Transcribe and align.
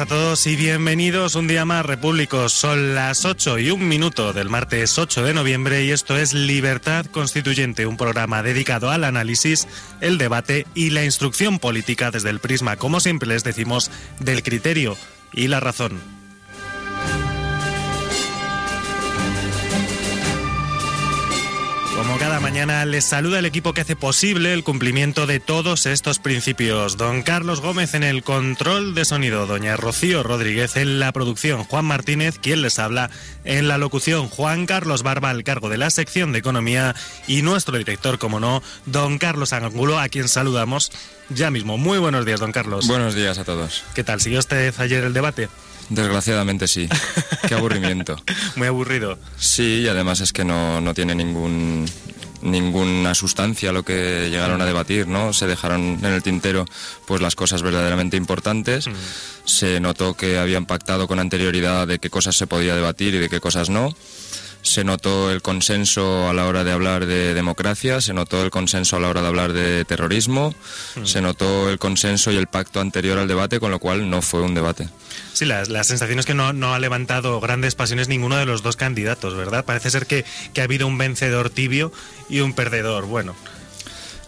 A 0.00 0.06
todos 0.06 0.46
y 0.46 0.56
bienvenidos 0.56 1.34
un 1.34 1.46
día 1.46 1.66
más, 1.66 1.84
Repúblicos. 1.84 2.52
Son 2.52 2.94
las 2.94 3.26
8 3.26 3.58
y 3.58 3.70
un 3.70 3.86
minuto 3.86 4.32
del 4.32 4.48
martes 4.48 4.98
8 4.98 5.22
de 5.24 5.34
noviembre 5.34 5.84
y 5.84 5.90
esto 5.90 6.16
es 6.16 6.32
Libertad 6.32 7.04
Constituyente, 7.04 7.84
un 7.84 7.98
programa 7.98 8.42
dedicado 8.42 8.90
al 8.90 9.04
análisis, 9.04 9.68
el 10.00 10.16
debate 10.16 10.66
y 10.74 10.90
la 10.90 11.04
instrucción 11.04 11.58
política 11.58 12.10
desde 12.10 12.30
el 12.30 12.40
prisma, 12.40 12.76
como 12.76 13.00
siempre 13.00 13.28
les 13.28 13.44
decimos, 13.44 13.90
del 14.20 14.42
criterio 14.42 14.96
y 15.32 15.48
la 15.48 15.60
razón. 15.60 16.19
Mañana, 22.50 22.84
les 22.84 23.04
saluda 23.04 23.38
el 23.38 23.46
equipo 23.46 23.72
que 23.72 23.82
hace 23.82 23.94
posible 23.94 24.52
el 24.52 24.64
cumplimiento 24.64 25.28
de 25.28 25.38
todos 25.38 25.86
estos 25.86 26.18
principios. 26.18 26.96
Don 26.96 27.22
Carlos 27.22 27.60
Gómez 27.60 27.94
en 27.94 28.02
el 28.02 28.24
control 28.24 28.92
de 28.92 29.04
sonido, 29.04 29.46
doña 29.46 29.76
Rocío 29.76 30.24
Rodríguez 30.24 30.74
en 30.74 30.98
la 30.98 31.12
producción, 31.12 31.62
Juan 31.62 31.84
Martínez, 31.84 32.40
quien 32.40 32.62
les 32.62 32.80
habla 32.80 33.08
en 33.44 33.68
la 33.68 33.78
locución, 33.78 34.28
Juan 34.28 34.66
Carlos 34.66 35.04
Barba 35.04 35.30
al 35.30 35.44
cargo 35.44 35.68
de 35.68 35.78
la 35.78 35.90
sección 35.90 36.32
de 36.32 36.40
economía 36.40 36.96
y 37.28 37.42
nuestro 37.42 37.78
director, 37.78 38.18
como 38.18 38.40
no, 38.40 38.64
don 38.84 39.18
Carlos 39.18 39.52
Angulo, 39.52 40.00
a 40.00 40.08
quien 40.08 40.26
saludamos 40.26 40.90
ya 41.28 41.52
mismo. 41.52 41.78
Muy 41.78 41.98
buenos 41.98 42.26
días, 42.26 42.40
don 42.40 42.50
Carlos. 42.50 42.88
Buenos 42.88 43.14
días 43.14 43.38
a 43.38 43.44
todos. 43.44 43.84
¿Qué 43.94 44.02
tal? 44.02 44.20
¿Siguió 44.20 44.40
usted 44.40 44.74
ayer 44.78 45.04
el 45.04 45.12
debate? 45.12 45.48
Desgraciadamente 45.88 46.66
sí. 46.66 46.88
Qué 47.46 47.54
aburrimiento. 47.54 48.20
Muy 48.56 48.66
aburrido. 48.66 49.18
Sí, 49.38 49.82
y 49.82 49.88
además 49.88 50.20
es 50.20 50.32
que 50.32 50.44
no, 50.44 50.80
no 50.80 50.94
tiene 50.94 51.14
ningún 51.14 51.86
ninguna 52.42 53.14
sustancia 53.14 53.72
lo 53.72 53.82
que 53.82 54.28
llegaron 54.30 54.60
a 54.60 54.66
debatir, 54.66 55.06
¿no? 55.08 55.32
Se 55.32 55.46
dejaron 55.46 55.98
en 56.02 56.04
el 56.04 56.22
tintero 56.22 56.66
pues 57.06 57.20
las 57.20 57.34
cosas 57.34 57.62
verdaderamente 57.62 58.16
importantes. 58.16 58.86
Mm. 58.86 58.92
Se 59.44 59.80
notó 59.80 60.14
que 60.14 60.38
habían 60.38 60.66
pactado 60.66 61.08
con 61.08 61.18
anterioridad 61.18 61.86
de 61.86 61.98
qué 61.98 62.10
cosas 62.10 62.36
se 62.36 62.46
podía 62.46 62.74
debatir 62.74 63.14
y 63.14 63.18
de 63.18 63.28
qué 63.28 63.40
cosas 63.40 63.70
no. 63.70 63.94
Se 64.62 64.84
notó 64.84 65.30
el 65.32 65.40
consenso 65.42 66.28
a 66.28 66.34
la 66.34 66.46
hora 66.46 66.64
de 66.64 66.72
hablar 66.72 67.06
de 67.06 67.34
democracia, 67.34 68.00
se 68.00 68.12
notó 68.12 68.42
el 68.44 68.50
consenso 68.50 68.96
a 68.96 69.00
la 69.00 69.08
hora 69.08 69.22
de 69.22 69.28
hablar 69.28 69.52
de 69.52 69.84
terrorismo, 69.84 70.54
Mm. 70.96 71.04
se 71.06 71.22
notó 71.22 71.70
el 71.70 71.78
consenso 71.78 72.30
y 72.30 72.36
el 72.36 72.46
pacto 72.46 72.80
anterior 72.80 73.18
al 73.18 73.26
debate, 73.28 73.58
con 73.58 73.70
lo 73.70 73.78
cual 73.78 74.10
no 74.10 74.20
fue 74.22 74.42
un 74.42 74.54
debate. 74.54 74.88
Sí, 75.32 75.44
la, 75.46 75.64
la 75.64 75.82
sensación 75.84 76.18
es 76.18 76.26
que 76.26 76.34
no, 76.34 76.52
no 76.52 76.74
ha 76.74 76.78
levantado 76.78 77.40
grandes 77.40 77.74
pasiones 77.74 78.08
ninguno 78.08 78.36
de 78.36 78.46
los 78.46 78.62
dos 78.62 78.76
candidatos, 78.76 79.34
¿verdad? 79.34 79.64
Parece 79.64 79.90
ser 79.90 80.06
que, 80.06 80.24
que 80.52 80.60
ha 80.60 80.64
habido 80.64 80.86
un 80.86 80.98
vencedor 80.98 81.48
tibio 81.50 81.90
y 82.28 82.40
un 82.40 82.52
perdedor. 82.52 83.06
Bueno, 83.06 83.34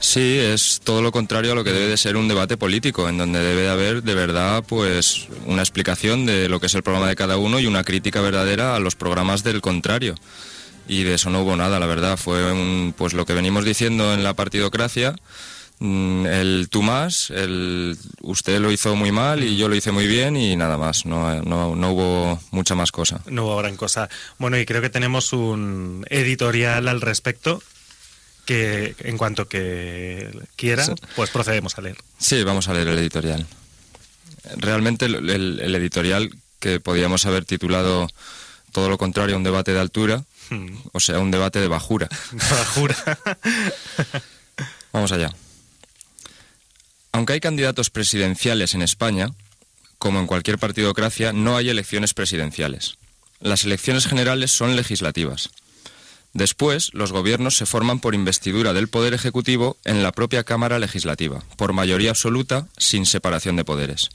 Sí, 0.02 0.36
es 0.38 0.80
todo 0.82 1.00
lo 1.00 1.12
contrario 1.12 1.52
a 1.52 1.54
lo 1.54 1.62
que 1.62 1.70
debe 1.72 1.86
de 1.86 1.96
ser 1.96 2.16
un 2.16 2.26
debate 2.26 2.56
político, 2.56 3.08
en 3.08 3.18
donde 3.18 3.38
debe 3.38 3.62
de 3.62 3.68
haber 3.70 4.02
de 4.02 4.14
verdad 4.16 4.64
pues 4.66 5.28
una 5.46 5.62
explicación 5.62 6.26
de 6.26 6.48
lo 6.48 6.58
que 6.58 6.66
es 6.66 6.74
el 6.74 6.82
programa 6.82 7.08
de 7.08 7.14
cada 7.14 7.36
uno 7.36 7.60
y 7.60 7.66
una 7.66 7.84
crítica 7.84 8.20
verdadera 8.20 8.74
a 8.74 8.80
los 8.80 8.96
programas 8.96 9.44
del 9.44 9.60
contrario. 9.60 10.16
Y 10.88 11.04
de 11.04 11.14
eso 11.14 11.30
no 11.30 11.42
hubo 11.42 11.54
nada, 11.56 11.78
la 11.78 11.86
verdad. 11.86 12.16
Fue 12.16 12.52
un- 12.52 12.92
pues 12.98 13.12
lo 13.14 13.24
que 13.24 13.32
venimos 13.32 13.64
diciendo 13.64 14.12
en 14.12 14.24
la 14.24 14.34
partidocracia, 14.34 15.14
mm, 15.78 16.26
el 16.26 16.66
tú 16.68 16.82
más, 16.82 17.30
el 17.30 17.96
usted 18.22 18.58
lo 18.58 18.72
hizo 18.72 18.96
muy 18.96 19.12
mal 19.12 19.44
y 19.44 19.56
yo 19.56 19.68
lo 19.68 19.76
hice 19.76 19.92
muy 19.92 20.08
bien 20.08 20.36
y 20.36 20.56
nada 20.56 20.78
más. 20.78 21.06
No, 21.06 21.40
no, 21.42 21.76
no 21.76 21.92
hubo 21.92 22.40
mucha 22.50 22.74
más 22.74 22.90
cosa. 22.90 23.20
no 23.28 23.44
hubo 23.44 23.56
gran 23.58 23.76
cosa. 23.76 24.08
Bueno, 24.38 24.58
y 24.58 24.66
creo 24.66 24.82
que 24.82 24.90
tenemos 24.90 25.32
un 25.32 26.04
editorial 26.10 26.88
al 26.88 27.00
respecto 27.00 27.62
que 28.44 28.94
en 29.00 29.16
cuanto 29.18 29.46
que 29.48 30.30
quiera, 30.56 30.84
pues 31.16 31.30
procedemos 31.30 31.78
a 31.78 31.82
leer. 31.82 31.96
Sí, 32.18 32.42
vamos 32.44 32.68
a 32.68 32.74
leer 32.74 32.88
el 32.88 32.98
editorial. 32.98 33.46
Realmente 34.56 35.06
el, 35.06 35.30
el- 35.30 35.60
el 35.60 35.74
editorial 35.74 36.34
que 36.60 36.80
podíamos 36.80 37.24
haber 37.26 37.44
titulado 37.44 38.08
todo 38.72 38.88
lo 38.88 38.98
contrario 38.98 39.34
a 39.34 39.38
un 39.38 39.44
debate 39.44 39.72
de 39.72 39.80
altura, 39.80 40.24
Hmm. 40.50 40.74
o 40.92 40.98
sea, 41.00 41.20
un 41.20 41.30
debate 41.30 41.60
de 41.60 41.68
bajura. 41.68 42.08
Bajura. 42.32 42.96
Vamos 44.92 45.12
allá. 45.12 45.32
Aunque 47.12 47.34
hay 47.34 47.40
candidatos 47.40 47.90
presidenciales 47.90 48.74
en 48.74 48.82
España, 48.82 49.28
como 49.98 50.18
en 50.18 50.26
cualquier 50.26 50.58
partidocracia, 50.58 51.32
no 51.32 51.56
hay 51.56 51.68
elecciones 51.68 52.12
presidenciales. 52.12 52.96
Las 53.40 53.64
elecciones 53.64 54.06
generales 54.06 54.50
son 54.50 54.74
legislativas. 54.76 55.50
Después, 56.34 56.90
los 56.94 57.12
gobiernos 57.12 57.56
se 57.56 57.66
forman 57.66 58.00
por 58.00 58.14
investidura 58.14 58.72
del 58.72 58.88
Poder 58.88 59.12
Ejecutivo 59.12 59.76
en 59.84 60.02
la 60.02 60.12
propia 60.12 60.44
Cámara 60.44 60.78
Legislativa, 60.78 61.42
por 61.56 61.72
mayoría 61.74 62.10
absoluta, 62.10 62.68
sin 62.78 63.04
separación 63.04 63.56
de 63.56 63.64
poderes. 63.64 64.08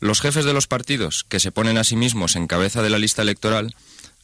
Los 0.00 0.20
jefes 0.20 0.44
de 0.44 0.52
los 0.52 0.66
partidos, 0.66 1.24
que 1.28 1.40
se 1.40 1.50
ponen 1.52 1.78
a 1.78 1.84
sí 1.84 1.96
mismos 1.96 2.36
en 2.36 2.46
cabeza 2.46 2.82
de 2.82 2.90
la 2.90 2.98
lista 2.98 3.22
electoral, 3.22 3.74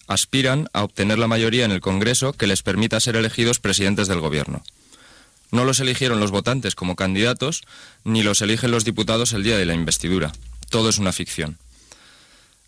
aspiran 0.09 0.69
a 0.73 0.85
obtener 0.85 1.19
la 1.19 1.27
mayoría 1.27 1.65
en 1.65 1.73
el 1.73 1.81
Congreso 1.81 2.33
que 2.35 2.47
les 2.47 2.63
permita 2.63 3.01
ser 3.01 3.17
elegidos 3.17 3.59
presidentes 3.61 4.09
del 4.09 4.21
Gobierno. 4.21 4.63
No 5.51 5.65
los 5.65 5.81
eligieron 5.81 6.21
los 6.21 6.31
votantes 6.31 6.75
como 6.75 6.97
candidatos, 6.97 7.63
ni 8.05 8.23
los 8.23 8.43
eligen 8.43 8.71
los 8.71 8.85
diputados 8.85 9.33
el 9.33 9.43
día 9.43 9.57
de 9.57 9.65
la 9.65 9.75
investidura. 9.75 10.33
Todo 10.71 10.91
es 10.91 10.99
una 10.99 11.13
ficción. 11.13 11.57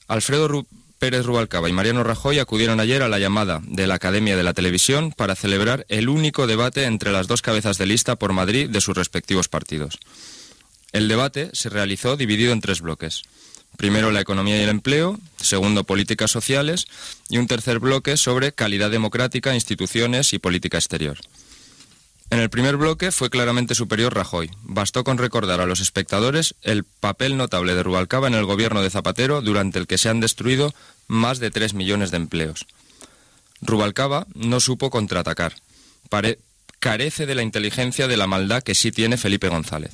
Alfredo 0.07 0.49
Ru- 0.49 0.67
Pérez 0.99 1.25
Rubalcaba 1.25 1.69
y 1.69 1.73
Mariano 1.73 2.03
Rajoy 2.03 2.41
acudieron 2.41 2.81
ayer 2.81 3.03
a 3.03 3.09
la 3.09 3.19
llamada 3.19 3.61
de 3.65 3.87
la 3.87 3.95
Academia 3.95 4.37
de 4.37 4.43
la 4.43 4.53
Televisión 4.53 5.13
para 5.13 5.37
celebrar 5.37 5.87
el 5.89 6.09
único 6.09 6.47
debate 6.47 6.85
entre 6.85 7.13
las 7.13 7.29
dos 7.29 7.41
cabezas 7.41 7.79
de 7.79 7.87
lista 7.87 8.17
por 8.17 8.33
Madrid 8.33 8.69
de 8.69 8.81
sus 8.81 8.97
respectivos 8.97 9.49
partidos. 9.49 9.99
El 10.93 11.07
debate 11.07 11.51
se 11.53 11.69
realizó 11.69 12.17
dividido 12.17 12.53
en 12.53 12.61
tres 12.61 12.81
bloques. 12.81 13.23
Primero 13.77 14.11
la 14.11 14.21
economía 14.21 14.59
y 14.59 14.63
el 14.63 14.71
empleo, 14.71 15.21
segundo 15.41 15.85
políticas 15.85 16.31
sociales 16.31 16.87
y 17.29 17.39
un 17.39 17.47
tercer 17.47 17.79
bloque 17.79 18.17
sobre 18.17 18.53
calidad 18.53 18.91
democrática, 18.91 19.55
instituciones 19.55 20.33
y 20.33 20.39
política 20.39 20.79
exterior. 20.79 21.19
En 22.31 22.41
el 22.41 22.50
primer 22.50 22.77
bloque 22.77 23.11
fue 23.11 23.31
claramente 23.31 23.75
superior 23.75 24.15
Rajoy. 24.15 24.50
Bastó 24.62 25.03
con 25.03 25.16
recordar 25.16 25.61
a 25.61 25.66
los 25.66 25.81
espectadores 25.81 26.55
el 26.62 26.85
papel 26.85 27.37
notable 27.38 27.75
de 27.75 27.82
Rubalcaba 27.82 28.29
en 28.29 28.35
el 28.35 28.44
gobierno 28.44 28.82
de 28.82 28.91
Zapatero 28.91 29.41
durante 29.41 29.79
el 29.79 29.87
que 29.87 29.97
se 29.97 30.11
han 30.11 30.20
destruido 30.20 30.75
más 31.06 31.38
de 31.38 31.50
3 31.50 31.73
millones 31.73 32.11
de 32.11 32.19
empleos. 32.19 32.67
Rubalcaba 33.62 34.26
no 34.35 34.61
supo 34.61 34.91
contraatacar. 34.91 35.55
Carece 36.81 37.26
de 37.26 37.35
la 37.35 37.43
inteligencia 37.43 38.06
de 38.06 38.17
la 38.17 38.29
maldad 38.29 38.62
que 38.62 38.75
sí 38.75 38.93
tiene 38.93 39.17
Felipe 39.17 39.49
González. 39.49 39.93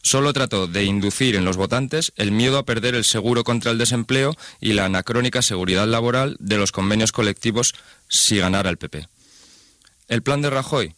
Solo 0.00 0.32
trató 0.32 0.66
de 0.66 0.84
inducir 0.84 1.34
en 1.34 1.44
los 1.46 1.56
votantes 1.56 2.12
el 2.16 2.30
miedo 2.30 2.58
a 2.58 2.64
perder 2.64 2.94
el 2.94 3.04
seguro 3.04 3.42
contra 3.42 3.72
el 3.72 3.78
desempleo 3.78 4.36
y 4.60 4.74
la 4.74 4.84
anacrónica 4.84 5.40
seguridad 5.40 5.88
laboral 5.88 6.36
de 6.38 6.58
los 6.58 6.72
convenios 6.72 7.10
colectivos 7.10 7.74
si 8.08 8.36
ganara 8.36 8.70
el 8.70 8.76
PP. 8.76 9.08
El 10.08 10.22
plan 10.22 10.42
de 10.42 10.50
Rajoy, 10.50 10.94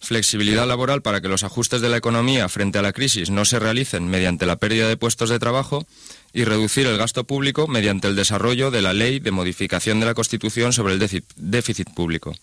flexibilidad 0.00 0.66
laboral 0.66 1.02
para 1.02 1.20
que 1.20 1.28
los 1.28 1.44
ajustes 1.44 1.80
de 1.80 1.88
la 1.88 1.98
economía 1.98 2.48
frente 2.48 2.78
a 2.78 2.82
la 2.82 2.92
crisis 2.92 3.30
no 3.30 3.44
se 3.44 3.58
realicen 3.58 4.08
mediante 4.08 4.46
la 4.46 4.56
pérdida 4.56 4.88
de 4.88 4.96
puestos 4.96 5.28
de 5.28 5.38
trabajo 5.38 5.86
y 6.32 6.44
reducir 6.44 6.86
el 6.86 6.96
gasto 6.96 7.24
público 7.24 7.68
mediante 7.68 8.08
el 8.08 8.16
desarrollo 8.16 8.70
de 8.70 8.82
la 8.82 8.94
ley 8.94 9.20
de 9.20 9.30
modificación 9.30 10.00
de 10.00 10.06
la 10.06 10.14
Constitución 10.14 10.72
sobre 10.72 10.94
el 10.94 10.98
déficit, 10.98 11.90
público. 11.90 12.34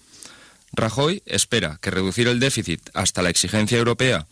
Rajoy 0.73 1.23
espera 1.25 1.79
que 1.81 1.91
reducir 1.91 2.27
el 2.27 2.39
déficit 2.39 2.81
hasta 2.93 3.21
la 3.21 3.29
exigencia 3.29 3.77
europea, 3.77 4.27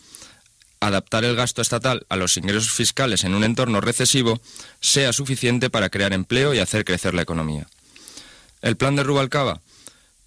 adaptar 0.80 1.24
el 1.24 1.36
gasto 1.36 1.62
estatal 1.62 2.06
a 2.10 2.18
los 2.18 2.38
ingresos 2.38 2.72
fiscales 2.72 3.24
en 3.24 3.34
un 3.34 3.44
entorno 3.44 3.82
recesivo, 3.82 4.40
sea 4.82 5.14
suficiente 5.14 5.70
para 5.70 5.90
crear 5.90 6.14
empleo 6.14 6.54
y 6.54 6.60
hacer 6.60 6.86
crecer 6.86 7.14
la 7.14 7.24
economía. 7.24 7.68
El 8.62 8.76
plan 8.78 8.96
de 8.96 9.04
Rubalcaba, 9.04 9.62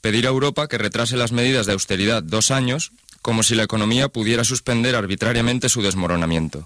pedir 0.01 0.27
a 0.27 0.31
Europa 0.31 0.69
que 0.69 0.79
retrase 0.79 1.17
las 1.17 1.33
medidas 1.33 1.67
de 1.67 1.73
austeridad 1.73 2.23
dos 2.23 2.51
años, 2.51 2.93
como 3.23 3.43
si 3.43 3.55
la 3.55 3.65
economía 3.65 4.09
pudiera 4.09 4.45
suspender 4.45 4.95
arbitrariamente 4.95 5.69
su 5.69 5.83
desmoronamiento. 5.83 6.65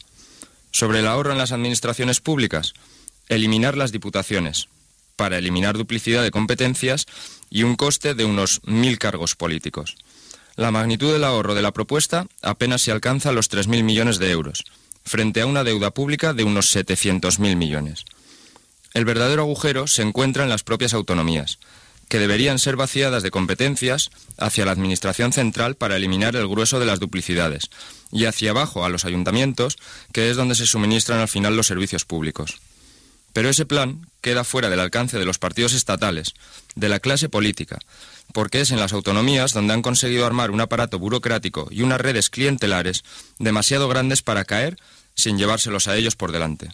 Sobre 0.71 1.01
el 1.01 1.07
ahorro 1.07 1.33
en 1.33 1.39
las 1.39 1.53
administraciones 1.53 2.21
públicas, 2.21 2.75
eliminar 3.29 3.77
las 3.77 3.93
diputaciones, 3.93 4.69
para 5.17 5.39
eliminar 5.39 5.77
duplicidad 5.77 6.23
de 6.23 6.31
competencias 6.31 7.07
y 7.51 7.63
un 7.63 7.77
coste 7.77 8.15
de 8.15 8.25
unos 8.25 8.61
mil 8.65 8.99
cargos 8.99 9.37
políticos. 9.37 9.97
La 10.57 10.71
magnitud 10.71 11.13
del 11.13 11.25
ahorro 11.25 11.55
de 11.55 11.63
la 11.63 11.73
propuesta 11.73 12.27
apenas 12.43 12.83
se 12.83 12.93
alcanza 12.93 13.33
los 13.33 13.51
3.000 13.51 13.85
millones 13.85 14.19
de 14.19 14.31
euros, 14.31 14.65
frente 15.05 15.41
a 15.41 15.47
una 15.47 15.65
deuda 15.65 15.93
pública 15.93 16.35
de 16.35 16.45
unos 16.45 16.75
700.000 16.75 17.57
millones. 17.57 18.05
El 18.93 19.07
verdadero 19.07 19.43
agujero 19.43 19.87
se 19.87 20.03
encuentra 20.03 20.43
en 20.43 20.51
las 20.51 20.63
propias 20.63 20.93
autonomías, 20.93 21.59
que 22.13 22.19
deberían 22.19 22.59
ser 22.59 22.77
vaciadas 22.77 23.23
de 23.23 23.31
competencias 23.31 24.11
hacia 24.37 24.67
la 24.67 24.73
Administración 24.73 25.33
central 25.33 25.77
para 25.77 25.97
eliminar 25.97 26.37
el 26.37 26.47
grueso 26.47 26.79
de 26.79 26.85
las 26.85 27.01
duplicidades, 27.01 27.71
y 28.11 28.27
hacia 28.27 28.51
abajo 28.51 28.85
a 28.85 28.91
los 28.91 29.07
ayuntamientos, 29.07 29.79
que 30.13 30.29
es 30.29 30.37
donde 30.37 30.55
se 30.55 30.67
suministran 30.67 31.21
al 31.21 31.29
final 31.29 31.57
los 31.57 31.69
servicios 31.69 32.05
públicos. 32.05 32.59
Pero 33.33 33.49
ese 33.49 33.65
plan 33.65 34.07
queda 34.21 34.45
fuera 34.45 34.69
del 34.69 34.81
alcance 34.81 35.19
de 35.19 35.25
los 35.25 35.39
partidos 35.39 35.73
estatales, 35.73 36.35
de 36.75 36.91
la 36.91 37.01
clase 37.01 37.31
política, 37.31 37.79
porque 38.35 38.61
es 38.61 38.73
en 38.73 38.79
las 38.79 38.93
autonomías 38.93 39.55
donde 39.55 39.73
han 39.73 39.81
conseguido 39.81 40.27
armar 40.27 40.51
un 40.51 40.61
aparato 40.61 40.99
burocrático 40.99 41.69
y 41.71 41.81
unas 41.81 42.03
redes 42.03 42.29
clientelares 42.29 43.05
demasiado 43.39 43.89
grandes 43.89 44.21
para 44.21 44.45
caer 44.45 44.77
sin 45.15 45.39
llevárselos 45.39 45.89
a 45.89 45.97
ellos 45.97 46.15
por 46.15 46.31
delante. 46.31 46.69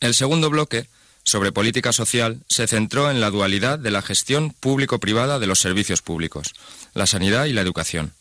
El 0.00 0.14
segundo 0.14 0.48
bloque 0.48 0.88
sobre 1.30 1.52
política 1.52 1.92
social 1.92 2.40
se 2.48 2.66
centró 2.66 3.08
en 3.08 3.20
la 3.20 3.30
dualidad 3.30 3.78
de 3.78 3.92
la 3.92 4.02
gestión 4.02 4.50
público-privada 4.50 5.38
de 5.38 5.46
los 5.46 5.60
servicios 5.60 6.02
públicos, 6.02 6.54
la 6.92 7.06
sanidad 7.06 7.44
y 7.44 7.52
la 7.52 7.60
educación. 7.60 8.12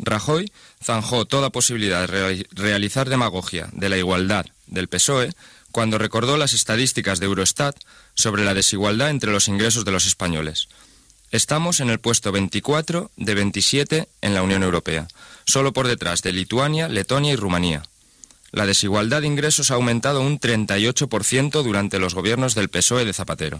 Rajoy 0.00 0.50
zanjó 0.82 1.26
toda 1.26 1.50
posibilidad 1.50 2.08
de 2.08 2.44
realizar 2.50 3.08
demagogia 3.08 3.68
de 3.70 3.88
la 3.88 3.98
igualdad 3.98 4.46
del 4.66 4.88
PSOE 4.88 5.32
cuando 5.70 5.96
recordó 5.96 6.36
las 6.36 6.54
estadísticas 6.54 7.20
de 7.20 7.26
Eurostat 7.26 7.76
sobre 8.14 8.44
la 8.44 8.52
desigualdad 8.52 9.10
entre 9.10 9.30
los 9.30 9.46
ingresos 9.46 9.84
de 9.84 9.92
los 9.92 10.04
españoles. 10.04 10.66
Estamos 11.30 11.78
en 11.78 11.88
el 11.88 12.00
puesto 12.00 12.32
24 12.32 13.12
de 13.16 13.34
27 13.34 14.08
en 14.22 14.34
la 14.34 14.42
Unión 14.42 14.64
Europea, 14.64 15.06
solo 15.46 15.72
por 15.72 15.86
detrás 15.86 16.22
de 16.22 16.32
Lituania, 16.32 16.88
Letonia 16.88 17.32
y 17.32 17.36
Rumanía 17.36 17.84
la 18.54 18.66
desigualdad 18.66 19.22
de 19.22 19.26
ingresos 19.26 19.72
ha 19.72 19.74
aumentado 19.74 20.20
un 20.20 20.38
38% 20.38 21.62
durante 21.64 21.98
los 21.98 22.14
gobiernos 22.14 22.54
del 22.54 22.68
PSOE 22.68 23.04
de 23.04 23.12
Zapatero. 23.12 23.58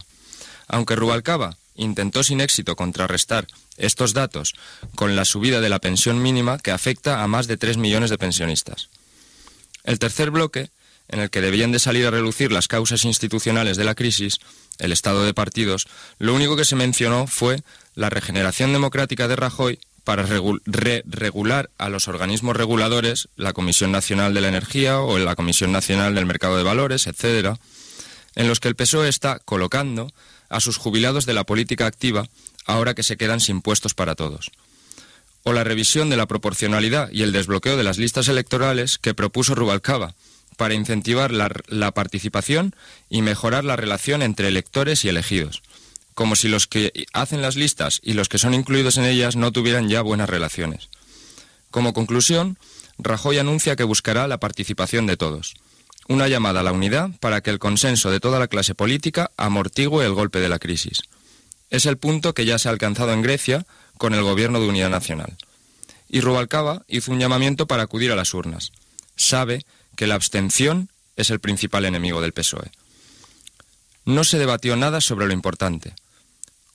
Aunque 0.69 0.95
Rubalcaba 0.95 1.57
intentó 1.75 2.23
sin 2.23 2.41
éxito 2.41 2.77
contrarrestar 2.77 3.49
estos 3.77 4.15
datos 4.15 4.55
con 4.95 5.17
la 5.17 5.25
subida 5.25 5.61
de 5.61 5.69
la 5.69 5.81
pensión 5.81 6.23
mínima 6.23 6.59
que 6.59 6.71
afecta 6.71 7.25
a 7.25 7.27
más 7.27 7.49
de 7.49 7.57
3 7.57 7.77
millones 7.77 8.09
de 8.09 8.19
pensionistas. 8.19 8.89
El 9.83 9.99
tercer 9.99 10.31
bloque, 10.31 10.71
en 11.09 11.19
el 11.19 11.29
que 11.29 11.41
debían 11.41 11.73
de 11.73 11.81
salir 11.81 12.07
a 12.07 12.13
relucir 12.13 12.53
las 12.53 12.69
causas 12.69 13.05
institucionales 13.05 13.77
de 13.77 13.85
la 13.85 13.97
crisis, 13.97 14.39
el 14.79 14.93
estado 14.93 15.25
de 15.25 15.35
partidos, 15.35 15.89
lo 16.19 16.35
único 16.35 16.57
que 16.57 16.65
se 16.65 16.77
mencionó 16.77 17.27
fue 17.27 17.63
la 17.97 18.11
regeneración 18.11 18.73
democrática 18.73 19.27
de 19.27 19.35
Rajoy 19.35 19.81
para 20.05 20.23
regular 20.25 21.71
a 21.79 21.89
los 21.89 22.09
organismos 22.09 22.57
reguladores, 22.57 23.29
la 23.37 23.55
Comisión 23.55 23.91
Nacional 23.91 24.35
de 24.35 24.43
la 24.43 24.49
Energía 24.49 25.01
o 25.01 25.19
la 25.19 25.35
Comisión 25.35 25.73
Nacional 25.73 26.15
del 26.15 26.27
Mercado 26.27 26.59
de 26.59 26.63
Valores, 26.63 27.07
etcétera, 27.07 27.59
en 28.35 28.47
los 28.47 28.61
que 28.61 28.69
el 28.69 28.77
PSOE 28.77 29.09
está 29.09 29.39
colocando 29.39 30.13
a 30.51 30.61
sus 30.61 30.77
jubilados 30.77 31.25
de 31.25 31.33
la 31.33 31.45
política 31.45 31.87
activa 31.87 32.29
ahora 32.67 32.95
que 32.95 33.03
se 33.03 33.17
quedan 33.17 33.41
sin 33.41 33.63
puestos 33.63 33.95
para 33.95 34.15
todos. 34.15 34.51
O 35.43 35.53
la 35.53 35.65
revisión 35.65 36.11
de 36.11 36.17
la 36.17 36.27
proporcionalidad 36.27 37.11
y 37.11 37.23
el 37.23 37.33
desbloqueo 37.33 37.77
de 37.77 37.85
las 37.85 37.99
listas 37.99 38.29
electorales 38.29 38.99
que 38.99 39.15
propuso 39.15 39.55
Rubalcaba 39.55 40.15
para 40.57 40.75
incentivar 40.75 41.33
la 41.33 41.91
participación 41.93 42.77
y 43.11 43.23
mejorar 43.23 43.65
la 43.65 43.77
relación 43.77 44.23
entre 44.23 44.49
electores 44.49 45.05
y 45.05 45.09
elegidos 45.09 45.63
como 46.15 46.37
si 46.37 46.49
los 46.49 46.67
que 46.67 47.07
hacen 47.13 47.43
las 47.43 47.57
listas 47.57 48.01
y 48.03 48.15
los 48.15 48.29
que 48.29 48.39
son 48.39 48.55
incluidos 48.55 48.97
en 48.97 49.05
ellas 49.05 49.37
no 49.37 49.53
tuvieran 49.53 49.89
ya 49.89 50.01
buenas 50.01 50.31
relaciones. 50.31 50.89
Como 51.71 51.93
conclusión, 51.93 52.57
Rajoy 52.99 53.39
anuncia 53.39 53.77
que 53.77 53.85
buscará 53.85 54.29
la 54.29 54.39
participación 54.39 55.07
de 55.07 55.17
todos. 55.17 55.55
Una 56.07 56.29
llamada 56.29 56.61
a 56.61 56.63
la 56.63 56.73
unidad 56.73 57.11
para 57.19 57.41
que 57.41 57.51
el 57.51 57.59
consenso 57.59 58.11
de 58.11 58.21
toda 58.21 58.39
la 58.39 58.49
clase 58.49 58.75
política 58.75 59.31
amortigue 59.37 60.05
el 60.05 60.13
golpe 60.13 60.39
de 60.39 60.49
la 60.49 60.59
crisis. 60.59 61.03
Es 61.71 61.87
el 61.87 61.97
punto 61.97 62.35
que 62.35 62.45
ya 62.45 62.59
se 62.59 62.69
ha 62.69 62.73
alcanzado 62.73 63.13
en 63.13 63.23
Grecia 63.23 63.67
con 63.99 64.15
el 64.15 64.23
gobierno 64.23 64.61
de 64.61 64.69
unidad 64.69 64.91
nacional. 64.91 65.37
Y 66.09 66.21
Rubalcaba 66.21 66.85
hizo 66.87 67.11
un 67.11 67.19
llamamiento 67.19 67.67
para 67.67 67.83
acudir 67.83 68.13
a 68.13 68.17
las 68.17 68.35
urnas. 68.35 68.71
Sabe 69.17 69.65
que 69.97 70.07
la 70.07 70.15
abstención 70.15 70.89
es 71.17 71.31
el 71.31 71.41
principal 71.41 71.85
enemigo 71.85 72.21
del 72.21 72.33
PSOE. 72.33 72.71
No 74.05 74.23
se 74.25 74.39
debatió 74.39 74.77
nada 74.77 75.01
sobre 75.01 75.27
lo 75.27 75.33
importante, 75.33 75.95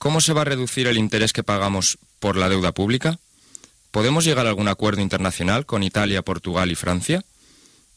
¿Cómo 0.00 0.22
se 0.22 0.32
va 0.32 0.40
a 0.40 0.44
reducir 0.46 0.86
el 0.86 0.96
interés 0.96 1.34
que 1.34 1.42
pagamos 1.42 1.98
por 2.20 2.34
la 2.34 2.48
deuda 2.48 2.72
pública? 2.72 3.18
¿Podemos 3.90 4.24
llegar 4.24 4.46
a 4.46 4.48
algún 4.48 4.68
acuerdo 4.68 5.02
internacional 5.02 5.66
con 5.66 5.82
Italia, 5.82 6.22
Portugal 6.22 6.70
y 6.70 6.74
Francia? 6.74 7.22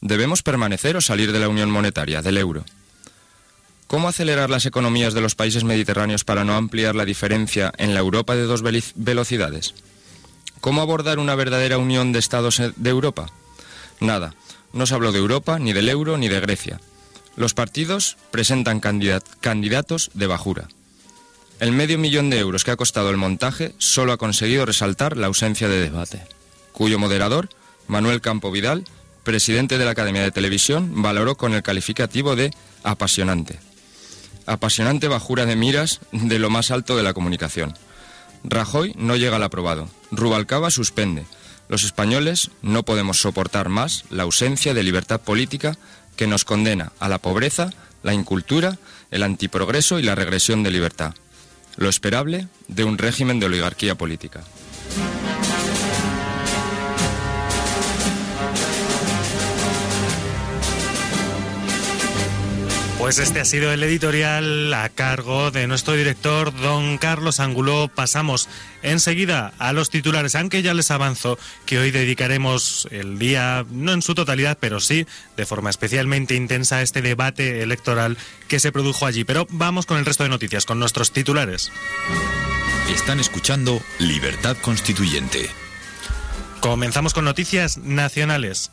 ¿Debemos 0.01 0.43
permanecer 0.43 0.97
o 0.97 1.01
salir 1.01 1.31
de 1.31 1.39
la 1.39 1.47
Unión 1.47 1.71
Monetaria, 1.71 2.21
del 2.21 2.37
euro? 2.37 2.65
¿Cómo 3.87 4.09
acelerar 4.09 4.49
las 4.49 4.65
economías 4.65 5.13
de 5.13 5.21
los 5.21 5.35
países 5.35 5.63
mediterráneos 5.63 6.25
para 6.25 6.43
no 6.43 6.57
ampliar 6.57 6.93
la 6.93 7.05
diferencia 7.05 7.71
en 7.77 7.93
la 7.93 8.01
Europa 8.01 8.35
de 8.35 8.43
dos 8.43 8.63
velocidades? 8.95 9.73
¿Cómo 10.59 10.81
abordar 10.81 11.19
una 11.19 11.35
verdadera 11.35 11.77
unión 11.77 12.11
de 12.11 12.19
Estados 12.19 12.61
de 12.75 12.89
Europa? 12.89 13.31
Nada, 14.01 14.35
no 14.73 14.85
se 14.87 14.93
habló 14.93 15.13
de 15.13 15.19
Europa, 15.19 15.57
ni 15.57 15.71
del 15.71 15.87
euro, 15.87 16.17
ni 16.17 16.27
de 16.27 16.41
Grecia. 16.41 16.81
Los 17.37 17.53
partidos 17.53 18.17
presentan 18.29 18.81
candidatos 18.81 20.11
de 20.13 20.27
bajura. 20.27 20.67
El 21.63 21.71
medio 21.71 21.97
millón 21.97 22.29
de 22.29 22.39
euros 22.39 22.65
que 22.65 22.71
ha 22.71 22.75
costado 22.75 23.09
el 23.09 23.15
montaje 23.15 23.73
solo 23.77 24.11
ha 24.11 24.17
conseguido 24.17 24.65
resaltar 24.65 25.15
la 25.15 25.27
ausencia 25.27 25.69
de 25.69 25.79
debate, 25.79 26.21
cuyo 26.73 26.99
moderador, 26.99 27.47
Manuel 27.87 28.19
Campo 28.19 28.51
Vidal, 28.51 28.83
presidente 29.23 29.77
de 29.77 29.85
la 29.85 29.91
Academia 29.91 30.23
de 30.23 30.31
Televisión, 30.31 31.01
valoró 31.01 31.37
con 31.37 31.53
el 31.53 31.63
calificativo 31.63 32.35
de 32.35 32.51
apasionante. 32.83 33.61
Apasionante 34.45 35.07
bajura 35.07 35.45
de 35.45 35.55
miras 35.55 36.01
de 36.11 36.37
lo 36.37 36.49
más 36.49 36.69
alto 36.69 36.97
de 36.97 37.03
la 37.03 37.13
comunicación. 37.13 37.77
Rajoy 38.43 38.93
no 38.97 39.15
llega 39.15 39.37
al 39.37 39.43
aprobado. 39.43 39.87
Rubalcaba 40.11 40.69
suspende. 40.69 41.23
Los 41.69 41.85
españoles 41.85 42.51
no 42.61 42.83
podemos 42.83 43.21
soportar 43.21 43.69
más 43.69 44.03
la 44.09 44.23
ausencia 44.23 44.73
de 44.73 44.83
libertad 44.83 45.21
política 45.21 45.77
que 46.17 46.27
nos 46.27 46.43
condena 46.43 46.91
a 46.99 47.07
la 47.07 47.19
pobreza, 47.19 47.69
la 48.03 48.13
incultura, 48.13 48.79
el 49.11 49.23
antiprogreso 49.23 49.97
y 49.97 50.03
la 50.03 50.15
regresión 50.15 50.61
de 50.61 50.71
libertad 50.71 51.15
lo 51.77 51.89
esperable 51.89 52.47
de 52.67 52.83
un 52.83 52.97
régimen 52.97 53.39
de 53.39 53.47
oligarquía 53.47 53.95
política. 53.95 54.43
Pues 63.03 63.19
este 63.19 63.41
ha 63.41 63.45
sido 63.45 63.73
el 63.73 63.83
editorial 63.83 64.73
a 64.73 64.87
cargo 64.87 65.51
de 65.51 65.67
nuestro 65.67 65.93
director, 65.93 66.55
don 66.61 66.97
Carlos 66.97 67.41
Angulo. 67.41 67.91
Pasamos 67.93 68.47
enseguida 68.81 69.51
a 69.59 69.73
los 69.73 69.89
titulares, 69.89 70.35
aunque 70.35 70.61
ya 70.61 70.73
les 70.73 70.89
avanzo 70.89 71.37
que 71.65 71.79
hoy 71.79 71.91
dedicaremos 71.91 72.87
el 72.91 73.19
día, 73.19 73.65
no 73.69 73.91
en 73.91 74.01
su 74.01 74.15
totalidad, 74.15 74.57
pero 74.57 74.79
sí 74.79 75.05
de 75.35 75.45
forma 75.45 75.69
especialmente 75.69 76.35
intensa 76.35 76.77
a 76.77 76.81
este 76.81 77.01
debate 77.01 77.61
electoral 77.61 78.17
que 78.47 78.61
se 78.61 78.71
produjo 78.71 79.05
allí. 79.05 79.25
Pero 79.25 79.47
vamos 79.49 79.85
con 79.85 79.97
el 79.97 80.05
resto 80.05 80.23
de 80.23 80.29
noticias, 80.29 80.65
con 80.65 80.79
nuestros 80.79 81.11
titulares. 81.11 81.73
Están 82.89 83.19
escuchando 83.19 83.81
Libertad 83.99 84.55
Constituyente. 84.61 85.49
Comenzamos 86.61 87.13
con 87.13 87.25
noticias 87.25 87.79
nacionales. 87.79 88.71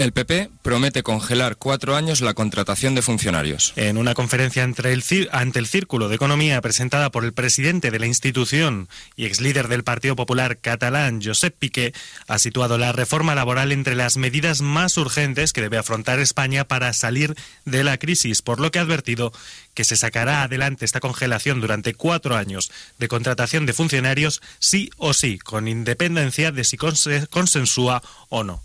El 0.00 0.12
PP 0.12 0.48
promete 0.62 1.02
congelar 1.02 1.56
cuatro 1.56 1.94
años 1.94 2.22
la 2.22 2.32
contratación 2.32 2.94
de 2.94 3.02
funcionarios. 3.02 3.74
En 3.76 3.98
una 3.98 4.14
conferencia 4.14 4.64
ante 4.64 5.58
el 5.58 5.66
Círculo 5.66 6.08
de 6.08 6.14
Economía 6.14 6.58
presentada 6.62 7.10
por 7.10 7.22
el 7.22 7.34
presidente 7.34 7.90
de 7.90 7.98
la 7.98 8.06
institución 8.06 8.88
y 9.14 9.26
ex 9.26 9.42
líder 9.42 9.68
del 9.68 9.84
Partido 9.84 10.16
Popular 10.16 10.56
catalán, 10.56 11.20
Josep 11.22 11.54
Piqué, 11.54 11.92
ha 12.28 12.38
situado 12.38 12.78
la 12.78 12.92
reforma 12.92 13.34
laboral 13.34 13.72
entre 13.72 13.94
las 13.94 14.16
medidas 14.16 14.62
más 14.62 14.96
urgentes 14.96 15.52
que 15.52 15.60
debe 15.60 15.76
afrontar 15.76 16.18
España 16.18 16.64
para 16.64 16.94
salir 16.94 17.36
de 17.66 17.84
la 17.84 17.98
crisis, 17.98 18.40
por 18.40 18.58
lo 18.58 18.70
que 18.70 18.78
ha 18.78 18.82
advertido 18.82 19.34
que 19.74 19.84
se 19.84 19.96
sacará 19.96 20.44
adelante 20.44 20.86
esta 20.86 21.00
congelación 21.00 21.60
durante 21.60 21.92
cuatro 21.92 22.36
años 22.36 22.72
de 22.98 23.08
contratación 23.08 23.66
de 23.66 23.74
funcionarios 23.74 24.40
sí 24.60 24.88
o 24.96 25.12
sí, 25.12 25.38
con 25.38 25.68
independencia 25.68 26.52
de 26.52 26.64
si 26.64 26.78
consensúa 26.78 28.02
o 28.30 28.44
no. 28.44 28.62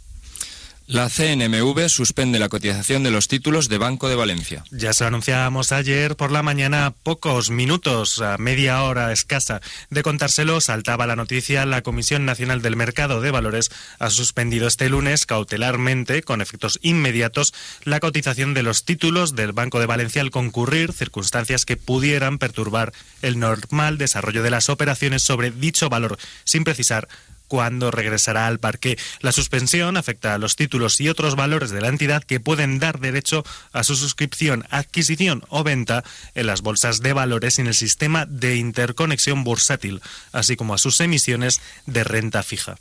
La 0.87 1.09
CNMV 1.09 1.89
suspende 1.89 2.37
la 2.37 2.47
cotización 2.47 3.01
de 3.01 3.09
los 3.09 3.27
títulos 3.27 3.69
de 3.69 3.79
Banco 3.79 4.07
de 4.07 4.15
Valencia. 4.15 4.63
Ya 4.69 4.93
se 4.93 5.03
lo 5.03 5.07
anunciábamos 5.07 5.71
ayer 5.71 6.15
por 6.15 6.31
la 6.31 6.43
mañana, 6.43 6.93
pocos 7.01 7.49
minutos, 7.49 8.21
a 8.21 8.37
media 8.37 8.83
hora 8.83 9.11
escasa 9.11 9.61
de 9.89 10.03
contárselo, 10.03 10.61
saltaba 10.61 11.07
la 11.07 11.15
noticia, 11.15 11.65
la 11.65 11.81
Comisión 11.81 12.23
Nacional 12.25 12.61
del 12.61 12.75
Mercado 12.75 13.19
de 13.19 13.31
Valores 13.31 13.71
ha 13.97 14.11
suspendido 14.11 14.67
este 14.67 14.87
lunes 14.87 15.25
cautelarmente, 15.25 16.21
con 16.21 16.39
efectos 16.39 16.77
inmediatos, 16.83 17.55
la 17.83 17.99
cotización 17.99 18.53
de 18.53 18.61
los 18.61 18.85
títulos 18.85 19.35
del 19.35 19.53
Banco 19.53 19.79
de 19.79 19.87
Valencia 19.87 20.21
al 20.21 20.29
concurrir 20.29 20.93
circunstancias 20.93 21.65
que 21.65 21.77
pudieran 21.77 22.37
perturbar 22.37 22.93
el 23.23 23.39
normal 23.39 23.97
desarrollo 23.97 24.43
de 24.43 24.51
las 24.51 24.69
operaciones 24.69 25.23
sobre 25.23 25.49
dicho 25.49 25.89
valor, 25.89 26.19
sin 26.43 26.63
precisar 26.63 27.07
cuándo 27.55 27.89
regresará 27.89 28.47
al 28.47 28.59
parque. 28.59 28.97
La 29.21 29.31
suspensión 29.31 29.95
afecta 29.95 30.33
a 30.33 30.37
los 30.37 30.57
títulos 30.57 30.99
y 30.99 31.07
otros 31.07 31.37
valores 31.37 31.69
de 31.71 31.79
la 31.79 31.87
entidad 31.87 32.21
que 32.21 32.41
pueden 32.41 32.79
dar 32.79 32.99
derecho 32.99 33.45
a 33.71 33.85
su 33.85 33.95
suscripción, 33.95 34.65
adquisición 34.71 35.41
o 35.47 35.63
venta 35.63 36.03
en 36.33 36.47
las 36.47 36.59
bolsas 36.59 36.99
de 36.99 37.13
valores 37.13 37.57
en 37.57 37.67
el 37.67 37.73
sistema 37.73 38.25
de 38.25 38.57
interconexión 38.57 39.45
bursátil, 39.45 40.01
así 40.33 40.57
como 40.57 40.73
a 40.73 40.77
sus 40.77 40.99
emisiones 40.99 41.61
de 41.85 42.03
renta 42.03 42.43
fija. 42.43 42.75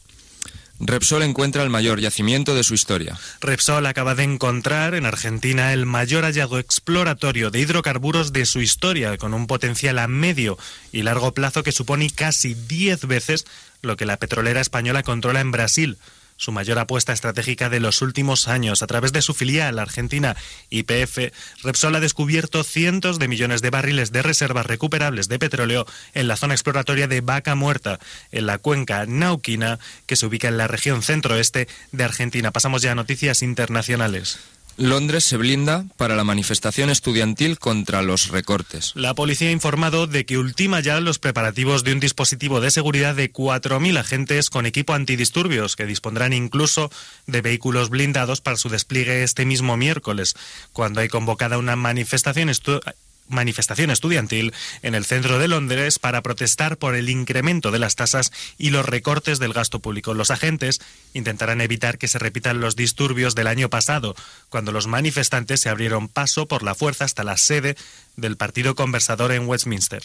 Repsol 0.81 1.23
encuentra 1.23 1.62
el 1.62 1.71
mayor 1.71 2.00
yacimiento 2.00 2.54
de 2.54 2.64
su 2.64 2.75
historia. 2.75 3.16
Repsol 3.40 3.87
acaba 3.87 4.14
de 4.14 4.25
encontrar 4.25 4.95
en 4.95 5.07
Argentina 5.07 5.73
el 5.73 5.87
mayor 5.87 6.25
hallazgo 6.25 6.59
exploratorio 6.59 7.50
de 7.50 7.61
hidrocarburos 7.61 8.33
de 8.33 8.45
su 8.45 8.61
historia, 8.61 9.16
con 9.16 9.35
un 9.35 9.47
potencial 9.47 9.99
a 9.99 10.09
medio 10.09 10.59
y 10.93 11.02
largo 11.02 11.33
plazo 11.33 11.62
que 11.62 11.73
supone 11.73 12.11
casi 12.11 12.54
10 12.54 13.07
veces 13.07 13.47
lo 13.83 13.97
que 13.97 14.07
la 14.07 14.16
petrolera 14.16 14.61
española 14.61 15.02
controla 15.02 15.40
en 15.40 15.52
Brasil, 15.52 15.99
su 16.37 16.53
mayor 16.53 16.79
apuesta 16.79 17.12
estratégica 17.12 17.69
de 17.69 17.81
los 17.81 18.03
últimos 18.03 18.49
años. 18.49 18.83
A 18.83 18.87
través 18.87 19.12
de 19.12 19.23
su 19.23 19.35
filial 19.35 19.79
argentina 19.79 20.37
YPF, 20.71 21.33
Repsol 21.62 21.95
ha 21.97 22.00
descubierto 22.00 22.64
cientos 22.64 23.19
de 23.19 23.29
millones 23.29 23.62
de 23.62 23.71
barriles 23.71 24.12
de 24.12 24.23
reservas 24.23 24.67
recuperables 24.67 25.29
de 25.29 25.38
petróleo 25.38 25.87
en 26.14 26.29
la 26.29 26.37
zona 26.37 26.55
exploratoria 26.55 27.09
de 27.09 27.21
Vaca 27.21 27.55
Muerta, 27.55 27.99
en 28.33 28.47
la 28.47 28.59
cuenca 28.59 29.07
Nauquina, 29.07 29.79
que 30.07 30.17
se 30.17 30.26
ubica 30.26 30.49
en 30.49 30.59
la 30.59 30.69
región 30.69 31.03
centroeste 31.03 31.69
de 31.93 32.05
Argentina. 32.05 32.50
Pasamos 32.50 32.83
ya 32.83 32.93
a 32.93 32.95
noticias 32.95 33.43
internacionales. 33.43 34.38
Londres 34.76 35.25
se 35.25 35.37
blinda 35.37 35.85
para 35.97 36.16
la 36.16 36.25
manifestación 36.25 36.90
estudiantil 36.90 37.59
contra 37.59 38.02
los 38.02 38.28
recortes. 38.28 38.93
La 38.95 39.14
policía 39.14 39.49
ha 39.49 39.52
informado 39.52 40.07
de 40.07 40.26
que 40.26 40.38
ultima 40.38 40.81
ya 40.81 41.00
los 41.00 41.19
preparativos 41.19 41.85
de 41.85 41.93
un 41.93 42.00
dispositivo 42.00 42.61
de 42.61 42.71
seguridad 42.71 43.14
de 43.14 43.33
4.000 43.33 43.99
agentes 43.99 44.50
con 44.50 44.66
equipo 44.66 44.93
antidisturbios, 44.93 45.76
que 45.76 45.87
dispondrán 45.87 46.33
incluso 46.33 46.90
de 47.26 47.40
vehículos 47.40 47.88
blindados 47.88 48.40
para 48.40 48.57
su 48.57 48.69
despliegue 48.69 49.23
este 49.23 49.45
mismo 49.45 49.76
miércoles, 49.76 50.35
cuando 50.73 51.00
hay 51.00 51.09
convocada 51.09 51.59
una 51.59 51.76
manifestación 51.76 52.49
manifestación 53.28 53.90
estudiantil 53.90 54.52
en 54.83 54.95
el 54.95 55.04
centro 55.04 55.38
de 55.38 55.49
Londres 55.49 55.99
para 55.99 56.23
protestar 56.23 56.76
por 56.76 56.95
el 56.95 57.09
incremento 57.09 57.71
de 57.71 57.78
las 57.78 57.97
tasas 57.97 58.33
y 58.59 58.71
los 58.71 58.87
recortes 58.87 59.38
del 59.38 59.52
gasto 59.52 59.81
público. 59.81 60.14
Los 60.14 60.31
agentes 60.31 60.81
intentarán 61.12 61.61
evitar 61.61 61.99
que 61.99 62.09
se 62.09 62.19
repitan 62.19 62.61
los 62.61 62.76
disturbios 62.76 63.35
del 63.35 63.47
año 63.47 63.71
pasado, 63.71 64.14
cuando 64.49 64.73
los 64.73 64.87
manifestantes 64.87 65.61
se 65.61 65.69
abrieron 65.69 66.09
paso 66.09 66.47
por 66.47 66.62
la 66.62 66.75
fuerza 66.75 67.04
hasta 67.04 67.25
la 67.25 67.37
sede 67.37 67.76
del 68.16 68.37
Partido 68.37 68.75
Conversador 68.75 69.33
en 69.33 69.47
Westminster. 69.47 70.02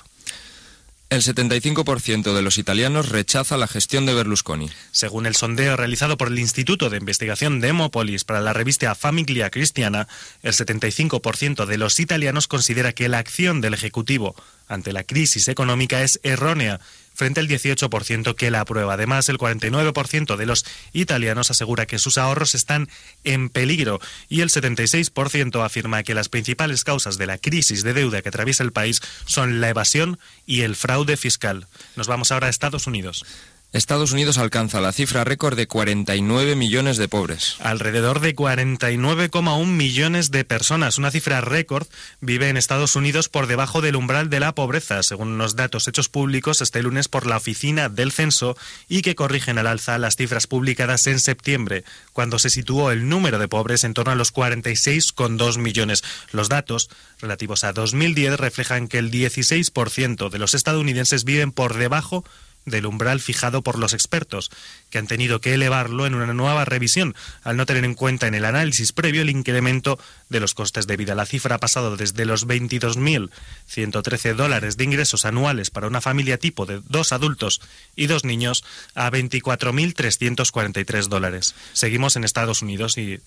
El 1.09 1.23
75% 1.23 2.35
de 2.35 2.41
los 2.43 2.59
italianos 2.59 3.09
rechaza 3.09 3.57
la 3.57 3.67
gestión 3.67 4.05
de 4.05 4.13
Berlusconi. 4.13 4.69
Según 4.91 5.25
el 5.25 5.35
sondeo 5.35 5.75
realizado 5.75 6.17
por 6.17 6.27
el 6.27 6.37
Instituto 6.37 6.91
de 6.91 6.97
Investigación 6.97 7.59
Demopolis 7.61 8.25
para 8.25 8.41
la 8.41 8.53
revista 8.53 8.93
Famiglia 8.93 9.49
Cristiana, 9.49 10.07
el 10.43 10.53
75% 10.53 11.65
de 11.65 11.77
los 11.79 11.99
italianos 11.99 12.47
considera 12.47 12.93
que 12.93 13.09
la 13.09 13.17
acción 13.17 13.59
del 13.59 13.73
Ejecutivo 13.73 14.35
ante 14.67 14.93
la 14.93 15.03
crisis 15.03 15.47
económica 15.47 16.03
es 16.03 16.19
errónea 16.21 16.79
frente 17.19 17.41
al 17.41 17.49
18% 17.49 18.33
que 18.33 18.49
la 18.49 18.61
aprueba. 18.61 18.93
Además, 18.93 19.27
el 19.27 19.37
49% 19.37 20.37
de 20.37 20.45
los 20.45 20.65
italianos 20.93 21.51
asegura 21.51 21.85
que 21.85 21.99
sus 21.99 22.17
ahorros 22.17 22.55
están 22.55 22.87
en 23.25 23.49
peligro 23.49 23.99
y 24.29 24.39
el 24.39 24.49
76% 24.49 25.63
afirma 25.63 26.03
que 26.03 26.15
las 26.15 26.29
principales 26.29 26.85
causas 26.85 27.17
de 27.17 27.27
la 27.27 27.37
crisis 27.37 27.83
de 27.83 27.93
deuda 27.93 28.21
que 28.21 28.29
atraviesa 28.29 28.63
el 28.63 28.71
país 28.71 29.01
son 29.25 29.59
la 29.59 29.67
evasión 29.67 30.17
y 30.45 30.61
el 30.61 30.77
fraude 30.77 31.17
fiscal. 31.17 31.67
Nos 31.97 32.07
vamos 32.07 32.31
ahora 32.31 32.47
a 32.47 32.49
Estados 32.49 32.87
Unidos. 32.87 33.25
Estados 33.71 34.13
Unidos 34.13 34.39
alcanza 34.39 34.81
la 34.81 34.91
cifra 34.91 35.23
récord 35.23 35.55
de 35.55 35.67
49 35.67 36.55
millones 36.55 36.97
de 36.97 37.07
pobres. 37.07 37.55
Alrededor 37.59 38.19
de 38.19 38.35
49,1 38.35 39.65
millones 39.67 40.31
de 40.31 40.43
personas, 40.43 40.97
una 40.97 41.11
cifra 41.11 41.39
récord, 41.41 41.85
vive 42.19 42.49
en 42.49 42.57
Estados 42.57 42.95
Unidos 42.95 43.29
por 43.29 43.45
debajo 43.45 43.81
del 43.81 43.95
umbral 43.95 44.31
de 44.31 44.39
la 44.39 44.55
pobreza, 44.55 45.03
según 45.03 45.37
los 45.37 45.55
datos 45.55 45.87
hechos 45.87 46.09
públicos 46.09 46.61
este 46.61 46.81
lunes 46.81 47.09
por 47.09 47.27
la 47.27 47.37
Oficina 47.37 47.89
del 47.89 48.11
Censo 48.11 48.57
y 48.87 49.03
que 49.03 49.13
corrigen 49.13 49.59
al 49.59 49.67
alza 49.67 49.99
las 49.99 50.15
cifras 50.15 50.47
publicadas 50.47 51.05
en 51.05 51.19
septiembre, 51.19 51.83
cuando 52.11 52.39
se 52.39 52.49
situó 52.49 52.89
el 52.89 53.07
número 53.07 53.37
de 53.37 53.47
pobres 53.47 53.83
en 53.83 53.93
torno 53.93 54.13
a 54.13 54.15
los 54.15 54.33
46,2 54.33 55.59
millones. 55.59 56.03
Los 56.31 56.49
datos 56.49 56.89
relativos 57.21 57.63
a 57.63 57.71
2010 57.73 58.39
reflejan 58.39 58.87
que 58.87 58.97
el 58.97 59.11
16% 59.11 60.31
de 60.31 60.39
los 60.39 60.55
estadounidenses 60.55 61.23
viven 61.23 61.51
por 61.51 61.75
debajo 61.75 62.25
del 62.69 62.85
umbral 62.85 63.19
fijado 63.19 63.61
por 63.61 63.77
los 63.77 63.93
expertos, 63.93 64.51
que 64.89 64.97
han 64.97 65.07
tenido 65.07 65.41
que 65.41 65.53
elevarlo 65.53 66.05
en 66.05 66.15
una 66.15 66.33
nueva 66.33 66.65
revisión, 66.65 67.15
al 67.43 67.57
no 67.57 67.65
tener 67.65 67.83
en 67.85 67.95
cuenta 67.95 68.27
en 68.27 68.35
el 68.35 68.45
análisis 68.45 68.91
previo 68.91 69.21
el 69.21 69.29
incremento 69.29 69.99
de 70.29 70.39
los 70.39 70.53
costes 70.53 70.87
de 70.87 70.97
vida. 70.97 71.15
La 71.15 71.25
cifra 71.25 71.55
ha 71.55 71.59
pasado 71.59 71.97
desde 71.97 72.25
los 72.25 72.47
22.113 72.47 74.35
dólares 74.35 74.77
de 74.77 74.83
ingresos 74.83 75.25
anuales 75.25 75.69
para 75.71 75.87
una 75.87 76.01
familia 76.01 76.37
tipo 76.37 76.65
de 76.65 76.81
dos 76.87 77.11
adultos 77.11 77.61
y 77.95 78.07
dos 78.07 78.23
niños 78.23 78.63
a 78.95 79.11
24.343 79.11 81.07
dólares. 81.07 81.55
Seguimos 81.73 82.15
en 82.15 82.23
Estados 82.23 82.61
Unidos 82.61 82.97
y 82.97 83.19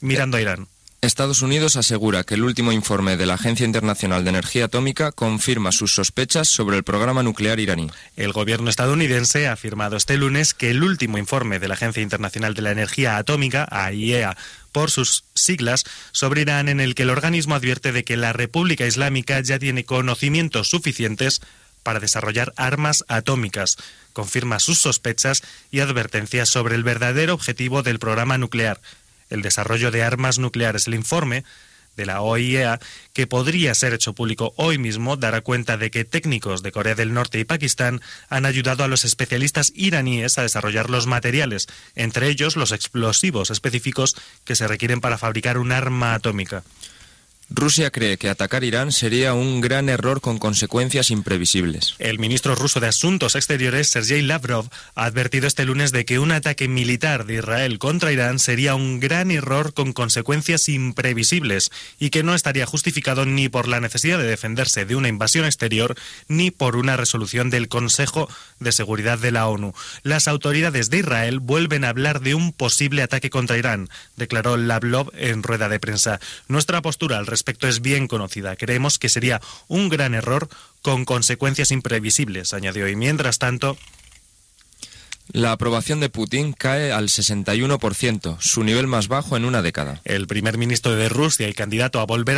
mirando 0.00 0.36
a 0.36 0.40
Irán. 0.40 0.68
Estados 1.02 1.40
Unidos 1.40 1.76
asegura 1.76 2.24
que 2.24 2.34
el 2.34 2.42
último 2.42 2.72
informe 2.72 3.16
de 3.16 3.24
la 3.24 3.34
Agencia 3.34 3.64
Internacional 3.64 4.22
de 4.22 4.30
Energía 4.30 4.66
Atómica 4.66 5.12
confirma 5.12 5.72
sus 5.72 5.94
sospechas 5.94 6.46
sobre 6.46 6.76
el 6.76 6.84
programa 6.84 7.22
nuclear 7.22 7.58
iraní. 7.58 7.90
El 8.16 8.32
gobierno 8.32 8.68
estadounidense 8.68 9.48
ha 9.48 9.52
afirmado 9.52 9.96
este 9.96 10.18
lunes 10.18 10.52
que 10.52 10.70
el 10.70 10.82
último 10.82 11.16
informe 11.16 11.58
de 11.58 11.68
la 11.68 11.74
Agencia 11.74 12.02
Internacional 12.02 12.52
de 12.52 12.60
la 12.60 12.72
Energía 12.72 13.16
Atómica, 13.16 13.66
AIEA, 13.70 14.36
por 14.72 14.90
sus 14.90 15.24
siglas, 15.34 15.84
sobre 16.12 16.42
Irán, 16.42 16.68
en 16.68 16.80
el 16.80 16.94
que 16.94 17.04
el 17.04 17.10
organismo 17.10 17.54
advierte 17.54 17.92
de 17.92 18.04
que 18.04 18.18
la 18.18 18.34
República 18.34 18.86
Islámica 18.86 19.40
ya 19.40 19.58
tiene 19.58 19.84
conocimientos 19.84 20.68
suficientes 20.68 21.40
para 21.82 22.00
desarrollar 22.00 22.52
armas 22.56 23.06
atómicas. 23.08 23.78
Confirma 24.12 24.60
sus 24.60 24.78
sospechas 24.78 25.42
y 25.70 25.80
advertencias 25.80 26.50
sobre 26.50 26.74
el 26.74 26.84
verdadero 26.84 27.32
objetivo 27.32 27.82
del 27.82 27.98
programa 27.98 28.36
nuclear 28.36 28.82
el 29.30 29.42
desarrollo 29.42 29.90
de 29.90 30.02
armas 30.02 30.38
nucleares. 30.38 30.86
El 30.86 30.94
informe 30.94 31.44
de 31.96 32.06
la 32.06 32.20
OIEA, 32.22 32.78
que 33.12 33.26
podría 33.26 33.74
ser 33.74 33.92
hecho 33.94 34.14
público 34.14 34.54
hoy 34.56 34.78
mismo, 34.78 35.16
dará 35.16 35.40
cuenta 35.40 35.76
de 35.76 35.90
que 35.90 36.04
técnicos 36.04 36.62
de 36.62 36.72
Corea 36.72 36.94
del 36.94 37.12
Norte 37.12 37.38
y 37.38 37.44
Pakistán 37.44 38.00
han 38.28 38.46
ayudado 38.46 38.84
a 38.84 38.88
los 38.88 39.04
especialistas 39.04 39.72
iraníes 39.74 40.38
a 40.38 40.42
desarrollar 40.42 40.90
los 40.90 41.06
materiales, 41.06 41.68
entre 41.94 42.28
ellos 42.28 42.56
los 42.56 42.72
explosivos 42.72 43.50
específicos 43.50 44.16
que 44.44 44.56
se 44.56 44.68
requieren 44.68 45.00
para 45.00 45.18
fabricar 45.18 45.58
un 45.58 45.72
arma 45.72 46.14
atómica. 46.14 46.62
Rusia 47.52 47.90
cree 47.90 48.16
que 48.16 48.28
atacar 48.28 48.62
Irán 48.62 48.92
sería 48.92 49.34
un 49.34 49.60
gran 49.60 49.88
error 49.88 50.20
con 50.20 50.38
consecuencias 50.38 51.10
imprevisibles. 51.10 51.96
El 51.98 52.20
ministro 52.20 52.54
ruso 52.54 52.78
de 52.78 52.86
Asuntos 52.86 53.34
Exteriores, 53.34 53.88
Sergei 53.88 54.22
Lavrov, 54.22 54.68
ha 54.94 55.04
advertido 55.04 55.48
este 55.48 55.64
lunes 55.64 55.90
de 55.90 56.04
que 56.04 56.20
un 56.20 56.30
ataque 56.30 56.68
militar 56.68 57.26
de 57.26 57.34
Israel 57.34 57.80
contra 57.80 58.12
Irán 58.12 58.38
sería 58.38 58.76
un 58.76 59.00
gran 59.00 59.32
error 59.32 59.74
con 59.74 59.92
consecuencias 59.92 60.68
imprevisibles 60.68 61.72
y 61.98 62.10
que 62.10 62.22
no 62.22 62.36
estaría 62.36 62.66
justificado 62.66 63.26
ni 63.26 63.48
por 63.48 63.66
la 63.66 63.80
necesidad 63.80 64.18
de 64.18 64.28
defenderse 64.28 64.84
de 64.84 64.94
una 64.94 65.08
invasión 65.08 65.44
exterior 65.44 65.96
ni 66.28 66.52
por 66.52 66.76
una 66.76 66.96
resolución 66.96 67.50
del 67.50 67.66
Consejo 67.66 68.28
de 68.60 68.70
Seguridad 68.70 69.18
de 69.18 69.32
la 69.32 69.48
ONU. 69.48 69.74
Las 70.04 70.28
autoridades 70.28 70.88
de 70.88 70.98
Israel 70.98 71.40
vuelven 71.40 71.84
a 71.84 71.88
hablar 71.88 72.20
de 72.20 72.36
un 72.36 72.52
posible 72.52 73.02
ataque 73.02 73.28
contra 73.28 73.58
Irán, 73.58 73.88
declaró 74.16 74.56
Lavrov 74.56 75.10
en 75.14 75.42
rueda 75.42 75.68
de 75.68 75.80
prensa. 75.80 76.20
Nuestra 76.46 76.80
postura 76.80 77.18
al 77.18 77.26
respecto 77.26 77.39
es 77.68 77.80
bien 77.80 78.08
conocida. 78.08 78.56
Creemos 78.56 78.98
que 78.98 79.08
sería 79.08 79.40
un 79.68 79.88
gran 79.88 80.14
error 80.14 80.48
con 80.82 81.04
consecuencias 81.04 81.70
imprevisibles, 81.70 82.54
añadió. 82.54 82.88
Y 82.88 82.96
mientras 82.96 83.38
tanto, 83.38 83.76
La 85.32 85.52
aprobación 85.52 86.00
de 86.00 86.08
Putin 86.08 86.52
cae 86.52 86.90
al 86.90 87.08
61%, 87.08 88.40
su 88.40 88.64
nivel 88.64 88.88
más 88.88 89.06
bajo 89.06 89.36
en 89.36 89.44
una 89.44 89.62
década. 89.62 90.00
El 90.04 90.26
primer 90.26 90.58
ministro 90.58 90.96
de 90.96 91.08
Rusia 91.08 91.48
y 91.48 91.54
candidato 91.54 92.00
a 92.00 92.06
volver 92.06 92.36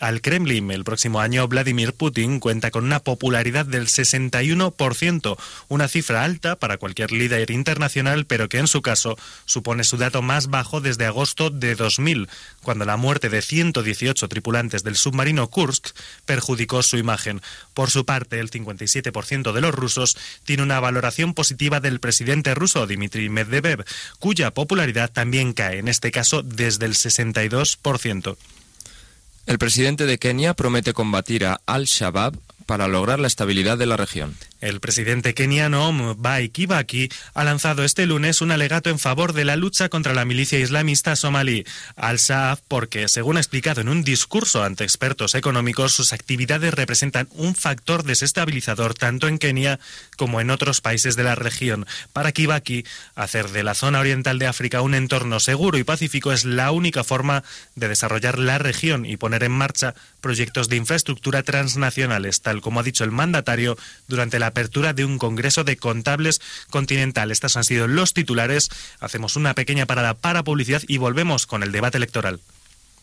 al, 0.00 0.20
Kremlin 0.20 0.72
el 0.72 0.82
próximo 0.82 1.20
año, 1.20 1.46
Vladimir 1.46 1.92
Putin, 1.92 2.40
cuenta 2.40 2.72
con 2.72 2.84
una 2.84 2.98
popularidad 2.98 3.64
del 3.64 3.86
61%, 3.86 5.38
una 5.68 5.86
cifra 5.86 6.24
alta 6.24 6.56
para 6.56 6.78
cualquier 6.78 7.12
líder 7.12 7.52
internacional, 7.52 8.26
pero 8.26 8.48
que 8.48 8.58
en 8.58 8.66
su 8.66 8.82
caso 8.82 9.16
supone 9.44 9.84
su 9.84 9.96
dato 9.96 10.20
más 10.20 10.48
bajo 10.48 10.80
desde 10.80 11.06
agosto 11.06 11.48
de 11.48 11.76
2000, 11.76 12.28
cuando 12.62 12.84
la 12.84 12.96
muerte 12.96 13.28
de 13.28 13.40
118 13.40 14.26
tripulantes 14.26 14.82
del 14.82 14.96
submarino 14.96 15.48
Kursk 15.48 15.90
perjudicó 16.26 16.82
su 16.82 16.96
imagen. 16.96 17.40
Por 17.72 17.90
su 17.90 18.04
parte, 18.04 18.40
el 18.40 18.50
57% 18.50 19.52
de 19.52 19.60
los 19.60 19.72
rusos 19.72 20.16
tiene 20.44 20.64
una 20.64 20.80
valoración 20.80 21.34
positiva 21.34 21.78
del 21.78 22.00
presidente 22.00 22.31
ruso 22.54 22.86
Dmitry 22.86 23.28
Medvedev, 23.28 23.84
cuya 24.18 24.52
popularidad 24.52 25.10
también 25.12 25.52
cae, 25.52 25.78
en 25.78 25.88
este 25.88 26.10
caso 26.10 26.42
desde 26.42 26.86
el 26.86 26.94
62%. 26.94 28.36
El 29.46 29.58
presidente 29.58 30.06
de 30.06 30.18
Kenia 30.18 30.54
promete 30.54 30.92
combatir 30.92 31.44
a 31.44 31.60
Al-Shabaab 31.66 32.38
para 32.66 32.88
lograr 32.88 33.18
la 33.18 33.26
estabilidad 33.26 33.76
de 33.76 33.86
la 33.86 33.96
región. 33.96 34.36
El 34.62 34.78
presidente 34.78 35.34
keniano 35.34 35.90
Mwai 35.90 36.48
Kibaki 36.48 37.08
ha 37.34 37.42
lanzado 37.42 37.82
este 37.82 38.06
lunes 38.06 38.40
un 38.42 38.52
alegato 38.52 38.90
en 38.90 39.00
favor 39.00 39.32
de 39.32 39.44
la 39.44 39.56
lucha 39.56 39.88
contra 39.88 40.14
la 40.14 40.24
milicia 40.24 40.60
islamista 40.60 41.16
somalí, 41.16 41.66
al-Shaab, 41.96 42.60
porque, 42.68 43.08
según 43.08 43.38
ha 43.38 43.40
explicado 43.40 43.80
en 43.80 43.88
un 43.88 44.04
discurso 44.04 44.62
ante 44.62 44.84
expertos 44.84 45.34
económicos, 45.34 45.94
sus 45.94 46.12
actividades 46.12 46.74
representan 46.74 47.28
un 47.32 47.56
factor 47.56 48.04
desestabilizador 48.04 48.94
tanto 48.94 49.26
en 49.26 49.38
Kenia 49.38 49.80
como 50.16 50.40
en 50.40 50.48
otros 50.48 50.80
países 50.80 51.16
de 51.16 51.24
la 51.24 51.34
región. 51.34 51.84
Para 52.12 52.30
Kibaki, 52.30 52.84
hacer 53.16 53.48
de 53.48 53.64
la 53.64 53.74
zona 53.74 53.98
oriental 53.98 54.38
de 54.38 54.46
África 54.46 54.80
un 54.80 54.94
entorno 54.94 55.40
seguro 55.40 55.76
y 55.76 55.82
pacífico 55.82 56.32
es 56.32 56.44
la 56.44 56.70
única 56.70 57.02
forma 57.02 57.42
de 57.74 57.88
desarrollar 57.88 58.38
la 58.38 58.58
región 58.58 59.06
y 59.06 59.16
poner 59.16 59.42
en 59.42 59.50
marcha 59.50 59.96
proyectos 60.20 60.68
de 60.68 60.76
infraestructura 60.76 61.42
transnacionales, 61.42 62.42
tal 62.42 62.60
como 62.60 62.78
ha 62.78 62.84
dicho 62.84 63.02
el 63.02 63.10
mandatario 63.10 63.76
durante 64.06 64.38
la 64.38 64.51
apertura 64.52 64.92
de 64.92 65.04
un 65.04 65.18
Congreso 65.18 65.64
de 65.64 65.76
Contables 65.76 66.40
Continental. 66.70 67.30
Estos 67.30 67.56
han 67.56 67.64
sido 67.64 67.88
los 67.88 68.14
titulares. 68.14 68.68
Hacemos 69.00 69.36
una 69.36 69.54
pequeña 69.54 69.86
parada 69.86 70.14
para 70.14 70.44
publicidad 70.44 70.82
y 70.86 70.98
volvemos 70.98 71.46
con 71.46 71.62
el 71.62 71.72
debate 71.72 71.96
electoral. 71.96 72.40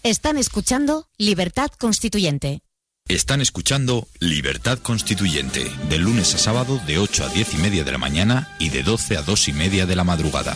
Están 0.03 0.37
escuchando 0.37 1.07
Libertad 1.17 1.69
Constituyente. 1.77 2.61
Están 3.09 3.41
escuchando 3.41 4.07
Libertad 4.19 4.77
Constituyente, 4.79 5.69
de 5.89 5.97
lunes 5.97 6.35
a 6.35 6.37
sábado 6.37 6.79
de 6.85 6.99
8 6.99 7.25
a 7.25 7.29
10 7.29 7.55
y 7.55 7.57
media 7.57 7.83
de 7.83 7.91
la 7.91 7.97
mañana 7.97 8.55
y 8.59 8.69
de 8.69 8.83
12 8.83 9.17
a 9.17 9.23
2 9.23 9.47
y 9.47 9.53
media 9.53 9.85
de 9.87 9.95
la 9.95 10.03
madrugada. 10.03 10.55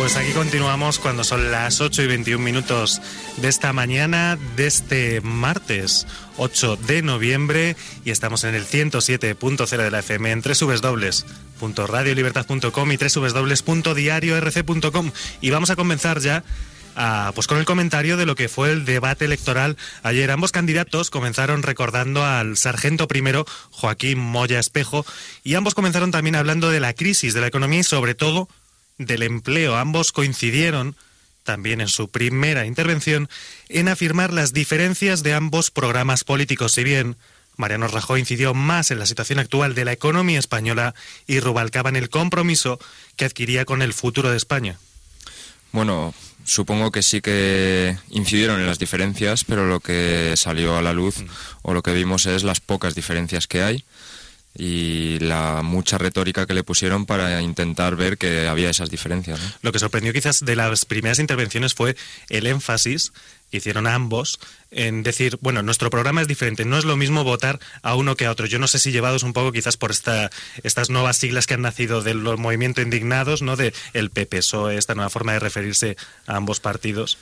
Pues 0.00 0.16
aquí 0.16 0.32
continuamos 0.32 0.98
cuando 0.98 1.22
son 1.24 1.52
las 1.52 1.82
8 1.82 2.04
y 2.04 2.06
21 2.06 2.42
minutos 2.42 3.02
de 3.36 3.48
esta 3.48 3.74
mañana, 3.74 4.38
de 4.56 4.66
este 4.66 5.20
martes 5.20 6.06
8 6.38 6.76
de 6.76 7.02
noviembre, 7.02 7.76
y 8.02 8.10
estamos 8.10 8.44
en 8.44 8.54
el 8.54 8.64
107.0 8.64 9.76
de 9.76 9.90
la 9.90 9.98
FM 9.98 10.32
en 10.32 10.40
www.radiolibertad.com 10.40 12.92
y 12.92 12.96
www.diariorc.com. 12.96 15.10
Y 15.42 15.50
vamos 15.50 15.68
a 15.68 15.76
comenzar 15.76 16.20
ya 16.20 16.44
pues 17.34 17.46
con 17.46 17.58
el 17.58 17.66
comentario 17.66 18.16
de 18.16 18.24
lo 18.24 18.34
que 18.34 18.48
fue 18.48 18.72
el 18.72 18.86
debate 18.86 19.26
electoral 19.26 19.76
ayer. 20.02 20.30
Ambos 20.30 20.50
candidatos 20.50 21.10
comenzaron 21.10 21.62
recordando 21.62 22.24
al 22.24 22.56
sargento 22.56 23.06
primero, 23.06 23.44
Joaquín 23.70 24.18
Moya 24.18 24.60
Espejo, 24.60 25.04
y 25.44 25.56
ambos 25.56 25.74
comenzaron 25.74 26.10
también 26.10 26.36
hablando 26.36 26.70
de 26.70 26.80
la 26.80 26.94
crisis 26.94 27.34
de 27.34 27.42
la 27.42 27.48
economía 27.48 27.80
y 27.80 27.84
sobre 27.84 28.14
todo 28.14 28.48
del 29.00 29.22
empleo. 29.22 29.76
Ambos 29.76 30.12
coincidieron 30.12 30.94
también 31.42 31.80
en 31.80 31.88
su 31.88 32.08
primera 32.08 32.66
intervención 32.66 33.28
en 33.68 33.88
afirmar 33.88 34.32
las 34.32 34.52
diferencias 34.52 35.22
de 35.22 35.34
ambos 35.34 35.70
programas 35.70 36.22
políticos, 36.22 36.72
si 36.72 36.84
bien 36.84 37.16
Mariano 37.56 37.88
Rajoy 37.88 38.20
incidió 38.20 38.54
más 38.54 38.90
en 38.90 38.98
la 38.98 39.06
situación 39.06 39.38
actual 39.38 39.74
de 39.74 39.84
la 39.84 39.92
economía 39.92 40.38
española 40.38 40.94
y 41.26 41.40
Rubalcaba 41.40 41.88
en 41.88 41.96
el 41.96 42.10
compromiso 42.10 42.78
que 43.16 43.24
adquiría 43.24 43.64
con 43.64 43.82
el 43.82 43.94
futuro 43.94 44.30
de 44.30 44.36
España. 44.36 44.78
Bueno, 45.72 46.14
supongo 46.44 46.90
que 46.90 47.02
sí 47.02 47.20
que 47.20 47.96
incidieron 48.10 48.60
en 48.60 48.66
las 48.66 48.78
diferencias, 48.78 49.44
pero 49.44 49.66
lo 49.66 49.80
que 49.80 50.34
salió 50.36 50.76
a 50.76 50.82
la 50.82 50.92
luz 50.92 51.18
mm. 51.18 51.26
o 51.62 51.74
lo 51.74 51.82
que 51.82 51.94
vimos 51.94 52.26
es 52.26 52.44
las 52.44 52.60
pocas 52.60 52.94
diferencias 52.94 53.46
que 53.46 53.62
hay 53.62 53.84
y 54.56 55.18
la 55.20 55.62
mucha 55.62 55.96
retórica 55.98 56.46
que 56.46 56.54
le 56.54 56.64
pusieron 56.64 57.06
para 57.06 57.40
intentar 57.40 57.96
ver 57.96 58.18
que 58.18 58.48
había 58.48 58.70
esas 58.70 58.90
diferencias. 58.90 59.40
Lo 59.62 59.72
que 59.72 59.78
sorprendió 59.78 60.12
quizás 60.12 60.44
de 60.44 60.56
las 60.56 60.84
primeras 60.84 61.18
intervenciones 61.18 61.74
fue 61.74 61.96
el 62.28 62.46
énfasis 62.46 63.12
que 63.50 63.58
hicieron 63.58 63.86
ambos 63.86 64.38
en 64.70 65.02
decir, 65.02 65.38
bueno, 65.40 65.62
nuestro 65.62 65.90
programa 65.90 66.22
es 66.22 66.28
diferente, 66.28 66.64
no 66.64 66.78
es 66.78 66.84
lo 66.84 66.96
mismo 66.96 67.24
votar 67.24 67.58
a 67.82 67.96
uno 67.96 68.16
que 68.16 68.26
a 68.26 68.30
otro. 68.30 68.46
Yo 68.46 68.58
no 68.58 68.68
sé 68.68 68.78
si 68.78 68.92
llevados 68.92 69.24
un 69.24 69.32
poco 69.32 69.50
quizás 69.50 69.76
por 69.76 69.90
esta, 69.90 70.30
estas 70.62 70.90
nuevas 70.90 71.16
siglas 71.16 71.46
que 71.46 71.54
han 71.54 71.62
nacido 71.62 72.02
del 72.02 72.18
movimiento 72.18 72.80
indignados, 72.80 73.42
¿no? 73.42 73.56
De 73.56 73.74
el 73.92 74.10
PPSOE, 74.10 74.76
esta 74.76 74.94
nueva 74.94 75.10
forma 75.10 75.32
de 75.32 75.40
referirse 75.40 75.96
a 76.26 76.36
ambos 76.36 76.60
partidos. 76.60 77.18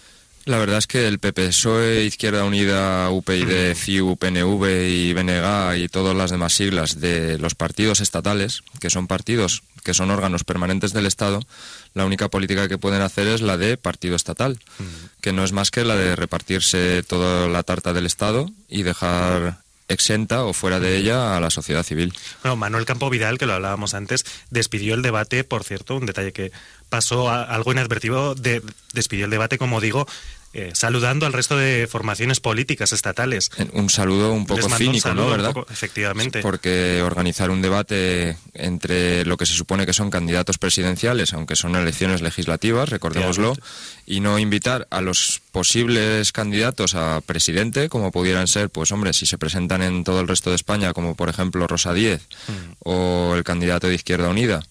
La 0.49 0.57
verdad 0.57 0.79
es 0.79 0.87
que 0.87 1.07
el 1.07 1.19
PP, 1.19 1.49
PSOE, 1.49 2.05
Izquierda 2.05 2.45
Unida, 2.45 3.11
UPyD, 3.11 3.75
CIU, 3.75 4.17
PNV 4.17 4.65
y 4.89 5.13
BNG 5.13 5.77
y 5.77 5.89
todas 5.89 6.17
las 6.17 6.31
demás 6.31 6.55
siglas 6.55 6.99
de 6.99 7.37
los 7.37 7.55
partidos 7.55 8.01
estatales, 8.01 8.63
que 8.81 8.89
son 8.89 9.07
partidos 9.07 9.63
que 9.85 9.93
son 9.93 10.11
órganos 10.11 10.45
permanentes 10.45 10.95
del 10.95 11.05
Estado, 11.05 11.41
la 11.93 12.07
única 12.07 12.29
política 12.29 12.67
que 12.67 12.79
pueden 12.79 13.03
hacer 13.03 13.27
es 13.27 13.43
la 13.43 13.59
de 13.59 13.77
partido 13.77 14.17
estatal, 14.17 14.59
que 15.21 15.35
no 15.35 15.45
es 15.45 15.53
más 15.53 15.71
que 15.71 15.85
la 15.85 15.97
de 15.97 16.17
repartirse 16.17 17.03
toda 17.03 17.47
la 17.49 17.63
tarta 17.63 17.93
del 17.93 18.07
Estado 18.07 18.49
y 18.71 18.85
dejar 18.85 19.59
exenta 19.89 20.45
o 20.45 20.53
fuera 20.53 20.81
de 20.81 20.97
ella 20.97 21.37
a 21.37 21.41
la 21.41 21.51
sociedad 21.51 21.83
civil. 21.83 22.15
Bueno, 22.43 22.57
Manuel 22.57 22.85
Campo 22.85 23.11
Vidal, 23.11 23.39
que 23.39 23.47
lo 23.47 23.55
hablábamos 23.55 23.95
antes, 23.95 24.25
despidió 24.51 24.95
el 24.95 25.03
debate, 25.03 25.45
por 25.45 25.65
cierto, 25.65 25.97
un 25.97 26.07
detalle 26.07 26.33
que 26.33 26.53
pasó 26.89 27.31
algo 27.31 27.73
inadvertido, 27.73 28.35
de, 28.35 28.63
despidió 28.93 29.25
el 29.25 29.31
debate, 29.31 29.59
como 29.59 29.81
digo, 29.81 30.07
eh, 30.59 30.71
saludando 30.75 31.25
al 31.25 31.33
resto 31.33 31.57
de 31.57 31.87
formaciones 31.87 32.41
políticas 32.41 32.93
estatales. 32.93 33.51
Un 33.73 33.91
saludo 33.91 34.33
un 34.33 34.45
poco 34.45 34.69
cínico, 34.71 35.15
¿no? 35.15 35.31
¿Verdad? 35.31 35.55
efectivamente. 35.71 36.41
Porque 36.41 37.01
organizar 37.03 37.51
un 37.51 37.63
debate 37.63 38.37
entre 38.55 39.25
lo 39.25 39.37
que 39.37 39.47
se 39.47 39.55
supone 39.55 39.87
que 39.87 39.93
son 39.93 40.11
candidatos 40.11 40.59
presidenciales, 40.59 41.33
aunque 41.33 41.55
son 41.55 41.77
elecciones 41.77 42.23
legislativas, 42.23 42.89
recordémoslo, 42.89 43.55
y 44.05 44.19
no 44.19 44.39
invitar 44.39 44.89
a 44.91 45.01
los 45.01 45.41
posibles 45.53 46.33
candidatos 46.33 46.97
a 46.97 47.21
presidente, 47.21 47.89
como 47.89 48.11
pudieran 48.11 48.49
ser, 48.49 48.69
pues 48.69 48.91
hombre, 48.91 49.13
si 49.13 49.27
se 49.27 49.39
presentan 49.39 49.83
en 49.83 50.03
todo 50.03 50.21
el 50.21 50.27
resto 50.27 50.51
de 50.51 50.57
España, 50.57 50.93
como 50.93 51.15
por 51.15 51.29
ejemplo 51.29 51.67
Rosa 51.69 51.93
Díez 51.93 52.23
mm. 52.49 52.73
o 52.81 53.35
el 53.37 53.45
candidato 53.45 53.87
de 53.87 53.95
Izquierda 53.95 54.29
Unida 54.29 54.63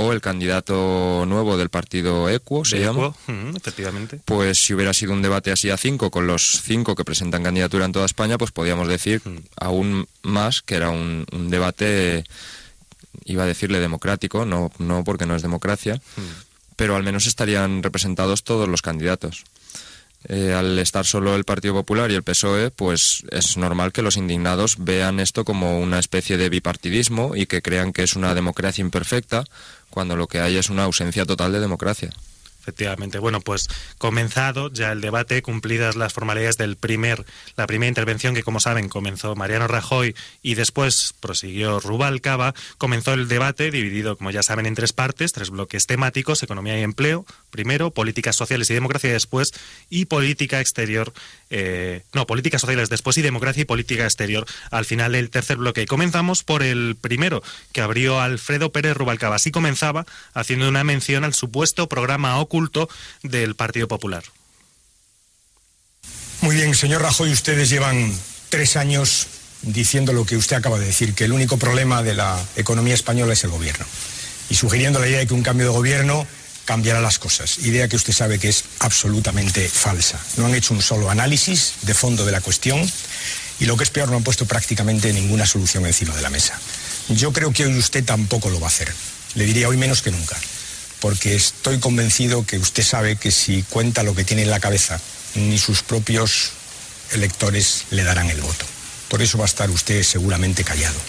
o 0.00 0.12
el 0.12 0.20
candidato 0.20 1.24
nuevo 1.26 1.56
del 1.56 1.70
partido 1.70 2.30
Equo, 2.30 2.64
se 2.64 2.78
llama. 2.78 3.12
efectivamente. 3.56 4.20
Pues 4.24 4.58
si 4.58 4.72
hubiera 4.72 4.94
sido 4.94 5.12
un 5.12 5.22
debate 5.22 5.50
así 5.50 5.70
a 5.70 5.76
cinco, 5.76 6.12
con 6.12 6.28
los 6.28 6.62
cinco 6.62 6.94
que 6.94 7.04
presentan 7.04 7.42
candidatura 7.42 7.84
en 7.84 7.90
toda 7.90 8.06
España, 8.06 8.38
pues 8.38 8.52
podríamos 8.52 8.86
decir 8.86 9.20
aún 9.56 10.06
más 10.22 10.62
que 10.62 10.76
era 10.76 10.90
un, 10.90 11.26
debate, 11.50 12.24
iba 13.24 13.42
a 13.42 13.46
decirle 13.46 13.80
democrático, 13.80 14.44
no, 14.44 14.70
no 14.78 15.02
porque 15.02 15.26
no 15.26 15.34
es 15.34 15.42
democracia, 15.42 16.00
pero 16.76 16.94
al 16.94 17.02
menos 17.02 17.26
estarían 17.26 17.82
representados 17.82 18.44
todos 18.44 18.68
los 18.68 18.82
candidatos. 18.82 19.44
Eh, 20.24 20.52
al 20.52 20.78
estar 20.78 21.06
solo 21.06 21.36
el 21.36 21.44
Partido 21.44 21.74
Popular 21.74 22.10
y 22.10 22.14
el 22.14 22.24
PSOE, 22.24 22.70
pues 22.70 23.22
es 23.30 23.56
normal 23.56 23.92
que 23.92 24.02
los 24.02 24.16
indignados 24.16 24.76
vean 24.78 25.20
esto 25.20 25.44
como 25.44 25.78
una 25.78 26.00
especie 26.00 26.36
de 26.36 26.48
bipartidismo 26.48 27.36
y 27.36 27.46
que 27.46 27.62
crean 27.62 27.92
que 27.92 28.02
es 28.02 28.16
una 28.16 28.34
democracia 28.34 28.82
imperfecta, 28.82 29.44
cuando 29.90 30.16
lo 30.16 30.26
que 30.26 30.40
hay 30.40 30.56
es 30.56 30.70
una 30.70 30.84
ausencia 30.84 31.24
total 31.24 31.52
de 31.52 31.60
democracia. 31.60 32.10
Efectivamente. 32.68 33.18
Bueno, 33.18 33.40
pues 33.40 33.66
comenzado 33.96 34.70
ya 34.70 34.92
el 34.92 35.00
debate, 35.00 35.40
cumplidas 35.40 35.96
las 35.96 36.12
formalidades 36.12 36.58
del 36.58 36.76
primer, 36.76 37.24
la 37.56 37.66
primera 37.66 37.88
intervención 37.88 38.34
que, 38.34 38.42
como 38.42 38.60
saben, 38.60 38.90
comenzó 38.90 39.34
Mariano 39.34 39.68
Rajoy 39.68 40.14
y 40.42 40.54
después 40.54 41.14
prosiguió 41.18 41.80
Rubalcaba, 41.80 42.54
comenzó 42.76 43.14
el 43.14 43.26
debate 43.26 43.70
dividido, 43.70 44.18
como 44.18 44.30
ya 44.30 44.42
saben, 44.42 44.66
en 44.66 44.74
tres 44.74 44.92
partes, 44.92 45.32
tres 45.32 45.48
bloques 45.48 45.86
temáticos, 45.86 46.42
economía 46.42 46.78
y 46.78 46.82
empleo, 46.82 47.24
primero, 47.50 47.90
políticas 47.90 48.36
sociales 48.36 48.70
y 48.70 48.74
democracia 48.74 49.12
después, 49.12 49.52
y 49.90 50.06
política 50.06 50.60
exterior, 50.60 51.12
eh, 51.50 52.02
no, 52.12 52.26
políticas 52.26 52.60
sociales 52.60 52.88
después 52.88 53.16
y 53.18 53.22
democracia 53.22 53.62
y 53.62 53.64
política 53.64 54.04
exterior 54.04 54.46
al 54.70 54.84
final 54.84 55.12
del 55.12 55.30
tercer 55.30 55.56
bloque. 55.56 55.82
Y 55.82 55.86
comenzamos 55.86 56.44
por 56.44 56.62
el 56.62 56.96
primero, 57.00 57.42
que 57.72 57.80
abrió 57.80 58.20
Alfredo 58.20 58.72
Pérez 58.72 58.96
Rubalcaba. 58.96 59.36
Así 59.36 59.50
comenzaba 59.50 60.06
haciendo 60.34 60.68
una 60.68 60.84
mención 60.84 61.24
al 61.24 61.34
supuesto 61.34 61.88
programa 61.88 62.38
oculto 62.38 62.88
del 63.22 63.54
Partido 63.54 63.88
Popular. 63.88 64.24
Muy 66.40 66.54
bien, 66.54 66.74
señor 66.74 67.02
Rajoy, 67.02 67.32
ustedes 67.32 67.68
llevan 67.68 68.12
tres 68.48 68.76
años 68.76 69.26
diciendo 69.62 70.12
lo 70.12 70.24
que 70.24 70.36
usted 70.36 70.56
acaba 70.56 70.78
de 70.78 70.86
decir, 70.86 71.14
que 71.14 71.24
el 71.24 71.32
único 71.32 71.56
problema 71.58 72.02
de 72.02 72.14
la 72.14 72.40
economía 72.56 72.94
española 72.94 73.32
es 73.32 73.44
el 73.44 73.50
gobierno. 73.50 73.84
Y 74.50 74.54
sugiriendo 74.54 74.98
la 74.98 75.08
idea 75.08 75.18
de 75.18 75.26
que 75.26 75.34
un 75.34 75.42
cambio 75.42 75.66
de 75.66 75.72
gobierno 75.72 76.26
cambiará 76.68 77.00
las 77.00 77.18
cosas. 77.18 77.60
Idea 77.60 77.88
que 77.88 77.96
usted 77.96 78.12
sabe 78.12 78.38
que 78.38 78.50
es 78.50 78.64
absolutamente 78.80 79.66
falsa. 79.66 80.20
No 80.36 80.44
han 80.44 80.54
hecho 80.54 80.74
un 80.74 80.82
solo 80.82 81.08
análisis 81.08 81.76
de 81.80 81.94
fondo 81.94 82.26
de 82.26 82.32
la 82.32 82.42
cuestión 82.42 82.78
y 83.58 83.64
lo 83.64 83.78
que 83.78 83.84
es 83.84 83.90
peor, 83.90 84.10
no 84.10 84.18
han 84.18 84.22
puesto 84.22 84.44
prácticamente 84.44 85.10
ninguna 85.14 85.46
solución 85.46 85.86
encima 85.86 86.14
de 86.14 86.20
la 86.20 86.28
mesa. 86.28 86.60
Yo 87.08 87.32
creo 87.32 87.54
que 87.54 87.64
hoy 87.64 87.78
usted 87.78 88.04
tampoco 88.04 88.50
lo 88.50 88.60
va 88.60 88.66
a 88.66 88.68
hacer. 88.68 88.92
Le 89.34 89.46
diría 89.46 89.66
hoy 89.66 89.78
menos 89.78 90.02
que 90.02 90.10
nunca. 90.10 90.36
Porque 91.00 91.34
estoy 91.34 91.78
convencido 91.78 92.44
que 92.44 92.58
usted 92.58 92.82
sabe 92.82 93.16
que 93.16 93.30
si 93.30 93.62
cuenta 93.62 94.02
lo 94.02 94.14
que 94.14 94.24
tiene 94.24 94.42
en 94.42 94.50
la 94.50 94.60
cabeza, 94.60 95.00
ni 95.36 95.56
sus 95.56 95.82
propios 95.82 96.50
electores 97.12 97.84
le 97.90 98.04
darán 98.04 98.28
el 98.28 98.42
voto. 98.42 98.66
Por 99.08 99.22
eso 99.22 99.38
va 99.38 99.44
a 99.44 99.46
estar 99.46 99.70
usted 99.70 100.02
seguramente 100.02 100.64
callado. 100.64 101.00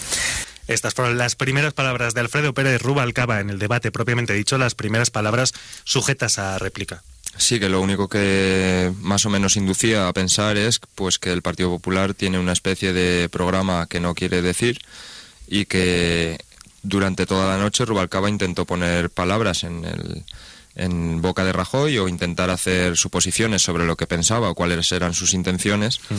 Estas 0.70 0.94
fueron 0.94 1.18
las 1.18 1.34
primeras 1.34 1.74
palabras 1.74 2.14
de 2.14 2.20
Alfredo 2.20 2.54
Pérez 2.54 2.80
Rubalcaba 2.80 3.40
en 3.40 3.50
el 3.50 3.58
debate 3.58 3.90
propiamente 3.90 4.34
dicho, 4.34 4.56
las 4.56 4.76
primeras 4.76 5.10
palabras 5.10 5.52
sujetas 5.82 6.38
a 6.38 6.58
réplica. 6.60 7.02
Sí, 7.36 7.58
que 7.58 7.68
lo 7.68 7.80
único 7.80 8.08
que 8.08 8.92
más 9.00 9.26
o 9.26 9.30
menos 9.30 9.56
inducía 9.56 10.06
a 10.06 10.12
pensar 10.12 10.56
es 10.56 10.78
pues 10.94 11.18
que 11.18 11.32
el 11.32 11.42
Partido 11.42 11.70
Popular 11.70 12.14
tiene 12.14 12.38
una 12.38 12.52
especie 12.52 12.92
de 12.92 13.28
programa 13.28 13.88
que 13.88 13.98
no 13.98 14.14
quiere 14.14 14.42
decir 14.42 14.80
y 15.48 15.64
que 15.64 16.38
durante 16.84 17.26
toda 17.26 17.48
la 17.48 17.60
noche 17.60 17.84
Rubalcaba 17.84 18.30
intentó 18.30 18.64
poner 18.64 19.10
palabras 19.10 19.64
en 19.64 19.84
el, 19.84 20.24
en 20.76 21.20
boca 21.20 21.44
de 21.44 21.52
Rajoy 21.52 21.98
o 21.98 22.06
intentar 22.06 22.48
hacer 22.48 22.96
suposiciones 22.96 23.62
sobre 23.62 23.86
lo 23.86 23.96
que 23.96 24.06
pensaba 24.06 24.50
o 24.50 24.54
cuáles 24.54 24.92
eran 24.92 25.14
sus 25.14 25.34
intenciones. 25.34 26.00
Mm. 26.10 26.14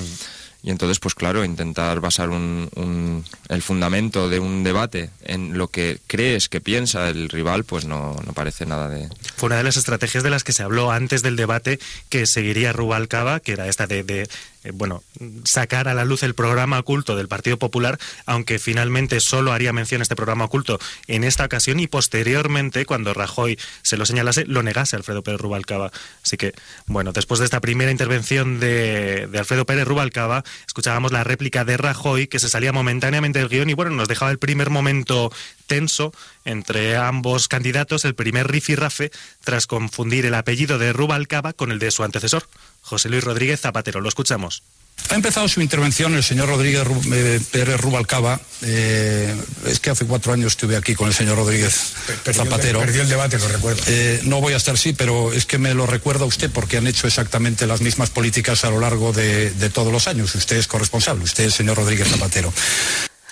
Y 0.64 0.70
entonces, 0.70 1.00
pues 1.00 1.16
claro, 1.16 1.44
intentar 1.44 2.00
basar 2.02 2.30
un, 2.30 3.24
el 3.50 3.62
fundamento 3.64 4.30
de 4.30 4.40
un 4.40 4.64
debate 4.64 5.10
en 5.24 5.58
lo 5.58 5.70
que 5.70 6.00
crees 6.06 6.50
que 6.50 6.62
piensa 6.62 7.10
el 7.10 7.30
rival, 7.30 7.64
pues 7.64 7.86
no, 7.86 8.16
no, 8.26 8.34
parece 8.34 8.68
nada 8.68 8.88
de... 8.88 9.10
Fue 9.36 9.48
una 9.48 9.58
de 9.58 9.64
las 9.64 9.78
estrategias 9.78 10.24
de 10.24 10.30
las 10.30 10.44
que 10.44 10.54
se 10.54 10.62
habló 10.62 10.92
antes 10.92 11.24
del 11.24 11.36
debate 11.36 11.80
que 12.10 12.28
seguiría 12.28 12.74
Rubalcaba, 12.74 13.40
que 13.40 13.54
era 13.54 13.68
esta 13.68 13.88
de 13.88 14.28
eh, 14.64 14.72
bueno, 14.74 15.04
sacar 15.44 15.88
a 15.88 15.94
la 15.94 16.06
luz 16.06 16.24
el 16.24 16.36
programa 16.36 16.80
oculto 16.80 17.16
del 17.16 17.28
Partido 17.28 17.58
Popular, 17.58 17.98
aunque 18.26 18.60
finalmente 18.60 19.20
solo 19.20 19.54
haría 19.54 19.74
mención 19.74 20.02
a 20.02 20.04
este 20.04 20.16
programa 20.16 20.46
oculto 20.46 20.80
en 21.08 21.24
esta 21.24 21.46
ocasión 21.46 21.80
y 21.80 21.88
posteriormente, 21.88 22.86
cuando 22.86 23.14
Rajoy 23.14 23.58
se 23.82 23.98
lo 23.98 24.06
señalase, 24.06 24.46
lo 24.46 24.62
negase 24.64 24.96
Alfredo 24.96 25.24
Pérez 25.24 25.42
Rubalcaba. 25.42 25.92
Así 26.24 26.38
que, 26.38 26.54
bueno, 26.86 27.12
después 27.12 27.40
de 27.40 27.46
esta 27.46 27.60
primera 27.60 27.92
intervención 27.92 28.60
de, 28.60 29.28
de 29.28 29.40
Alfredo 29.40 29.66
Pérez 29.66 29.88
Rubalcaba, 29.88 30.44
escuchábamos 30.68 31.12
la 31.12 31.24
réplica 31.24 31.66
de 31.66 31.78
Rajoy 31.78 32.28
que 32.28 32.40
se 32.40 32.50
salía 32.50 32.72
momentáneamente 32.72 33.40
del 33.40 33.50
guion 33.50 33.70
y, 33.70 33.74
bueno, 33.74 33.92
nos 33.92 34.08
dejaba 34.08 34.32
el 34.32 34.40
primer 34.40 34.70
momento 34.70 35.32
tenso 35.66 36.14
entre 36.46 36.98
ambos 36.98 37.48
candidatos, 37.48 38.06
el 38.06 38.16
primer 38.16 38.48
rifirrafe, 38.52 39.12
tras 39.44 39.68
confundir 39.68 40.26
el 40.26 40.34
apellido 40.34 40.78
de 40.78 40.94
Rubalcaba 40.94 41.54
con 41.54 41.72
el 41.72 41.80
de 41.80 41.92
su 41.92 42.04
antecesor. 42.04 42.48
José 42.82 43.10
Luis 43.10 43.24
Rodríguez 43.24 43.62
Zapatero. 43.62 44.02
Lo 44.02 44.10
escuchamos. 44.10 44.64
Ha 45.10 45.16
empezado 45.16 45.48
su 45.48 45.62
intervención 45.62 46.16
el 46.16 46.24
señor 46.24 46.48
Rodríguez 46.48 46.86
eh, 47.12 47.40
Pérez 47.52 47.82
Rubalcaba. 47.82 48.40
Eh, 48.62 49.36
es 49.66 49.80
que 49.80 49.90
hace 49.90 50.06
cuatro 50.06 50.32
años 50.32 50.54
estuve 50.54 50.78
aquí 50.78 50.96
con 50.96 51.08
el 51.08 51.14
señor 51.14 51.38
Rodríguez 51.38 51.94
Zapatero. 52.32 52.80
Perdió 52.80 53.02
el 53.02 53.10
debate, 53.10 53.38
lo 53.38 53.48
recuerdo. 53.48 53.82
Eh, 53.88 54.22
no 54.24 54.40
voy 54.40 54.54
a 54.54 54.58
estar 54.58 54.78
sí, 54.78 54.94
pero 54.94 55.34
es 55.34 55.46
que 55.46 55.58
me 55.58 55.74
lo 55.74 55.86
recuerda 55.86 56.26
usted 56.26 56.50
porque 56.52 56.78
han 56.78 56.88
hecho 56.88 57.08
exactamente 57.08 57.68
las 57.68 57.82
mismas 57.82 58.10
políticas 58.10 58.64
a 58.64 58.70
lo 58.70 58.80
largo 58.80 59.12
de, 59.12 59.52
de 59.52 59.70
todos 59.70 59.92
los 59.92 60.08
años. 60.08 60.34
Usted 60.36 60.58
es 60.58 60.68
corresponsable, 60.68 61.24
usted 61.24 61.46
es 61.46 61.56
señor 61.56 61.78
Rodríguez 61.78 62.08
Zapatero. 62.08 62.54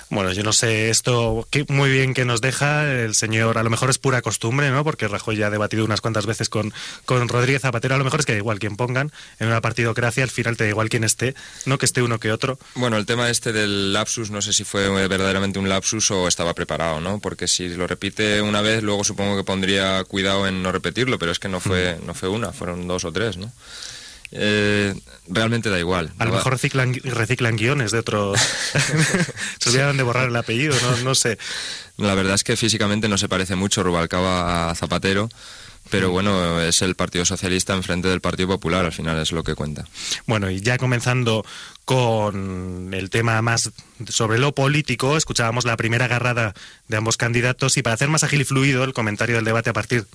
Bueno, 0.10 0.34
yo 0.34 0.42
no 0.44 0.54
sé 0.54 0.90
esto 0.90 1.48
muy 1.68 1.92
bien 1.92 2.16
que 2.16 2.26
nos 2.26 2.42
deja 2.42 2.92
el 2.92 3.14
señor, 3.14 3.60
a 3.60 3.64
lo 3.64 3.70
mejor 3.70 3.92
es 3.92 4.00
pura 4.00 4.24
costumbre, 4.24 4.72
¿no? 4.72 4.84
Porque 4.84 5.08
Rajoy 5.08 5.38
ya 5.38 5.48
ha 5.48 5.50
debatido 5.52 5.86
unas 5.86 6.02
cuantas 6.02 6.26
veces 6.26 6.50
con, 6.50 6.74
con 7.06 7.28
Rodríguez 7.30 7.62
Zapatero, 7.62 7.94
a 7.94 7.98
lo 8.00 8.04
mejor 8.04 8.22
es 8.22 8.26
que 8.26 8.32
da 8.32 8.40
igual 8.40 8.58
quien 8.58 8.76
pongan, 8.76 9.12
en 9.40 9.48
una 9.48 9.62
partidocracia 9.62 10.24
al 10.24 10.32
final 10.32 10.58
te 10.58 10.64
da 10.64 10.70
igual 10.72 10.90
quien 10.90 11.04
esté, 11.04 11.36
no 11.66 11.78
que 11.78 11.86
esté 11.86 12.02
uno 12.02 12.20
que 12.20 12.32
otro. 12.32 12.58
Bueno, 12.74 12.98
el 12.98 13.06
tema 13.06 13.30
este 13.30 13.54
del 13.54 13.94
lapsus, 13.94 14.32
no 14.32 14.42
sé 14.42 14.52
si 14.52 14.64
fue 14.64 14.90
verdaderamente 15.08 15.60
un 15.60 15.70
lapsus 15.70 16.10
o 16.10 16.28
estaba 16.28 16.56
preparado, 16.56 17.00
¿no? 17.00 17.20
Porque 17.20 17.48
si 17.48 17.70
lo 17.70 17.86
repite 17.86 18.42
una 18.42 18.62
vez, 18.62 18.82
luego 18.82 19.04
supongo 19.04 19.38
que 19.38 19.44
pondría 19.44 20.04
cuidado 20.06 20.48
en 20.48 20.64
no 20.64 20.72
repetirlo, 20.72 21.20
pero 21.20 21.32
es 21.32 21.38
que 21.38 21.50
no 21.50 21.60
fue, 21.60 22.00
no 22.06 22.16
fue 22.16 22.30
una, 22.30 22.52
fueron 22.52 22.88
dos 22.88 23.06
o 23.06 23.12
tres, 23.12 23.38
¿no? 23.38 23.52
Eh, 24.32 24.94
realmente 25.28 25.70
da 25.70 25.80
igual. 25.80 26.12
A 26.20 26.26
lo 26.26 26.34
mejor 26.34 26.54
reciclan, 26.54 26.94
reciclan 26.94 27.56
guiones 27.56 27.92
de 27.92 28.00
otros. 28.00 28.40
Se 29.60 29.70
olvidaron 29.70 29.98
de 29.98 30.04
borrar 30.04 30.30
el 30.30 30.36
apellido, 30.36 30.76
no, 30.82 30.98
no 30.98 31.16
sé. 31.16 31.38
La 31.98 32.14
verdad 32.16 32.36
es 32.36 32.44
que 32.44 32.56
físicamente 32.56 33.10
no 33.10 33.18
se 33.18 33.28
parece 33.28 33.56
mucho 33.56 33.84
Rubalcaba 33.84 34.70
a 34.70 34.76
Zapatero 34.76 35.30
pero 35.90 36.12
bueno, 36.12 36.62
es 36.62 36.82
el 36.82 36.96
Partido 36.96 37.26
Socialista 37.26 37.74
enfrente 37.74 38.08
del 38.08 38.22
Partido 38.22 38.48
Popular, 38.48 38.86
al 38.86 38.92
final 38.92 39.18
es 39.20 39.32
lo 39.32 39.44
que 39.44 39.56
cuenta. 39.56 39.86
Bueno, 40.28 40.50
y 40.50 40.62
ya 40.62 40.78
comenzando 40.78 41.46
con 41.86 42.94
el 42.94 43.10
tema 43.10 43.42
más 43.42 43.72
sobre 44.08 44.38
lo 44.38 44.54
político, 44.54 45.18
escuchábamos 45.18 45.66
la 45.66 45.78
primera 45.78 46.06
agarrada 46.06 46.54
de 46.88 46.98
ambos 46.98 47.18
candidatos 47.18 47.78
y 47.78 47.82
para 47.82 47.96
hacer 47.96 48.10
más 48.10 48.24
ágil 48.24 48.42
y 48.42 48.46
fluido 48.46 48.84
el 48.84 48.94
comentario 48.94 49.38
del 49.38 49.46
debate 49.46 49.72
a 49.72 49.74
partir 49.74 50.06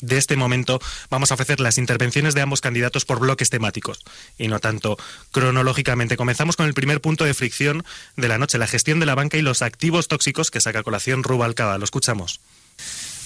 de 0.00 0.18
este 0.18 0.36
momento 0.36 0.80
vamos 1.10 1.30
a 1.30 1.34
ofrecer 1.34 1.60
las 1.60 1.78
intervenciones 1.78 2.34
de 2.34 2.42
ambos 2.42 2.60
candidatos 2.60 3.04
por 3.04 3.18
bloques 3.18 3.50
temáticos 3.50 4.04
y 4.38 4.48
no 4.48 4.60
tanto 4.60 4.98
cronológicamente. 5.32 6.16
Comenzamos 6.16 6.56
con 6.56 6.66
el 6.66 6.74
primer 6.74 7.00
punto 7.00 7.24
de 7.24 7.34
fricción 7.34 7.84
de 8.16 8.28
la 8.28 8.38
noche, 8.38 8.58
la 8.58 8.66
gestión 8.66 9.00
de 9.00 9.06
la 9.06 9.14
banca 9.14 9.36
y 9.36 9.42
los 9.42 9.62
activos 9.62 10.08
tóxicos 10.08 10.50
que 10.50 10.60
saca 10.60 10.82
colación 10.82 11.22
Rubalcaba. 11.22 11.78
Lo 11.78 11.84
escuchamos. 11.84 12.40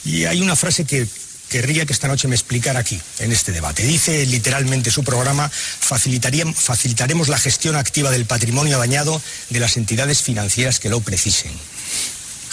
Y 0.05 0.25
hay 0.25 0.41
una 0.41 0.57
frase 0.57 0.87
que 0.87 1.07
querría 1.49 1.85
que 1.85 1.93
esta 1.93 2.09
noche 2.09 2.29
me 2.29 2.37
explicara 2.37 2.79
aquí, 2.79 3.01
en 3.19 3.33
este 3.33 3.51
debate. 3.53 3.83
Dice 3.83 4.25
literalmente 4.25 4.91
su 4.91 5.03
programa, 5.03 5.49
facilitaremos 5.51 7.29
la 7.29 7.39
gestión 7.39 7.75
activa 7.75 8.11
del 8.11 8.25
patrimonio 8.25 8.79
dañado 8.79 9.21
de 9.51 9.61
las 9.61 9.77
entidades 9.77 10.23
financieras 10.23 10.79
que 10.79 10.89
lo 10.89 11.01
precisen 11.01 11.53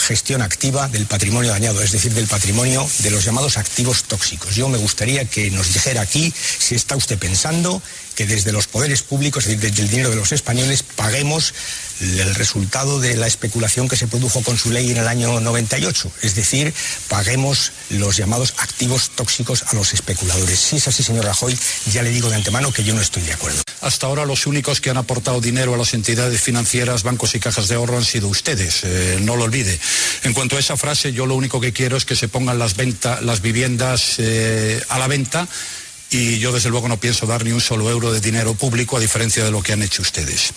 gestión 0.08 0.41
activa 0.41 0.88
del 0.88 1.06
patrimonio 1.06 1.52
dañado, 1.52 1.82
es 1.82 1.91
decir, 1.91 2.13
del 2.13 2.28
patrimonio 2.28 2.88
de 3.00 3.12
los 3.12 3.26
llamados 3.26 3.58
activos 3.58 4.04
tóxicos. 4.04 4.56
Yo 4.56 4.70
me 4.70 4.78
gustaría 4.78 5.26
que 5.26 5.52
nos 5.52 5.74
dijera 5.74 6.00
aquí 6.00 6.34
si 6.34 6.76
está 6.76 6.96
usted 6.96 7.20
pensando 7.20 7.82
que 8.17 8.25
desde 8.25 8.51
los 8.51 8.65
poderes 8.65 9.03
públicos, 9.03 9.45
es 9.45 9.49
decir, 9.51 9.69
desde 9.69 9.84
el 9.84 9.89
dinero 9.89 10.10
de 10.10 10.15
los 10.15 10.32
españoles, 10.32 10.82
paguemos 10.82 11.53
el 12.01 12.34
resultado 12.34 12.99
de 12.99 13.15
la 13.15 13.27
especulación 13.27 13.88
que 13.88 13.95
se 13.95 14.08
produjo 14.08 14.41
con 14.41 14.58
su 14.58 14.71
ley 14.71 14.89
en 14.89 14.97
el 14.97 15.08
año 15.08 15.39
98. 15.39 16.12
Es 16.23 16.34
decir, 16.34 16.73
paguemos 17.10 17.71
los 17.91 18.17
llamados 18.17 18.56
activos 18.58 19.12
tóxicos 19.12 19.65
a 19.67 19.75
los 19.75 19.93
especuladores. 19.93 20.60
Si 20.60 20.77
es 20.77 20.88
así, 20.88 21.03
señor 21.03 21.25
Rajoy, 21.25 21.56
ya 21.93 22.01
le 22.01 22.10
digo 22.10 22.32
de 22.32 22.38
antemano 22.38 22.71
que 22.71 22.84
yo 22.84 22.95
no 22.95 23.01
estoy 23.01 23.21
de 23.21 23.34
acuerdo. 23.34 23.62
Hasta 23.82 24.08
ahora 24.08 24.25
los 24.25 24.47
únicos 24.47 24.82
que 24.82 24.89
han 24.89 24.97
aportado 24.97 25.39
dinero 25.39 25.75
a 25.75 25.77
las 25.77 25.93
entidades 25.93 26.41
financieras, 26.41 27.03
bancos 27.03 27.36
y 27.36 27.39
cajas 27.39 27.67
de 27.67 27.75
ahorro 27.75 27.97
han 27.97 28.06
sido 28.06 28.30
ustedes. 28.30 28.80
Eh, 28.84 29.19
no 29.21 29.36
lo 29.36 29.43
olvide. 29.43 29.80
En 30.23 30.34
cuanto 30.34 30.58
a 30.58 30.60
esa 30.60 30.75
frase, 30.75 31.13
yo 31.13 31.27
lo 31.27 31.36
único 31.36 31.62
que 31.62 31.71
quiero 31.71 31.97
es 31.97 32.06
que 32.06 32.15
se 32.15 32.27
pongan 32.27 32.58
las, 32.58 32.75
las 33.21 33.41
viviendas 33.41 34.15
eh, 34.17 34.82
a 34.89 34.97
la 34.97 35.08
venta 35.08 35.47
y 36.10 36.39
yo 36.39 36.52
desde 36.52 36.70
luego 36.70 36.88
no 36.88 36.98
pienso 36.98 37.26
dar 37.26 37.43
ni 37.43 37.52
un 37.52 37.62
solo 37.62 37.89
euro 37.89 38.12
de 38.12 38.20
dinero 38.20 38.54
público 38.54 38.98
a 38.98 39.00
diferencia 39.00 39.43
de 39.43 39.52
lo 39.52 39.62
que 39.62 39.74
han 39.74 39.84
hecho 39.84 40.02
ustedes. 40.02 40.54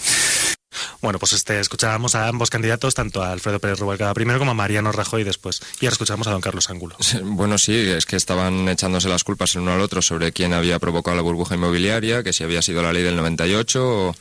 Bueno, 1.03 1.19
pues 1.19 1.33
este, 1.33 1.59
escuchábamos 1.61 2.15
a 2.15 2.29
ambos 2.29 2.51
candidatos, 2.51 2.95
tanto 2.95 3.23
a 3.23 3.33
Alfredo 3.33 3.59
Pérez 3.59 3.79
Rubalcaba 3.79 4.15
primero 4.15 4.39
como 4.39 4.53
a 4.53 4.55
Mariano 4.55 4.93
Rajoy 4.93 5.25
después. 5.25 5.61
Y 5.81 5.87
ahora 5.87 5.95
escuchamos 5.95 6.27
a 6.27 6.31
don 6.31 6.41
Carlos 6.41 6.71
Ángulo. 6.71 6.97
Bueno, 7.23 7.59
sí, 7.59 7.75
es 7.75 8.07
que 8.07 8.17
estaban 8.17 8.69
echándose 8.69 9.09
las 9.09 9.25
culpas 9.25 9.55
el 9.55 9.63
uno 9.63 9.73
al 9.73 9.81
otro 9.81 10.03
sobre 10.03 10.33
quién 10.33 10.53
había 10.53 10.79
provocado 10.79 11.17
la 11.17 11.23
burbuja 11.23 11.55
inmobiliaria, 11.55 12.23
que 12.23 12.33
si 12.33 12.45
había 12.45 12.63
sido 12.63 12.83
la 12.83 12.93
ley 12.93 13.03
del 13.03 13.17
98. 13.17 14.15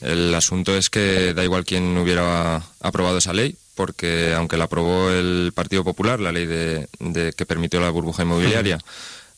El 0.00 0.34
asunto 0.34 0.76
es 0.76 0.90
que 0.90 1.32
da 1.34 1.44
igual 1.44 1.64
quién 1.64 1.96
hubiera 1.96 2.62
aprobado 2.80 3.18
esa 3.18 3.32
ley, 3.32 3.56
porque 3.74 4.34
aunque 4.34 4.56
la 4.56 4.64
aprobó 4.64 5.10
el 5.10 5.52
Partido 5.54 5.84
Popular, 5.84 6.18
la 6.18 6.32
ley 6.32 6.46
de, 6.46 6.88
que 7.36 7.46
permitió 7.46 7.80
la 7.80 7.90
burbuja 7.90 8.22
inmobiliaria, 8.24 8.78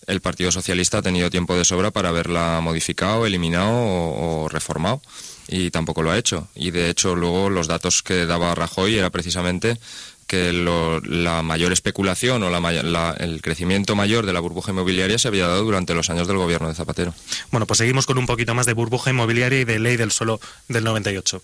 el 0.07 0.21
Partido 0.21 0.53
Socialista 0.53 0.99
ha 0.99 1.03
tenido 1.03 1.31
tiempo 1.31 1.57
de 1.57 1.65
sobra 1.65 1.91
para 1.91 2.11
haberla 2.11 2.61
modificado, 2.61 3.27
eliminado 3.27 3.71
o, 3.73 4.49
reformado 4.49 5.01
y 5.49 5.71
tampoco 5.71 6.03
lo 6.03 6.11
ha 6.11 6.19
hecho. 6.19 6.49
Y 6.55 6.71
de 6.71 6.91
hecho 6.91 7.15
luego 7.15 7.51
los 7.51 7.67
datos 7.67 8.03
que 8.03 8.27
daba 8.27 8.55
Rajoy 8.55 8.97
era 8.97 9.11
precisamente 9.11 9.79
que 10.27 10.53
la 10.53 11.43
mayor 11.43 11.73
especulación 11.73 12.43
o 12.43 12.51
la, 12.51 13.17
el 13.19 13.43
crecimiento 13.43 13.95
mayor 13.95 14.25
de 14.25 14.33
la 14.33 14.41
burbuja 14.41 14.73
inmobiliaria 14.73 15.19
se 15.19 15.29
había 15.29 15.47
dado 15.47 15.63
durante 15.65 15.95
los 15.95 16.09
años 16.09 16.27
del 16.27 16.39
gobierno 16.39 16.69
de 16.69 16.75
Zapatero. 16.75 17.15
Bueno, 17.51 17.67
pues 17.67 17.79
seguimos 17.79 18.07
con 18.07 18.17
un 18.19 18.27
poquito 18.27 18.55
más 18.55 18.67
de 18.67 18.73
burbuja 18.73 19.11
inmobiliaria 19.11 19.61
y 19.61 19.65
de 19.65 19.79
ley 19.79 19.97
del 19.97 20.11
suelo 20.11 20.41
del 20.69 20.85
98 20.85 21.43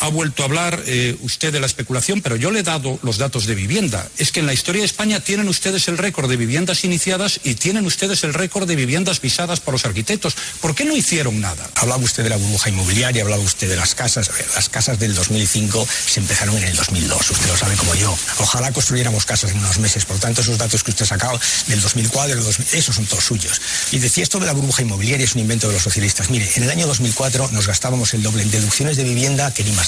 ha 0.00 0.08
vuelto 0.08 0.42
a 0.42 0.46
hablar 0.46 0.82
eh, 0.86 1.16
usted 1.20 1.52
de 1.52 1.60
la 1.60 1.66
especulación, 1.66 2.20
pero 2.20 2.36
yo 2.36 2.50
le 2.50 2.60
he 2.60 2.62
dado 2.62 2.98
los 3.02 3.18
datos 3.18 3.46
de 3.46 3.54
vivienda. 3.54 4.08
Es 4.18 4.32
que 4.32 4.40
en 4.40 4.46
la 4.46 4.54
historia 4.54 4.80
de 4.80 4.86
España 4.86 5.20
tienen 5.20 5.48
ustedes 5.48 5.88
el 5.88 5.98
récord 5.98 6.28
de 6.28 6.36
viviendas 6.36 6.84
iniciadas 6.84 7.40
y 7.44 7.54
tienen 7.54 7.86
ustedes 7.86 8.24
el 8.24 8.34
récord 8.34 8.68
de 8.68 8.76
viviendas 8.76 9.20
visadas 9.20 9.60
por 9.60 9.74
los 9.74 9.84
arquitectos. 9.84 10.36
¿Por 10.60 10.74
qué 10.74 10.84
no 10.84 10.96
hicieron 10.96 11.40
nada? 11.40 11.68
Hablaba 11.76 12.02
usted 12.02 12.22
de 12.22 12.30
la 12.30 12.36
burbuja 12.36 12.70
inmobiliaria, 12.70 13.22
hablaba 13.22 13.42
usted 13.42 13.68
de 13.68 13.76
las 13.76 13.94
casas. 13.94 14.30
Las 14.54 14.68
casas 14.68 14.98
del 14.98 15.14
2005 15.14 15.86
se 16.06 16.20
empezaron 16.20 16.56
en 16.56 16.64
el 16.64 16.76
2002, 16.76 17.30
usted 17.30 17.48
lo 17.48 17.56
sabe 17.56 17.76
como 17.76 17.94
yo. 17.94 18.16
Ojalá 18.38 18.72
construyéramos 18.72 19.24
casas 19.24 19.52
en 19.52 19.58
unos 19.58 19.78
meses. 19.78 20.04
Por 20.04 20.18
tanto, 20.18 20.40
esos 20.40 20.58
datos 20.58 20.82
que 20.82 20.90
usted 20.90 21.04
ha 21.04 21.08
sacado 21.08 21.40
del 21.66 21.80
2004, 21.80 22.34
del 22.34 22.44
2000, 22.44 22.66
esos 22.72 22.96
son 22.96 23.06
todos 23.06 23.24
suyos. 23.24 23.60
Y 23.92 23.98
decía 23.98 24.22
esto 24.22 24.38
de 24.38 24.46
la 24.46 24.52
burbuja 24.52 24.82
inmobiliaria 24.82 25.24
es 25.24 25.34
un 25.34 25.40
invento 25.40 25.68
de 25.68 25.74
los 25.74 25.82
socialistas. 25.82 26.30
Mire, 26.30 26.50
en 26.56 26.62
el 26.64 26.70
año 26.70 26.86
2004 26.86 27.50
nos 27.52 27.66
gastábamos 27.66 28.14
el 28.14 28.22
doble 28.22 28.42
en 28.42 28.50
deducciones 28.50 28.96
de 28.96 29.04
vivienda 29.04 29.52
que 29.52 29.64
ni 29.64 29.72
más 29.72 29.83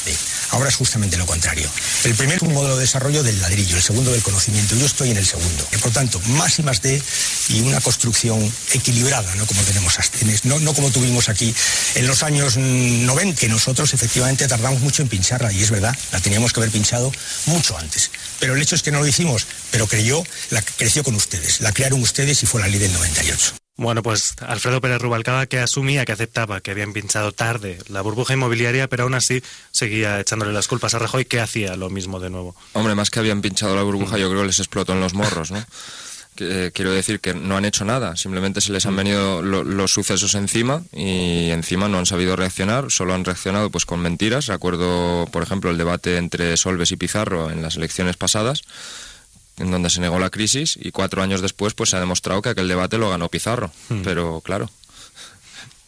Ahora 0.51 0.69
es 0.69 0.77
justamente 0.77 1.17
lo 1.17 1.27
contrario. 1.27 1.69
El 2.05 2.15
primero 2.15 2.37
es 2.37 2.43
un 2.43 2.55
modelo 2.55 2.77
de 2.77 2.83
desarrollo 2.83 3.23
del 3.23 3.41
ladrillo, 3.41 3.77
el 3.77 3.83
segundo 3.83 4.13
del 4.13 4.23
conocimiento. 4.23 4.77
Yo 4.77 4.87
estoy 4.87 5.11
en 5.11 5.17
el 5.17 5.27
segundo. 5.27 5.67
Y 5.73 5.77
por 5.79 5.91
tanto, 5.93 6.21
más 6.27 6.59
y 6.59 6.63
más 6.63 6.83
de 6.83 7.03
y 7.49 7.61
una 7.61 7.81
construcción 7.81 8.41
equilibrada, 8.73 9.35
no 9.37 9.47
como 9.47 9.63
tenemos 9.63 9.97
no, 10.45 10.61
no 10.61 10.75
como 10.75 10.91
tuvimos 10.91 11.29
aquí 11.29 11.55
en 11.95 12.07
los 12.07 12.23
años 12.23 12.57
90, 12.57 13.41
que 13.41 13.49
nosotros 13.49 13.93
efectivamente 13.95 14.47
tardamos 14.47 14.81
mucho 14.81 15.03
en 15.03 15.09
pincharla, 15.09 15.53
y 15.53 15.63
es 15.63 15.71
verdad, 15.71 15.97
la 16.13 16.21
teníamos 16.21 16.53
que 16.53 16.61
haber 16.61 16.71
pinchado 16.71 17.13
mucho 17.47 17.77
antes. 17.79 18.11
Pero 18.39 18.55
el 18.55 18.63
hecho 18.63 18.75
es 18.75 18.83
que 18.83 18.93
no 18.93 19.01
lo 19.01 19.07
hicimos, 19.07 19.47
pero 19.71 19.87
creyó, 19.87 20.23
la 20.51 20.63
creció 20.63 21.03
con 21.03 21.15
ustedes, 21.15 21.61
la 21.61 21.73
crearon 21.73 22.01
ustedes 22.01 22.43
y 22.43 22.47
fue 22.47 22.61
la 22.61 22.69
ley 22.69 22.79
del 22.79 22.93
98. 22.93 23.66
Bueno, 23.79 24.03
pues 24.03 24.35
Alfredo 24.41 24.81
Pérez 24.81 25.03
Rubalcaba 25.03 25.47
que 25.47 25.59
asumía 25.59 26.07
que 26.07 26.13
aceptaba 26.13 26.61
que 26.61 26.71
habían 26.71 26.95
pinchado 26.95 27.33
tarde 27.33 27.79
la 27.89 28.01
burbuja 28.01 28.33
inmobiliaria, 28.33 28.89
pero 28.89 29.03
aún 29.03 29.15
así 29.15 29.43
seguía 29.71 30.19
echándole 30.19 30.55
las 30.55 30.67
culpas 30.67 30.95
a 30.95 30.99
Rajoy, 30.99 31.27
que 31.27 31.41
hacía 31.41 31.77
lo 31.77 31.91
mismo 31.91 32.19
de 32.19 32.31
nuevo. 32.31 32.57
Hombre, 32.73 32.95
más 32.95 33.11
que 33.11 33.19
habían 33.19 33.43
pinchado 33.43 33.77
la 33.77 33.83
burbuja, 33.83 34.17
yo 34.17 34.31
creo 34.31 34.41
que 34.41 34.47
les 34.47 34.59
explotó 34.61 34.95
en 34.95 35.01
los 35.01 35.13
morros, 35.13 35.51
¿no? 35.51 35.63
Eh, 36.39 36.71
quiero 36.75 36.93
decir 36.93 37.21
que 37.21 37.35
no 37.35 37.57
han 37.57 37.65
hecho 37.65 37.85
nada, 37.85 38.17
simplemente 38.17 38.61
se 38.61 38.73
les 38.73 38.85
han 38.87 38.97
venido 38.97 39.43
los 39.43 39.91
sucesos 39.91 40.35
encima 40.35 40.83
y 40.93 41.51
encima 41.51 41.89
no 41.89 41.99
han 41.99 42.07
sabido 42.07 42.37
reaccionar, 42.37 42.91
solo 42.91 43.15
han 43.15 43.25
reaccionado 43.25 43.71
pues 43.71 43.87
con 43.87 44.01
mentiras. 44.01 44.47
Recuerdo, 44.47 45.27
por 45.33 45.43
ejemplo, 45.43 45.71
el 45.71 45.79
debate 45.79 46.17
entre 46.17 46.57
Solves 46.57 46.93
y 46.93 46.97
Pizarro 46.97 47.51
en 47.51 47.63
las 47.63 47.77
elecciones 47.77 48.17
pasadas, 48.17 48.63
en 49.59 49.71
donde 49.71 49.91
se 49.91 50.01
negó 50.01 50.19
la 50.19 50.31
crisis 50.31 50.79
y 50.81 50.91
cuatro 50.91 51.23
años 51.23 51.41
después 51.41 51.75
pues 51.75 51.91
se 51.91 51.97
ha 51.97 52.01
demostrado 52.01 52.43
que 52.43 52.51
aquel 52.51 52.69
debate 52.69 52.99
lo 52.99 53.11
ganó 53.11 53.29
Pizarro. 53.29 53.71
Hmm. 53.89 54.03
Pero 54.03 54.41
claro, 54.43 54.71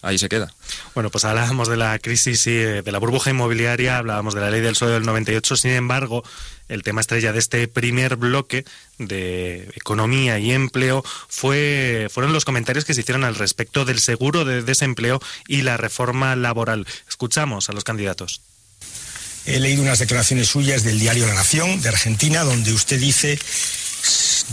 ahí 0.03 0.19
se 0.19 0.29
queda. 0.29 0.53
Bueno, 0.95 1.11
pues 1.11 1.25
hablábamos 1.25 1.69
de 1.69 1.77
la 1.77 1.99
crisis 1.99 2.47
y 2.47 2.51
eh, 2.51 2.83
de 2.83 2.93
la 2.93 2.99
burbuja 2.99 3.31
inmobiliaria, 3.31 3.99
hablábamos 3.99 4.35
de 4.35 4.41
la 4.41 4.51
ley 4.51 4.61
del 4.61 4.77
suelo 4.77 4.95
del 4.95 5.05
98, 5.05 5.57
sin 5.57 5.73
embargo, 5.73 6.23
el 6.69 6.83
tema 6.83 7.01
estrella 7.01 7.33
de 7.33 7.39
este 7.39 7.67
primer 7.69 8.17
bloque 8.17 8.65
de 8.99 9.71
economía 9.75 10.39
y 10.39 10.53
empleo 10.53 11.05
fue, 11.29 12.09
fueron 12.11 12.33
los 12.33 12.45
comentarios 12.45 12.85
que 12.85 12.95
se 12.95 13.01
hicieron 13.01 13.25
al 13.25 13.35
respecto 13.35 13.85
del 13.85 14.01
seguro 14.01 14.45
de 14.45 14.63
desempleo 14.63 15.21
y 15.47 15.63
la 15.63 15.77
reforma 15.77 16.37
laboral. 16.37 16.87
Escuchamos 17.09 17.69
a 17.69 17.73
los 17.73 17.85
candidatos. 17.85 18.43
He 19.49 19.61
leído 19.61 19.83
unas 19.83 19.99
declaraciones 19.99 20.49
suyas 20.49 20.85
del 20.85 21.01
diario 21.01 21.27
La 21.27 21.33
Nación 21.33 21.81
de 21.81 21.89
Argentina 21.89 22.45
donde 22.45 22.71
usted 22.75 23.01
dice 23.01 23.39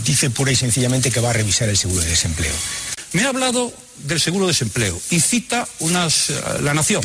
dice 0.04 0.30
pura 0.30 0.52
y 0.52 0.56
sencillamente 0.56 1.10
que 1.10 1.20
va 1.20 1.30
a 1.30 1.32
revisar 1.34 1.68
el 1.68 1.76
seguro 1.76 2.00
de 2.00 2.08
desempleo. 2.08 2.54
Me 3.12 3.22
ha 3.22 3.28
hablado 3.28 3.72
del 4.04 4.20
seguro 4.20 4.46
de 4.46 4.52
desempleo 4.52 4.98
y 5.10 5.20
cita 5.20 5.68
unas, 5.80 6.30
eh, 6.30 6.42
La 6.62 6.72
Nación. 6.72 7.04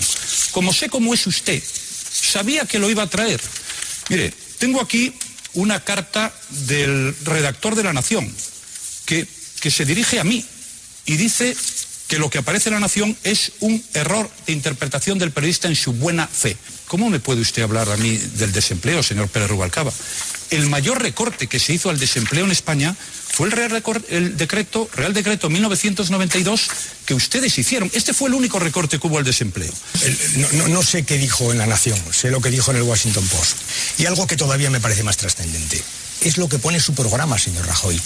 Como 0.51 0.71
sé 0.71 0.87
cómo 0.87 1.13
es 1.13 1.27
usted, 1.27 1.61
sabía 1.61 2.65
que 2.65 2.79
lo 2.79 2.89
iba 2.89 3.03
a 3.03 3.07
traer. 3.07 3.41
Mire, 4.07 4.33
tengo 4.57 4.81
aquí 4.81 5.13
una 5.53 5.83
carta 5.83 6.33
del 6.49 7.13
redactor 7.25 7.75
de 7.75 7.83
La 7.83 7.91
Nación 7.91 8.33
que, 9.05 9.27
que 9.59 9.69
se 9.69 9.83
dirige 9.83 10.17
a 10.17 10.23
mí 10.23 10.45
y 11.05 11.17
dice 11.17 11.57
que 12.11 12.19
lo 12.19 12.29
que 12.29 12.39
aparece 12.39 12.67
en 12.67 12.73
La 12.73 12.81
Nación 12.81 13.15
es 13.23 13.53
un 13.61 13.81
error 13.93 14.29
de 14.45 14.51
interpretación 14.51 15.17
del 15.17 15.31
periodista 15.31 15.69
en 15.69 15.77
su 15.77 15.93
buena 15.93 16.27
fe. 16.27 16.57
¿Cómo 16.87 17.09
me 17.09 17.21
puede 17.21 17.39
usted 17.39 17.61
hablar 17.61 17.89
a 17.89 17.95
mí 17.95 18.17
del 18.17 18.51
desempleo, 18.51 19.01
señor 19.01 19.29
Pérez 19.29 19.49
Rubalcaba? 19.49 19.93
El 20.49 20.67
mayor 20.67 21.01
recorte 21.01 21.47
que 21.47 21.57
se 21.57 21.71
hizo 21.71 21.89
al 21.89 21.97
desempleo 21.97 22.43
en 22.43 22.51
España 22.51 22.93
fue 22.93 23.47
el 23.47 23.53
Real, 23.53 23.81
el 24.09 24.35
decreto, 24.35 24.89
Real 24.93 25.13
Decreto 25.13 25.49
1992 25.49 26.69
que 27.05 27.13
ustedes 27.13 27.57
hicieron. 27.57 27.89
Este 27.93 28.13
fue 28.13 28.27
el 28.27 28.33
único 28.33 28.59
recorte 28.59 28.99
que 28.99 29.07
hubo 29.07 29.17
al 29.17 29.23
desempleo. 29.23 29.71
no, 30.67 30.83
sé 30.83 31.05
qué 31.05 31.17
dijo 31.17 31.53
en 31.53 31.59
La 31.59 31.65
Nación, 31.65 31.97
sé 32.11 32.29
lo 32.29 32.41
que 32.41 32.49
dijo 32.49 32.71
en 32.71 32.77
el 32.77 32.83
Washington 32.83 33.25
Post. 33.29 33.55
Y 33.99 34.05
algo 34.05 34.27
que 34.27 34.35
todavía 34.35 34.69
me 34.69 34.81
parece 34.81 35.03
más 35.03 35.15
trascendente. 35.15 35.81
Es 36.19 36.37
lo 36.37 36.49
que 36.49 36.59
pone 36.59 36.81
su 36.81 36.93
programa, 36.93 37.39
señor 37.39 37.65
Rajoy. 37.65 37.97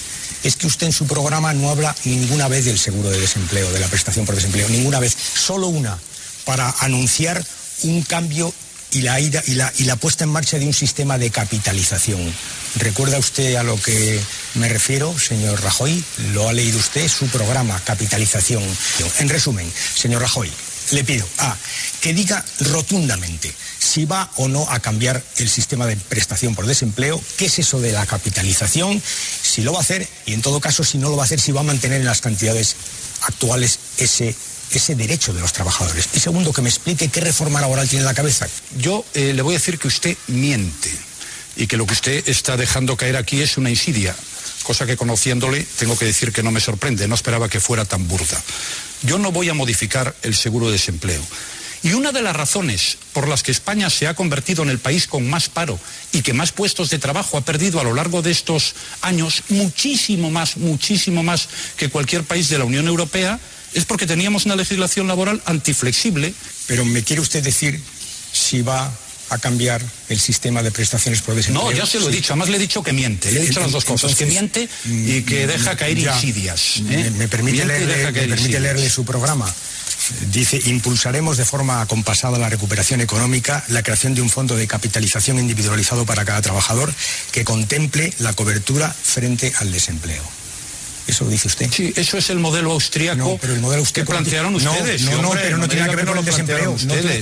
Es 0.45 0.55
que 0.55 0.67
usted 0.67 0.85
en 0.85 0.93
su 0.93 1.07
programa 1.07 1.53
no 1.53 1.71
habla 1.71 1.95
ninguna 2.03 2.47
vez 2.47 2.65
del 2.65 2.77
seguro 2.77 3.09
de 3.09 3.19
desempleo, 3.19 3.71
de 3.71 3.79
la 3.79 3.87
prestación 3.87 4.27
por 4.27 4.35
desempleo, 4.35 4.69
ninguna 4.69 4.99
vez. 4.99 5.17
Solo 5.17 5.67
una, 5.67 5.97
para 6.45 6.69
anunciar 6.81 7.43
un 7.81 8.03
cambio 8.03 8.53
y 8.91 9.01
la, 9.01 9.95
puesta 9.95 10.23
en 10.23 10.29
marcha 10.29 10.59
de 10.59 10.67
un 10.67 10.73
sistema 10.73 11.17
de 11.17 11.31
capitalización. 11.31 12.21
¿Recuerda 12.75 13.17
usted 13.17 13.55
a 13.55 13.63
lo 13.63 13.75
que 13.81 14.21
me 14.53 14.69
refiero, 14.69 15.17
señor 15.17 15.61
Rajoy? 15.63 16.03
Lo 16.33 16.47
ha 16.47 16.53
leído 16.53 16.77
usted, 16.77 17.07
su 17.07 17.25
programa, 17.27 17.81
capitalización. 17.83 18.63
En 19.17 19.29
resumen, 19.29 19.69
señor 19.95 20.21
Rajoy, 20.21 20.51
le 20.91 21.03
pido 21.03 21.27
a 21.39 21.55
que 22.01 22.13
diga 22.13 22.43
rotundamente 22.59 23.53
si 23.79 24.05
va 24.05 24.29
o 24.35 24.47
no 24.47 24.69
a 24.69 24.79
cambiar 24.79 25.23
el 25.37 25.49
sistema 25.49 25.85
de 25.85 25.95
prestación 25.95 26.55
por 26.55 26.65
desempleo, 26.65 27.21
qué 27.37 27.45
es 27.45 27.59
eso 27.59 27.79
de 27.79 27.91
la 27.91 28.05
capitalización, 28.05 29.01
si 29.41 29.61
lo 29.61 29.71
va 29.71 29.79
a 29.79 29.81
hacer 29.81 30.07
y 30.25 30.33
en 30.33 30.41
todo 30.41 30.59
caso 30.59 30.83
si 30.83 30.97
no 30.97 31.09
lo 31.09 31.15
va 31.15 31.23
a 31.23 31.25
hacer, 31.25 31.39
si 31.39 31.51
va 31.51 31.61
a 31.61 31.63
mantener 31.63 32.01
en 32.01 32.07
las 32.07 32.21
cantidades 32.21 32.75
actuales 33.21 33.79
ese 33.97 34.35
ese 34.71 34.95
derecho 34.95 35.33
de 35.33 35.41
los 35.41 35.53
trabajadores. 35.53 36.09
Y 36.13 36.19
segundo, 36.19 36.51
que 36.51 36.61
me 36.61 36.69
explique 36.69 37.07
qué 37.09 37.21
reforma 37.21 37.61
laboral 37.61 37.87
tiene 37.87 38.01
en 38.01 38.07
la 38.07 38.13
cabeza. 38.13 38.47
Yo 38.77 39.05
eh, 39.13 39.31
le 39.33 39.41
voy 39.41 39.53
a 39.55 39.59
decir 39.59 39.77
que 39.77 39.87
usted 39.87 40.17
miente 40.27 40.91
y 41.55 41.67
que 41.67 41.77
lo 41.77 41.85
que 41.85 41.93
usted 41.93 42.27
está 42.27 42.57
dejando 42.57 42.97
caer 42.97 43.15
aquí 43.15 43.41
es 43.41 43.57
una 43.57 43.69
insidia, 43.69 44.15
cosa 44.63 44.85
que 44.85 44.97
conociéndole 44.97 45.65
tengo 45.77 45.97
que 45.97 46.05
decir 46.05 46.33
que 46.33 46.43
no 46.43 46.51
me 46.51 46.59
sorprende, 46.59 47.07
no 47.07 47.15
esperaba 47.15 47.47
que 47.47 47.59
fuera 47.59 47.85
tan 47.85 48.07
burda. 48.07 48.41
Yo 49.03 49.17
no 49.19 49.31
voy 49.31 49.49
a 49.49 49.53
modificar 49.53 50.15
el 50.23 50.35
seguro 50.35 50.67
de 50.67 50.73
desempleo. 50.73 51.21
Y 51.83 51.93
una 51.93 52.11
de 52.11 52.23
las 52.23 52.35
razones 52.35 52.97
por 53.13 53.27
las 53.27 53.43
que 53.43 53.51
España 53.51 53.91
se 53.91 54.07
ha 54.07 54.15
convertido 54.15 54.63
en 54.63 54.69
el 54.69 54.79
país 54.79 55.05
con 55.05 55.29
más 55.29 55.49
paro 55.49 55.79
y 56.11 56.23
que 56.23 56.33
más 56.33 56.51
puestos 56.51 56.89
de 56.89 56.97
trabajo 56.97 57.37
ha 57.37 57.41
perdido 57.41 57.79
a 57.79 57.83
lo 57.83 57.93
largo 57.93 58.23
de 58.23 58.31
estos 58.31 58.73
años, 59.01 59.43
muchísimo 59.49 60.31
más, 60.31 60.57
muchísimo 60.57 61.21
más 61.21 61.47
que 61.77 61.89
cualquier 61.89 62.23
país 62.23 62.49
de 62.49 62.57
la 62.57 62.65
Unión 62.65 62.87
Europea, 62.87 63.39
es 63.73 63.85
porque 63.85 64.07
teníamos 64.07 64.45
una 64.45 64.55
legislación 64.55 65.07
laboral 65.07 65.43
antiflexible. 65.45 66.33
Pero 66.65 66.85
¿me 66.85 67.03
quiere 67.03 67.21
usted 67.21 67.43
decir 67.43 67.79
si 68.31 68.63
va 68.63 68.91
a 69.29 69.37
cambiar 69.37 69.81
el 70.09 70.19
sistema 70.19 70.61
de 70.63 70.71
prestaciones 70.71 71.21
por 71.21 71.35
desempleo. 71.35 71.65
No, 71.65 71.71
ya 71.71 71.85
se 71.85 71.99
lo 71.99 72.09
he 72.09 72.11
dicho, 72.11 72.33
además 72.33 72.49
le 72.49 72.57
he 72.57 72.59
dicho 72.59 72.83
que 72.83 72.93
miente, 72.93 73.31
le 73.31 73.41
he 73.41 73.45
dicho 73.45 73.59
las 73.59 73.71
dos 73.71 73.85
cosas, 73.85 74.15
que 74.15 74.25
miente 74.25 74.67
y 74.85 75.21
que 75.23 75.47
deja 75.47 75.75
caer 75.75 75.97
insidias. 75.97 76.81
¿eh? 76.89 77.11
Me, 77.17 77.27
permite, 77.27 77.65
leerle, 77.65 78.89
su 78.89 79.05
programa. 79.05 79.53
Dice, 80.31 80.59
impulsaremos 80.65 81.37
de 81.37 81.45
forma 81.45 81.81
acompasada 81.81 82.37
la 82.37 82.49
recuperación 82.49 83.01
económica, 83.01 83.63
la 83.69 83.81
creación 83.81 84.13
de 84.13 84.21
un 84.21 84.29
fondo 84.29 84.55
de 84.55 84.67
capitalización 84.67 85.39
individualizado 85.39 86.05
para 86.05 86.25
cada 86.25 86.41
trabajador 86.41 86.93
que 87.31 87.43
contemple 87.43 88.13
la 88.19 88.33
cobertura 88.33 88.93
frente 88.93 89.51
al 89.59 89.71
desempleo. 89.71 90.44
Eso 91.07 91.25
lo 91.25 91.29
dice 91.29 91.47
usted. 91.47 91.69
Sí, 91.71 91.93
eso 91.95 92.17
es 92.17 92.29
el 92.29 92.39
modelo 92.39 92.71
austríaco 92.71 93.17
no, 93.17 93.37
pero 93.39 93.53
el 93.53 93.59
modelo 93.59 93.83
que 93.93 94.03
plantearon 94.03 94.55
ustedes. 94.55 95.03
No, 95.03 95.21
no, 95.21 95.31
pero 95.31 95.57
no, 95.57 95.67
tiene 95.67 95.81
nada 95.81 95.91
que 95.91 95.97
ver 95.97 96.05
con 96.05 96.17
el 96.17 96.25
desempleo. 96.25 96.75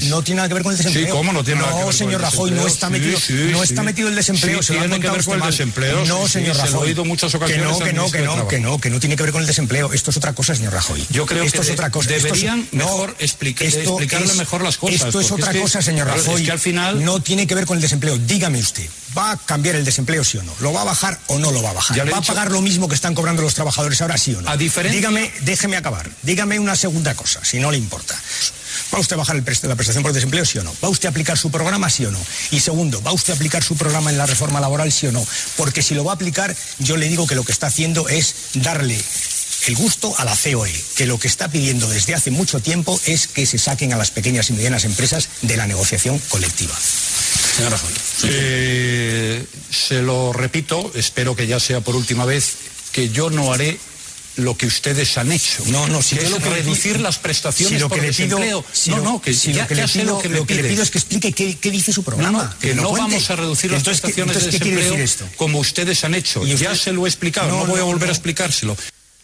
No, 0.10 0.24
tiene 0.24 0.38
nada 0.38 0.48
que 0.48 0.54
ver 0.54 0.64
con 0.64 0.72
el 0.72 0.78
desempleo. 0.78 1.06
Sí, 1.06 1.12
¿cómo 1.12 1.34
no 1.34 1.44
tiene 1.44 1.62
nada 1.62 1.78
que 1.78 1.86
ver 1.86 1.94
señor 1.94 2.22
Rajoy, 2.22 2.52
no 2.52 2.68
está 2.68 2.90
metido, 2.90 3.20
no 3.52 3.64
está 3.64 3.84
metido 3.84 4.10
el 4.10 4.16
desempleo. 4.16 4.64
se 4.64 4.74
tiene 4.74 5.00
que 5.00 5.10
ver 5.10 5.24
con 5.24 5.42
el 5.42 5.46
desempleo. 5.46 6.06
No, 6.06 6.28
señor 6.28 6.56
Rajoy. 6.56 6.70
Se 6.70 6.76
lo 6.76 6.84
he 6.84 6.88
oído 6.88 7.06
muchas 7.06 7.34
ocasiones. 7.36 7.66
Que 7.66 7.72
no, 7.72 7.80
que 7.80 7.94
no, 7.94 8.12
que 8.12 8.22
no, 8.22 8.48
que 8.48 8.60
no, 8.60 8.78
que 8.80 8.90
no 8.90 9.00
tiene 9.00 9.16
que 9.16 9.24
ver 9.24 9.32
con 9.32 9.42
el 9.42 9.48
desempleo. 9.48 9.92
Esto 9.94 10.12
es 10.12 10.18
otra 10.18 10.34
cosa, 10.34 10.56
señor 10.56 10.74
Rajoy. 10.74 11.06
Yo 11.10 11.26
creo 11.26 11.44
esto 11.44 11.62
que 11.62 11.68
es 11.68 11.74
otra 11.74 11.90
cosa. 11.90 12.10
deberían 12.10 12.68
mejor 12.72 13.16
explicarle 13.20 14.34
mejor 14.36 14.64
las 14.64 14.78
cosas. 14.78 15.02
Esto 15.02 15.20
es 15.20 15.32
otra 15.32 15.54
cosa, 15.54 15.82
señor 15.82 16.08
Rajoy. 16.08 16.44
Que 16.44 16.52
al 16.52 16.60
final 16.60 17.04
no 17.04 17.22
tiene 17.22 17.48
que 17.48 17.56
ver 17.56 17.66
con 17.66 17.78
el 17.78 17.82
desempleo. 17.82 18.18
Dígame 18.18 18.60
usted. 18.60 18.90
¿Va 19.18 19.32
a 19.32 19.38
cambiar 19.38 19.76
el 19.76 19.86
desempleo, 19.86 20.24
sí 20.24 20.38
o 20.38 20.44
no? 20.44 20.54
¿Lo 20.60 20.74
va 20.74 20.82
a 20.82 20.86
bajar 20.86 21.20
o 21.28 21.38
no 21.40 21.52
lo 21.52 21.62
va 21.62 21.72
a 21.72 21.74
bajar? 21.74 22.12
¿Va 22.12 22.18
a 22.18 22.22
pagar 22.22 22.52
lo 22.52 22.62
mismo 22.62 22.88
que 22.88 22.96
están 22.96 23.14
cobrando 23.14 23.42
los 23.42 23.54
trabajadores 23.54 24.02
ahora, 24.02 24.18
sí 24.18 24.34
o 24.34 24.42
no? 24.42 24.50
A 24.50 24.58
diferencia... 24.58 25.00
Dígame, 25.00 25.32
déjeme 25.42 25.78
acabar. 25.78 26.10
Dígame 26.24 26.60
una 26.60 26.76
segunda 26.76 27.14
cosa, 27.16 27.44
si 27.44 27.60
no 27.60 27.72
le 27.72 27.78
importa. 27.78 28.16
¿Va 28.94 29.00
usted 29.00 29.16
a 29.16 29.18
bajar 29.18 29.36
el 29.36 29.44
la 29.44 29.76
prestación 29.76 30.04
por 30.04 30.14
desempleo, 30.14 30.46
sí 30.46 30.58
o 30.58 30.64
no? 30.64 30.74
¿Va 30.84 30.90
usted 30.90 31.08
a 31.08 31.10
aplicar 31.10 31.38
su 31.38 31.52
programa, 31.52 31.90
sí 31.90 32.06
o 32.06 32.12
no? 32.12 32.20
Y 32.52 32.60
segundo, 32.60 33.02
¿va 33.02 33.12
usted 33.12 33.34
a 33.34 33.36
aplicar 33.36 33.64
su 33.64 33.76
programa 33.76 34.10
en 34.10 34.18
la 34.18 34.26
reforma 34.26 34.60
laboral, 34.60 34.92
sí 34.92 35.08
o 35.08 35.12
no? 35.12 35.26
Porque 35.58 35.82
si 35.82 35.96
lo 35.96 36.04
va 36.04 36.12
a 36.12 36.16
aplicar, 36.16 36.56
yo 36.80 36.98
le 36.98 37.08
digo 37.08 37.28
que 37.28 37.36
lo 37.36 37.44
que 37.44 37.52
está 37.52 37.68
haciendo 37.68 38.08
es 38.10 38.36
darle 38.54 39.00
el 39.68 39.76
gusto 39.76 40.14
a 40.18 40.26
la 40.26 40.36
COE, 40.36 40.74
que 40.96 41.06
lo 41.06 41.20
que 41.20 41.28
está 41.28 41.48
pidiendo 41.48 41.88
desde 41.88 42.14
hace 42.14 42.32
mucho 42.32 42.60
tiempo 42.60 43.00
es 43.06 43.28
que 43.28 43.46
se 43.46 43.58
saquen 43.58 43.94
a 43.94 43.98
las 43.98 44.12
pequeñas 44.12 44.50
y 44.50 44.54
medianas 44.54 44.84
empresas 44.84 45.30
de 45.42 45.58
la 45.58 45.68
negociación 45.68 46.20
colectiva. 46.30 46.76
Señor 47.56 47.72
Rajoy. 47.72 47.90
Eh, 48.26 49.46
se 49.70 50.02
lo 50.02 50.34
repito, 50.34 50.92
espero 50.96 51.36
que 51.36 51.48
ya 51.48 51.60
sea 51.60 51.82
por 51.82 51.96
última 51.96 52.26
vez, 52.26 52.54
que 52.92 53.10
yo 53.10 53.30
no 53.30 53.54
haré 53.54 53.78
lo 54.38 54.58
que 54.58 54.66
ustedes 54.66 55.16
han 55.20 55.32
hecho. 55.32 55.64
No, 55.68 55.88
no, 55.88 56.02
si 56.02 56.16
que 56.16 56.24
es 56.26 56.32
lo 56.32 56.40
que 56.40 56.50
reducir 56.50 57.00
las 57.00 57.20
prestaciones 57.20 57.76
si 57.76 57.80
lo 57.80 57.90
por 57.90 58.00
que 58.00 58.08
le 58.08 58.14
pido, 58.14 58.38
desempleo. 58.40 58.66
si 58.72 58.90
no, 58.90 58.98
no, 58.98 59.22
que 59.22 59.32
si 59.34 59.54
ya, 59.54 59.62
lo 59.64 59.68
que 59.68 59.76
ya 59.76 59.82
le 59.84 59.88
sé 59.88 60.00
pido, 60.00 60.16
lo 60.16 60.22
que 60.22 60.30
me 60.30 60.36
lo 60.38 60.46
que 60.48 60.56
le 60.56 60.64
pido 60.70 60.82
es 60.82 60.90
que 60.90 60.98
explique 60.98 61.32
qué, 61.34 61.56
qué 61.58 61.70
dice 61.70 61.94
su 61.94 62.02
programa. 62.04 62.32
No, 62.32 62.44
no, 62.46 62.60
que 62.60 62.74
lo 62.74 62.82
no 62.82 62.90
cuente. 62.90 63.12
vamos 63.12 63.30
a 63.30 63.36
reducir 63.36 63.70
las 63.70 63.80
Entonces, 63.82 64.02
¿qué- 64.02 64.08
prestaciones 64.08 64.38
entonces, 64.38 64.54
de 64.54 64.58
¿qué 64.58 64.64
quiere 64.76 65.06
desempleo 65.06 65.30
como 65.38 65.60
ustedes 65.60 66.04
han 66.04 66.16
hecho. 66.16 66.48
¿Y 66.48 66.54
usted- 66.56 66.66
Ya 66.66 66.76
se 66.76 66.92
lo 66.92 67.06
he 67.06 67.10
explicado, 67.10 67.50
no, 67.50 67.60
No, 67.60 67.66
voy 67.68 67.80
a 67.80 67.84
volver 67.84 68.10
a 68.10 68.12
explicárselo. 68.14 68.76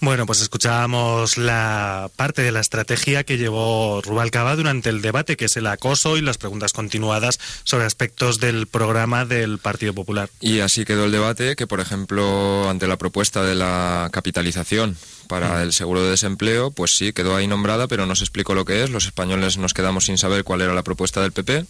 Bueno, 0.01 0.25
pues 0.25 0.41
escuchábamos 0.41 1.37
la 1.37 2.09
parte 2.15 2.41
de 2.41 2.53
la 2.53 2.61
estrategia 2.61 3.25
que 3.25 3.37
llevó 3.37 4.01
Rubalcaba 4.01 4.55
durante 4.55 4.89
el 4.89 5.01
debate, 5.01 5.35
que 5.35 5.45
es 5.45 5.57
el 5.57 5.67
acoso 5.67 6.15
y 6.15 6.21
las 6.21 6.37
preguntas 6.37 6.71
continuadas 6.71 7.37
sobre 7.65 7.85
aspectos 7.85 8.39
del 8.39 8.67
programa 8.67 9.25
del 9.25 9.57
Partido 9.57 9.93
Popular. 9.93 10.29
Y 10.39 10.59
así 10.59 10.85
quedó 10.85 11.03
el 11.03 11.11
debate 11.11 11.57
que, 11.57 11.67
por 11.67 11.81
ejemplo, 11.81 12.69
ante 12.69 12.87
la 12.87 12.97
propuesta 12.97 13.43
de 13.43 13.55
la 13.55 14.09
capitalización 14.13 14.97
para 15.27 15.63
el 15.63 15.73
seguro 15.73 16.01
de 16.01 16.11
desempleo, 16.11 16.71
pues 16.71 16.95
sí, 16.95 17.11
quedó 17.11 17.35
ahí 17.35 17.47
nombrada, 17.47 17.87
pero 17.87 18.05
no 18.05 18.15
se 18.15 18.23
explicó 18.23 18.55
lo 18.55 18.63
que 18.63 18.83
es. 18.83 18.89
Los 18.91 19.05
españoles 19.05 19.57
nos 19.57 19.73
quedamos 19.73 20.05
sin 20.05 20.17
saber 20.17 20.45
cuál 20.45 20.61
era 20.61 20.73
la 20.73 20.83
propuesta 20.83 21.21
del 21.21 21.33
PP. 21.33 21.65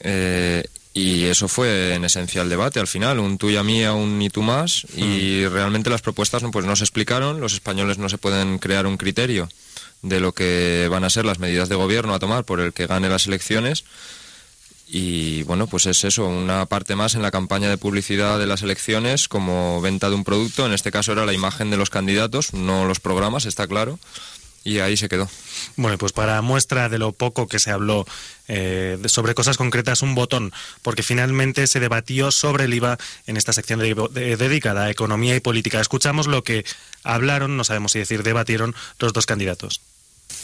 Eh, 0.00 0.64
y 0.92 1.24
eso 1.24 1.46
fue 1.46 1.94
en 1.94 2.04
esencia 2.04 2.42
el 2.42 2.48
debate 2.48 2.80
al 2.80 2.88
final, 2.88 3.18
un 3.20 3.38
tuya 3.38 3.62
mía, 3.62 3.92
un 3.92 4.18
ni 4.18 4.28
tú 4.28 4.42
más, 4.42 4.86
y 4.96 5.46
realmente 5.46 5.90
las 5.90 6.02
propuestas 6.02 6.42
no, 6.42 6.50
pues 6.50 6.66
no 6.66 6.74
se 6.74 6.84
explicaron, 6.84 7.40
los 7.40 7.52
españoles 7.52 7.98
no 7.98 8.08
se 8.08 8.18
pueden 8.18 8.58
crear 8.58 8.86
un 8.86 8.96
criterio 8.96 9.48
de 10.02 10.20
lo 10.20 10.32
que 10.32 10.88
van 10.90 11.04
a 11.04 11.10
ser 11.10 11.24
las 11.24 11.38
medidas 11.38 11.68
de 11.68 11.76
gobierno 11.76 12.14
a 12.14 12.18
tomar 12.18 12.44
por 12.44 12.60
el 12.60 12.72
que 12.72 12.86
gane 12.86 13.08
las 13.08 13.26
elecciones. 13.26 13.84
Y 14.92 15.44
bueno, 15.44 15.68
pues 15.68 15.86
es 15.86 16.02
eso, 16.02 16.26
una 16.26 16.66
parte 16.66 16.96
más 16.96 17.14
en 17.14 17.22
la 17.22 17.30
campaña 17.30 17.68
de 17.68 17.78
publicidad 17.78 18.40
de 18.40 18.46
las 18.46 18.62
elecciones 18.62 19.28
como 19.28 19.80
venta 19.80 20.08
de 20.08 20.16
un 20.16 20.24
producto. 20.24 20.66
En 20.66 20.72
este 20.72 20.90
caso 20.90 21.12
era 21.12 21.26
la 21.26 21.32
imagen 21.32 21.70
de 21.70 21.76
los 21.76 21.90
candidatos, 21.90 22.54
no 22.54 22.86
los 22.86 22.98
programas, 22.98 23.46
está 23.46 23.68
claro. 23.68 24.00
Y 24.62 24.78
ahí 24.80 24.96
se 24.96 25.08
quedó. 25.08 25.28
Bueno, 25.76 25.96
pues 25.96 26.12
para 26.12 26.42
muestra 26.42 26.88
de 26.90 26.98
lo 26.98 27.12
poco 27.12 27.48
que 27.48 27.58
se 27.58 27.70
habló 27.70 28.06
eh, 28.46 28.98
sobre 29.06 29.34
cosas 29.34 29.56
concretas, 29.56 30.02
un 30.02 30.14
botón, 30.14 30.52
porque 30.82 31.02
finalmente 31.02 31.66
se 31.66 31.80
debatió 31.80 32.30
sobre 32.30 32.64
el 32.64 32.74
IVA 32.74 32.98
en 33.26 33.36
esta 33.38 33.52
sección 33.54 33.78
de- 33.80 33.94
de- 34.12 34.36
dedicada 34.36 34.84
a 34.84 34.90
economía 34.90 35.34
y 35.34 35.40
política. 35.40 35.80
Escuchamos 35.80 36.26
lo 36.26 36.44
que 36.44 36.64
hablaron, 37.04 37.56
no 37.56 37.64
sabemos 37.64 37.92
si 37.92 38.00
decir 38.00 38.22
debatieron, 38.22 38.74
los 38.98 39.12
dos 39.14 39.24
candidatos. 39.24 39.80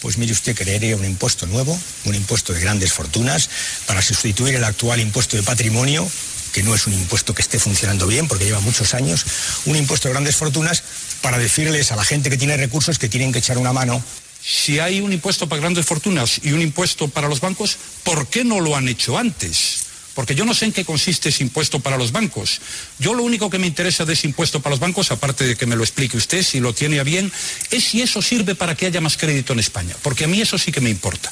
Pues 0.01 0.19
mire 0.19 0.33
usted, 0.33 0.57
crearía 0.57 0.97
un 0.97 1.05
impuesto 1.05 1.47
nuevo, 1.47 1.79
un 2.07 2.15
impuesto 2.15 2.53
de 2.53 2.61
grandes 2.61 2.93
fortunas, 2.93 3.51
para 3.87 4.01
sustituir 4.03 4.55
el 4.55 4.65
actual 4.65 5.01
impuesto 5.01 5.37
de 5.37 5.43
patrimonio, 5.43 6.09
que 6.57 6.63
no 6.63 6.75
es 6.75 6.87
un 6.87 6.95
impuesto 6.95 7.35
que 7.35 7.43
esté 7.43 7.59
funcionando 7.59 8.07
bien 8.07 8.29
porque 8.29 8.47
lleva 8.47 8.61
muchos 8.61 8.95
años, 8.95 9.27
un 9.67 9.77
impuesto 9.77 10.09
de 10.09 10.15
grandes 10.15 10.37
fortunas 10.37 10.83
para 11.21 11.37
decirles 11.37 11.93
a 11.93 11.97
la 11.97 12.03
gente 12.03 12.31
que 12.31 12.39
tiene 12.39 12.57
recursos 12.57 12.99
que 12.99 13.11
tienen 13.11 13.31
que 13.31 13.41
echar 13.41 13.59
una 13.59 13.75
mano. 13.75 14.03
Si 14.43 14.79
hay 14.79 15.03
un 15.03 15.13
impuesto 15.13 15.51
para 15.51 15.61
grandes 15.61 15.85
fortunas 15.85 16.41
y 16.43 16.53
un 16.53 16.63
impuesto 16.63 17.09
para 17.09 17.29
los 17.29 17.41
bancos, 17.41 17.77
¿por 18.05 18.29
qué 18.29 18.43
no 18.43 18.61
lo 18.61 18.75
han 18.75 18.89
hecho 18.89 19.19
antes? 19.19 19.83
Porque 20.15 20.35
yo 20.35 20.47
no 20.47 20.55
sé 20.55 20.65
en 20.65 20.73
qué 20.73 20.87
consiste 20.87 21.29
ese 21.29 21.43
impuesto 21.43 21.81
para 21.81 21.99
los 21.99 22.11
bancos. 22.11 22.63
Yo 22.99 23.13
lo 23.13 23.23
único 23.23 23.51
que 23.51 23.59
me 23.59 23.67
interesa 23.67 24.07
de 24.07 24.15
ese 24.15 24.27
impuesto 24.27 24.61
para 24.63 24.73
los 24.73 24.81
bancos, 24.81 25.11
aparte 25.11 25.47
de 25.47 25.57
que 25.57 25.67
me 25.67 25.77
lo 25.77 25.85
explique 25.85 26.17
usted, 26.17 26.43
si 26.43 26.61
lo 26.61 26.73
tiene 26.73 27.01
a 27.01 27.03
bien, 27.03 27.31
es 27.71 27.85
si 27.85 28.01
eso 28.01 28.23
sirve 28.23 28.55
para 28.55 28.75
que 28.75 28.87
haya 28.87 29.03
más 29.03 29.19
crédito 29.19 29.53
en 29.53 29.59
España. 29.59 29.95
Porque 30.01 30.25
a 30.25 30.27
mí 30.27 30.41
eso 30.41 30.57
sí 30.57 30.73
que 30.73 30.81
me 30.81 30.89
importa. 30.89 31.31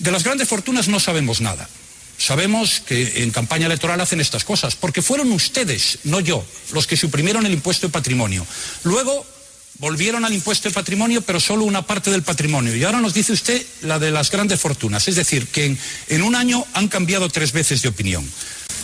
De 0.00 0.10
las 0.10 0.22
grandes 0.22 0.48
fortunas 0.48 0.86
no 0.86 1.00
sabemos 1.00 1.40
nada. 1.40 1.66
Sabemos 2.18 2.80
que 2.80 3.22
en 3.22 3.30
campaña 3.30 3.66
electoral 3.66 4.00
hacen 4.00 4.20
estas 4.20 4.44
cosas, 4.44 4.74
porque 4.76 5.02
fueron 5.02 5.30
ustedes, 5.32 5.98
no 6.04 6.20
yo, 6.20 6.44
los 6.72 6.86
que 6.86 6.96
suprimieron 6.96 7.46
el 7.46 7.52
impuesto 7.52 7.86
de 7.86 7.92
patrimonio. 7.92 8.46
Luego 8.84 9.26
volvieron 9.78 10.24
al 10.24 10.32
impuesto 10.32 10.68
de 10.68 10.74
patrimonio, 10.74 11.20
pero 11.22 11.40
solo 11.40 11.64
una 11.64 11.82
parte 11.82 12.10
del 12.10 12.22
patrimonio. 12.22 12.74
Y 12.74 12.84
ahora 12.84 13.00
nos 13.00 13.14
dice 13.14 13.32
usted 13.32 13.64
la 13.82 13.98
de 13.98 14.10
las 14.10 14.30
grandes 14.30 14.60
fortunas. 14.60 15.08
Es 15.08 15.16
decir, 15.16 15.46
que 15.48 15.66
en, 15.66 15.78
en 16.08 16.22
un 16.22 16.34
año 16.34 16.66
han 16.72 16.88
cambiado 16.88 17.28
tres 17.28 17.52
veces 17.52 17.82
de 17.82 17.88
opinión. 17.88 18.26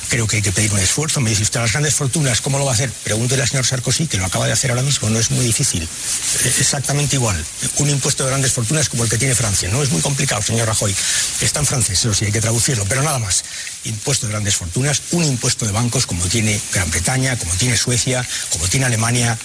Creo 0.08 0.26
que 0.26 0.36
hay 0.36 0.42
que 0.42 0.52
pedir 0.52 0.72
un 0.72 0.78
esfuerzo. 0.78 1.20
Me 1.20 1.30
dice 1.30 1.42
usted, 1.42 1.60
las 1.60 1.72
grandes 1.72 1.94
fortunas, 1.94 2.40
¿cómo 2.40 2.58
lo 2.58 2.64
va 2.64 2.72
a 2.72 2.74
hacer? 2.74 2.90
Pregúntele 2.90 3.42
al 3.42 3.48
señor 3.48 3.64
Sarkozy, 3.64 4.06
que 4.06 4.18
lo 4.18 4.26
acaba 4.26 4.46
de 4.46 4.52
hacer 4.52 4.70
ahora 4.70 4.82
mismo. 4.82 5.08
No 5.10 5.18
es 5.18 5.30
muy 5.30 5.44
difícil. 5.44 5.82
Es 6.44 6.58
exactamente 6.58 7.16
igual. 7.16 7.42
Un 7.78 7.90
impuesto 7.90 8.24
de 8.24 8.30
grandes 8.30 8.52
fortunas 8.52 8.88
como 8.88 9.04
el 9.04 9.10
que 9.10 9.18
tiene 9.18 9.34
Francia. 9.34 9.68
No 9.70 9.82
es 9.82 9.90
muy 9.90 10.02
complicado, 10.02 10.42
señor 10.42 10.68
Rajoy. 10.68 10.94
Está 11.40 11.60
en 11.60 11.66
francés, 11.66 11.98
eso 12.00 12.14
sí, 12.14 12.26
hay 12.26 12.32
que 12.32 12.40
traducirlo. 12.40 12.84
Pero 12.88 13.02
nada 13.02 13.18
más. 13.18 13.44
Impuesto 13.84 14.26
de 14.26 14.32
grandes 14.32 14.56
fortunas, 14.56 15.02
un 15.12 15.24
impuesto 15.24 15.66
de 15.66 15.72
bancos 15.72 16.06
como 16.06 16.24
tiene 16.26 16.60
Gran 16.72 16.90
Bretaña, 16.90 17.36
como 17.36 17.52
tiene 17.54 17.76
Suecia, 17.76 18.26
como 18.50 18.68
tiene 18.68 18.86
Alemania, 18.86 19.38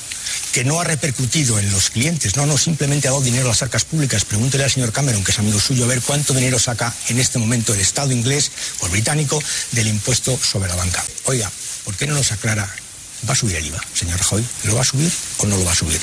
que 0.52 0.64
no 0.64 0.80
ha 0.80 0.84
repercutido 0.84 1.60
en 1.60 1.72
los 1.72 1.90
clientes, 1.90 2.36
no, 2.36 2.46
no, 2.46 2.58
simplemente 2.58 3.08
ha 3.08 3.12
dado 3.12 3.24
dinero 3.24 3.46
a 3.46 3.50
las 3.50 3.62
arcas 3.62 3.86
públicas. 3.86 4.26
Pregúntele 4.26 4.64
al 4.64 4.72
señor 4.72 4.92
Cameron, 4.92 5.24
que 5.24 5.32
es 5.32 5.40
amigo 5.40 5.60
suyo, 5.60 5.86
a 5.86 5.88
ver 5.88 6.02
cuánto 6.02 6.34
dinero 6.34 6.60
saca 6.60 6.94
en 7.08 7.20
este 7.20 7.40
momento 7.40 7.74
el 7.74 7.80
Estado 7.80 8.12
inglés 8.12 8.52
o 8.80 8.86
el 8.86 8.92
británico 8.92 9.42
del 9.72 9.88
impuesto 9.88 10.38
sobre 10.38 10.70
la 10.70 10.76
banca. 10.76 11.04
Oiga, 11.26 11.52
¿por 11.84 11.96
qué 11.96 12.08
no 12.08 12.16
nos 12.16 12.32
aclara? 12.32 12.70
¿Va 13.28 13.34
a 13.34 13.36
subir 13.36 13.56
el 13.56 13.66
IVA, 13.66 13.82
señor 13.96 14.20
Rajoy? 14.20 14.46
¿Lo 14.64 14.76
va 14.76 14.82
a 14.82 14.84
subir 14.84 15.12
o 15.38 15.48
no 15.48 15.58
lo 15.58 15.66
va 15.66 15.72
a 15.72 15.76
subir? 15.76 16.00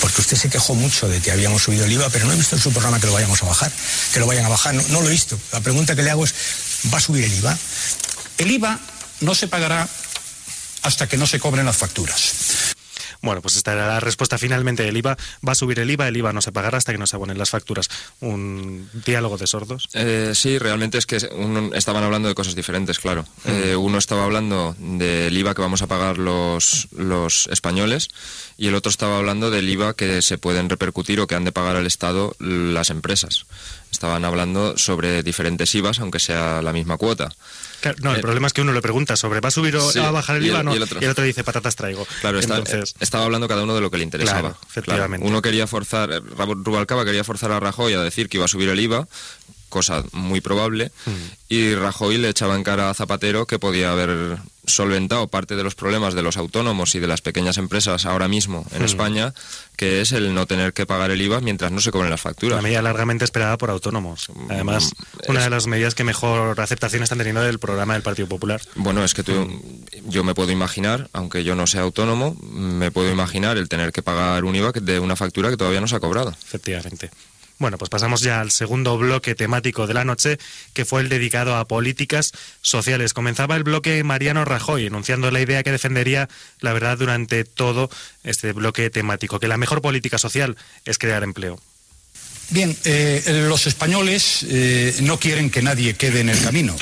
Porque 0.00 0.20
usted 0.20 0.36
se 0.36 0.50
quejó 0.50 0.74
mucho 0.74 1.08
de 1.08 1.20
que 1.20 1.30
habíamos 1.30 1.62
subido 1.62 1.86
el 1.86 1.92
IVA, 1.92 2.10
pero 2.10 2.26
no 2.26 2.34
he 2.34 2.36
visto 2.36 2.56
en 2.56 2.62
su 2.62 2.70
programa 2.72 3.00
que 3.00 3.06
lo 3.06 3.14
vayamos 3.14 3.42
a 3.42 3.46
bajar, 3.46 3.72
que 4.12 4.20
lo 4.20 4.26
vayan 4.26 4.44
a 4.44 4.48
bajar, 4.48 4.74
no, 4.74 4.82
no 4.90 5.00
lo 5.00 5.08
he 5.08 5.12
visto. 5.12 5.40
La 5.52 5.60
pregunta 5.60 5.96
que 5.96 6.02
le 6.02 6.10
hago 6.10 6.24
es, 6.24 6.34
¿va 6.92 6.98
a 6.98 7.00
subir 7.00 7.24
el 7.24 7.32
IVA? 7.32 7.56
El 8.36 8.50
IVA 8.50 8.78
no 9.20 9.34
se 9.34 9.48
pagará 9.48 9.88
hasta 10.82 11.08
que 11.08 11.16
no 11.16 11.26
se 11.26 11.40
cobren 11.40 11.66
las 11.66 11.76
facturas. 11.76 12.74
Bueno, 13.20 13.42
pues 13.42 13.56
esta 13.56 13.72
era 13.72 13.88
la 13.88 14.00
respuesta 14.00 14.38
finalmente 14.38 14.82
del 14.84 14.96
IVA. 14.96 15.16
Va 15.46 15.52
a 15.52 15.54
subir 15.56 15.78
el 15.80 15.90
IVA, 15.90 16.06
el 16.08 16.16
IVA 16.16 16.32
no 16.32 16.40
se 16.40 16.52
pagará 16.52 16.78
hasta 16.78 16.92
que 16.92 16.98
no 16.98 17.06
se 17.06 17.16
abonen 17.16 17.36
las 17.38 17.50
facturas. 17.50 17.88
Un 18.20 18.88
diálogo 19.04 19.36
de 19.38 19.46
sordos. 19.46 19.88
Eh, 19.94 20.32
sí, 20.34 20.58
realmente 20.58 20.98
es 20.98 21.06
que 21.06 21.18
uno- 21.34 21.70
estaban 21.74 22.04
hablando 22.04 22.28
de 22.28 22.34
cosas 22.34 22.54
diferentes, 22.54 22.98
claro. 22.98 23.24
Eh, 23.44 23.74
uno 23.76 23.98
estaba 23.98 24.24
hablando 24.24 24.76
del 24.78 25.36
IVA 25.36 25.54
que 25.54 25.62
vamos 25.62 25.82
a 25.82 25.86
pagar 25.88 26.18
los, 26.18 26.88
los 26.92 27.46
españoles 27.48 28.08
y 28.56 28.68
el 28.68 28.74
otro 28.74 28.90
estaba 28.90 29.18
hablando 29.18 29.50
del 29.50 29.68
IVA 29.68 29.94
que 29.94 30.22
se 30.22 30.38
pueden 30.38 30.68
repercutir 30.70 31.20
o 31.20 31.26
que 31.26 31.34
han 31.34 31.44
de 31.44 31.52
pagar 31.52 31.76
al 31.76 31.86
Estado 31.86 32.34
las 32.38 32.90
empresas. 32.90 33.46
Estaban 33.90 34.24
hablando 34.24 34.76
sobre 34.78 35.22
diferentes 35.22 35.74
IVAs, 35.74 35.98
aunque 36.00 36.20
sea 36.20 36.62
la 36.62 36.72
misma 36.72 36.96
cuota. 36.98 37.30
Claro, 37.80 37.98
no, 38.02 38.10
el 38.12 38.18
Eh, 38.18 38.20
problema 38.22 38.46
es 38.46 38.52
que 38.52 38.60
uno 38.60 38.72
le 38.72 38.82
pregunta 38.82 39.16
sobre 39.16 39.40
¿va 39.40 39.48
a 39.48 39.52
subir 39.52 39.76
o 39.76 39.90
Sí, 39.92 39.98
va 39.98 40.08
a 40.08 40.10
bajar 40.10 40.36
el 40.36 40.42
y 40.42 40.46
el- 40.46 40.52
IVA? 40.54 40.62
No, 40.64 40.72
y 40.72 40.76
el 40.76 40.82
otro. 40.82 41.22
dice 41.22 41.44
patatas 41.44 41.76
traigo. 41.76 42.06
Claro, 42.20 42.38
está- 42.38 42.58
Entonces, 42.58 42.94
estaba 43.00 43.24
hablando 43.24 43.46
cada 43.48 43.62
uno 43.62 43.74
de 43.74 43.80
lo 43.80 43.90
que 43.90 43.98
le 43.98 44.04
interesaba. 44.04 44.40
Claro, 44.40 44.58
efectivamente. 44.68 45.26
Uno 45.26 45.42
quería 45.42 45.66
forzar, 45.66 46.10
eh, 46.12 46.20
Rubalcaba 46.20 47.04
quería 47.04 47.24
forzar 47.24 47.52
a 47.52 47.60
Rajoy 47.60 47.92
a 47.94 48.02
decir 48.02 48.28
que 48.28 48.36
iba 48.38 48.44
a 48.44 48.48
subir 48.48 48.68
el 48.68 48.80
IVA, 48.80 49.06
cosa 49.68 50.02
muy 50.12 50.40
probable, 50.40 50.90
Mm. 51.06 51.10
y 51.50 51.74
Rajoy 51.74 52.18
le 52.18 52.30
echaba 52.30 52.56
en 52.56 52.64
cara 52.64 52.90
a 52.90 52.94
Zapatero 52.94 53.46
que 53.46 53.58
podía 53.58 53.92
haber 53.92 54.38
solventado 54.68 55.28
parte 55.28 55.56
de 55.56 55.62
los 55.64 55.74
problemas 55.74 56.14
de 56.14 56.22
los 56.22 56.36
autónomos 56.36 56.94
y 56.94 57.00
de 57.00 57.06
las 57.06 57.20
pequeñas 57.20 57.56
empresas 57.58 58.06
ahora 58.06 58.28
mismo 58.28 58.64
en 58.72 58.82
Mm. 58.82 58.84
España, 58.84 59.34
que 59.76 60.00
es 60.00 60.12
el 60.12 60.34
no 60.34 60.46
tener 60.46 60.72
que 60.72 60.86
pagar 60.86 61.10
el 61.10 61.20
IVA 61.20 61.40
mientras 61.40 61.72
no 61.72 61.80
se 61.80 61.90
cobren 61.90 62.10
las 62.10 62.20
una 62.20 62.30
facturas. 62.30 62.62
medida 62.62 62.82
largamente 62.82 63.24
esperada 63.24 63.56
por 63.58 63.70
autónomos. 63.70 64.28
Además, 64.48 64.92
Mm, 65.26 65.30
una 65.30 65.42
de 65.44 65.50
las 65.50 65.66
medidas 65.66 65.94
que 65.94 66.04
mejor 66.04 66.60
aceptación 66.60 67.02
están 67.02 67.18
teniendo 67.18 67.42
del 67.42 67.58
programa 67.58 67.94
del 67.94 68.02
Partido 68.02 68.28
Popular. 68.28 68.60
Bueno, 68.76 69.04
es 69.04 69.14
que 69.14 69.22
tú, 69.22 69.60
yo 70.06 70.24
me 70.24 70.34
puedo 70.34 70.50
imaginar, 70.52 71.08
aunque 71.12 71.44
yo 71.44 71.54
no 71.54 71.66
sea 71.66 71.82
autónomo, 71.82 72.34
me 72.52 72.90
puedo 72.90 73.10
imaginar 73.10 73.56
el 73.56 73.68
tener 73.68 73.92
que 73.92 74.02
pagar 74.02 74.44
un 74.44 74.54
IVA 74.56 74.72
de 74.72 75.00
una 75.00 75.16
factura 75.16 75.50
que 75.50 75.56
todavía 75.56 75.80
no 75.80 75.88
se 75.88 75.96
ha 75.96 76.00
cobrado. 76.00 76.30
Efectivamente. 76.30 77.10
Bueno, 77.58 77.76
pues 77.76 77.90
pasamos 77.90 78.20
ya 78.20 78.40
al 78.40 78.52
segundo 78.52 78.96
bloque 78.98 79.34
temático 79.34 79.88
de 79.88 79.94
la 79.94 80.04
noche, 80.04 80.38
que 80.74 80.84
fue 80.84 81.00
el 81.00 81.08
dedicado 81.08 81.56
a 81.56 81.66
políticas 81.66 82.32
sociales. 82.62 83.14
Comenzaba 83.14 83.56
el 83.56 83.64
bloque 83.64 84.04
Mariano 84.04 84.44
Rajoy, 84.44 84.86
enunciando 84.86 85.30
la 85.32 85.40
idea 85.40 85.64
que 85.64 85.72
defendería, 85.72 86.28
la 86.60 86.72
verdad, 86.72 86.96
durante 86.98 87.44
todo 87.44 87.90
este 88.22 88.52
bloque 88.52 88.90
temático, 88.90 89.40
que 89.40 89.48
la 89.48 89.56
mejor 89.56 89.82
política 89.82 90.18
social 90.18 90.56
es 90.84 90.98
crear 90.98 91.24
empleo. 91.24 91.60
Bien, 92.50 92.76
eh, 92.84 93.44
los 93.48 93.66
españoles 93.66 94.46
eh, 94.48 94.94
no 95.02 95.18
quieren 95.18 95.50
que 95.50 95.60
nadie 95.60 95.94
quede 95.94 96.20
en 96.20 96.30
el 96.30 96.40
camino. 96.40 96.76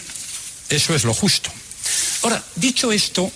Eso 0.69 0.95
es 0.95 1.05
lo 1.05 1.15
justo. 1.15 1.51
Ahora, 2.23 2.43
dicho 2.55 2.93
esto, 2.93 3.33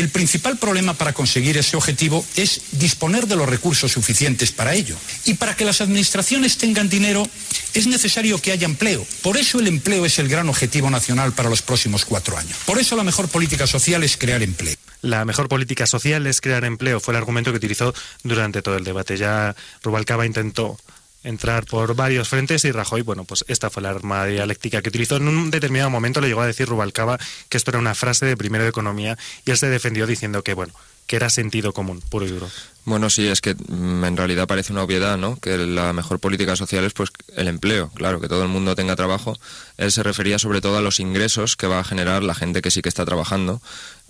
el 0.00 0.08
principal 0.08 0.58
problema 0.58 0.94
para 0.94 1.12
conseguir 1.12 1.56
ese 1.56 1.76
objetivo 1.76 2.24
es 2.36 2.62
disponer 2.72 3.26
de 3.26 3.36
los 3.36 3.48
recursos 3.48 3.92
suficientes 3.92 4.52
para 4.52 4.74
ello. 4.74 4.96
Y 5.24 5.34
para 5.34 5.54
que 5.56 5.64
las 5.64 5.80
administraciones 5.80 6.56
tengan 6.56 6.88
dinero 6.88 7.28
es 7.74 7.86
necesario 7.86 8.40
que 8.40 8.52
haya 8.52 8.66
empleo. 8.66 9.06
Por 9.22 9.36
eso 9.36 9.60
el 9.60 9.66
empleo 9.66 10.04
es 10.04 10.18
el 10.18 10.28
gran 10.28 10.48
objetivo 10.48 10.90
nacional 10.90 11.32
para 11.32 11.48
los 11.50 11.62
próximos 11.62 12.04
cuatro 12.04 12.36
años. 12.36 12.56
Por 12.66 12.78
eso 12.78 12.96
la 12.96 13.04
mejor 13.04 13.28
política 13.28 13.66
social 13.66 14.02
es 14.02 14.16
crear 14.16 14.42
empleo. 14.42 14.76
La 15.02 15.24
mejor 15.24 15.48
política 15.48 15.86
social 15.86 16.26
es 16.26 16.40
crear 16.40 16.64
empleo, 16.64 17.00
fue 17.00 17.12
el 17.12 17.18
argumento 17.18 17.50
que 17.50 17.56
utilizó 17.56 17.94
durante 18.22 18.60
todo 18.60 18.76
el 18.76 18.84
debate. 18.84 19.16
Ya 19.16 19.56
Rubalcaba 19.82 20.26
intentó 20.26 20.78
entrar 21.22 21.66
por 21.66 21.94
varios 21.94 22.28
frentes 22.28 22.64
y 22.64 22.72
Rajoy, 22.72 23.02
bueno, 23.02 23.24
pues 23.24 23.44
esta 23.48 23.70
fue 23.70 23.82
la 23.82 23.90
arma 23.90 24.26
dialéctica 24.26 24.82
que 24.82 24.88
utilizó. 24.88 25.16
En 25.16 25.28
un 25.28 25.50
determinado 25.50 25.90
momento 25.90 26.20
le 26.20 26.28
llegó 26.28 26.40
a 26.40 26.46
decir 26.46 26.68
Rubalcaba 26.68 27.18
que 27.48 27.56
esto 27.56 27.70
era 27.70 27.78
una 27.78 27.94
frase 27.94 28.26
de 28.26 28.36
primero 28.36 28.64
de 28.64 28.70
economía 28.70 29.18
y 29.44 29.50
él 29.50 29.58
se 29.58 29.68
defendió 29.68 30.06
diciendo 30.06 30.42
que, 30.42 30.54
bueno, 30.54 30.72
que 31.06 31.16
era 31.16 31.28
sentido 31.28 31.72
común, 31.72 32.00
puro 32.08 32.24
y 32.24 32.28
duro. 32.28 32.48
Bueno, 32.84 33.10
sí, 33.10 33.26
es 33.26 33.40
que 33.40 33.54
mm, 33.54 34.04
en 34.04 34.16
realidad 34.16 34.46
parece 34.46 34.72
una 34.72 34.84
obviedad, 34.84 35.18
¿no? 35.18 35.40
Que 35.40 35.58
la 35.58 35.92
mejor 35.92 36.20
política 36.20 36.54
social 36.54 36.84
es 36.84 36.92
pues 36.92 37.10
el 37.34 37.48
empleo, 37.48 37.90
claro, 37.94 38.20
que 38.20 38.28
todo 38.28 38.44
el 38.44 38.48
mundo 38.48 38.76
tenga 38.76 38.94
trabajo. 38.94 39.36
Él 39.76 39.90
se 39.90 40.04
refería 40.04 40.38
sobre 40.38 40.60
todo 40.60 40.78
a 40.78 40.80
los 40.80 41.00
ingresos 41.00 41.56
que 41.56 41.66
va 41.66 41.80
a 41.80 41.84
generar 41.84 42.22
la 42.22 42.34
gente 42.34 42.62
que 42.62 42.70
sí 42.70 42.80
que 42.80 42.88
está 42.88 43.04
trabajando, 43.04 43.60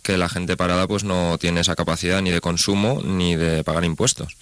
que 0.03 0.19
la 0.19 0.29
gente 0.29 0.57
parada 0.59 0.87
pues 0.87 1.03
no 1.03 1.39
tiene 1.39 1.63
esa 1.63 1.75
capacidad 1.75 2.21
ni 2.21 2.31
de 2.31 2.41
consumo 2.41 3.01
ni 3.03 3.35
de 3.35 3.65
pagar 3.65 3.85
impuestos. 3.85 4.37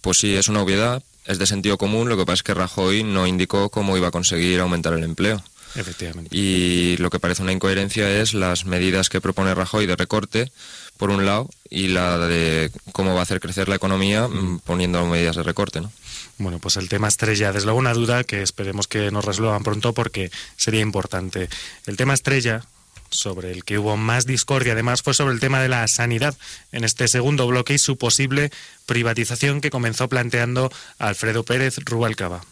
Pues 0.00 0.18
sí, 0.18 0.36
es 0.36 0.48
una 0.48 0.62
obviedad, 0.62 1.02
es 1.26 1.38
de 1.38 1.46
sentido 1.46 1.78
común, 1.78 2.08
lo 2.08 2.16
que 2.16 2.24
pasa 2.24 2.34
es 2.34 2.42
que 2.42 2.54
Rajoy 2.54 3.02
no 3.02 3.26
indicó 3.26 3.70
cómo 3.70 3.96
iba 3.96 4.08
a 4.08 4.12
conseguir 4.12 4.60
aumentar 4.60 4.92
el 4.94 5.04
empleo. 5.04 5.42
Efectivamente. 5.74 6.34
Y 6.34 6.96
lo 6.98 7.10
que 7.10 7.20
parece 7.20 7.42
una 7.42 7.52
incoherencia 7.52 8.10
es 8.10 8.32
las 8.32 8.64
medidas 8.64 9.08
que 9.08 9.20
propone 9.20 9.54
Rajoy 9.54 9.86
de 9.86 9.96
recorte, 9.96 10.50
por 10.96 11.10
un 11.10 11.26
lado, 11.26 11.50
y 11.68 11.88
la 11.88 12.18
de 12.18 12.70
cómo 12.92 13.12
va 13.14 13.20
a 13.20 13.22
hacer 13.24 13.40
crecer 13.40 13.68
la 13.68 13.76
economía 13.76 14.26
mm, 14.26 14.60
poniendo 14.60 15.04
medidas 15.06 15.36
de 15.36 15.42
recorte, 15.42 15.80
¿no? 15.80 15.92
Bueno, 16.38 16.58
pues 16.58 16.76
el 16.76 16.88
tema 16.88 17.08
estrella, 17.08 17.52
desde 17.52 17.66
luego 17.66 17.78
una 17.78 17.94
duda 17.94 18.24
que 18.24 18.42
esperemos 18.42 18.88
que 18.88 19.10
nos 19.10 19.24
resuelvan 19.24 19.62
pronto 19.62 19.92
porque 19.92 20.30
sería 20.56 20.80
importante. 20.80 21.48
El 21.86 21.96
tema 21.96 22.14
estrella, 22.14 22.62
sobre 23.10 23.52
el 23.52 23.64
que 23.64 23.78
hubo 23.78 23.96
más 23.96 24.26
discordia, 24.26 24.72
además, 24.72 25.02
fue 25.02 25.14
sobre 25.14 25.34
el 25.34 25.40
tema 25.40 25.60
de 25.60 25.68
la 25.68 25.86
sanidad 25.88 26.36
en 26.72 26.84
este 26.84 27.08
segundo 27.08 27.46
bloque 27.46 27.74
y 27.74 27.78
su 27.78 27.96
posible 27.96 28.50
privatización 28.86 29.60
que 29.60 29.70
comenzó 29.70 30.08
planteando 30.08 30.70
Alfredo 30.98 31.44
Pérez 31.44 31.76
Rubalcaba. 31.84 32.42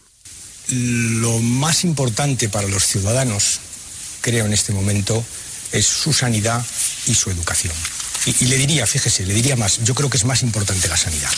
Lo 0.69 1.39
más 1.39 1.83
importante 1.83 2.49
para 2.49 2.67
los 2.67 2.85
ciudadanos, 2.85 3.59
creo 4.21 4.45
en 4.45 4.53
este 4.53 4.73
momento, 4.73 5.23
es 5.71 5.85
su 5.85 6.13
sanidad 6.13 6.65
y 7.07 7.13
su 7.13 7.29
educación. 7.29 7.73
Y, 8.25 8.45
le 8.45 8.57
diría, 8.57 8.87
fíjese, 8.87 9.25
le 9.25 9.35
diría 9.35 9.55
más, 9.55 9.83
yo 9.83 9.93
creo 9.93 10.09
que 10.09 10.17
es 10.17 10.25
más 10.25 10.41
importante 10.41 10.87
la 10.87 10.97
sanidad, 10.97 11.29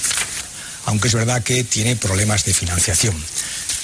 aunque 0.85 1.09
es 1.09 1.13
verdad 1.13 1.43
que 1.43 1.65
tiene 1.65 1.97
problemas 1.97 2.45
de 2.45 2.53
financiación. 2.53 3.15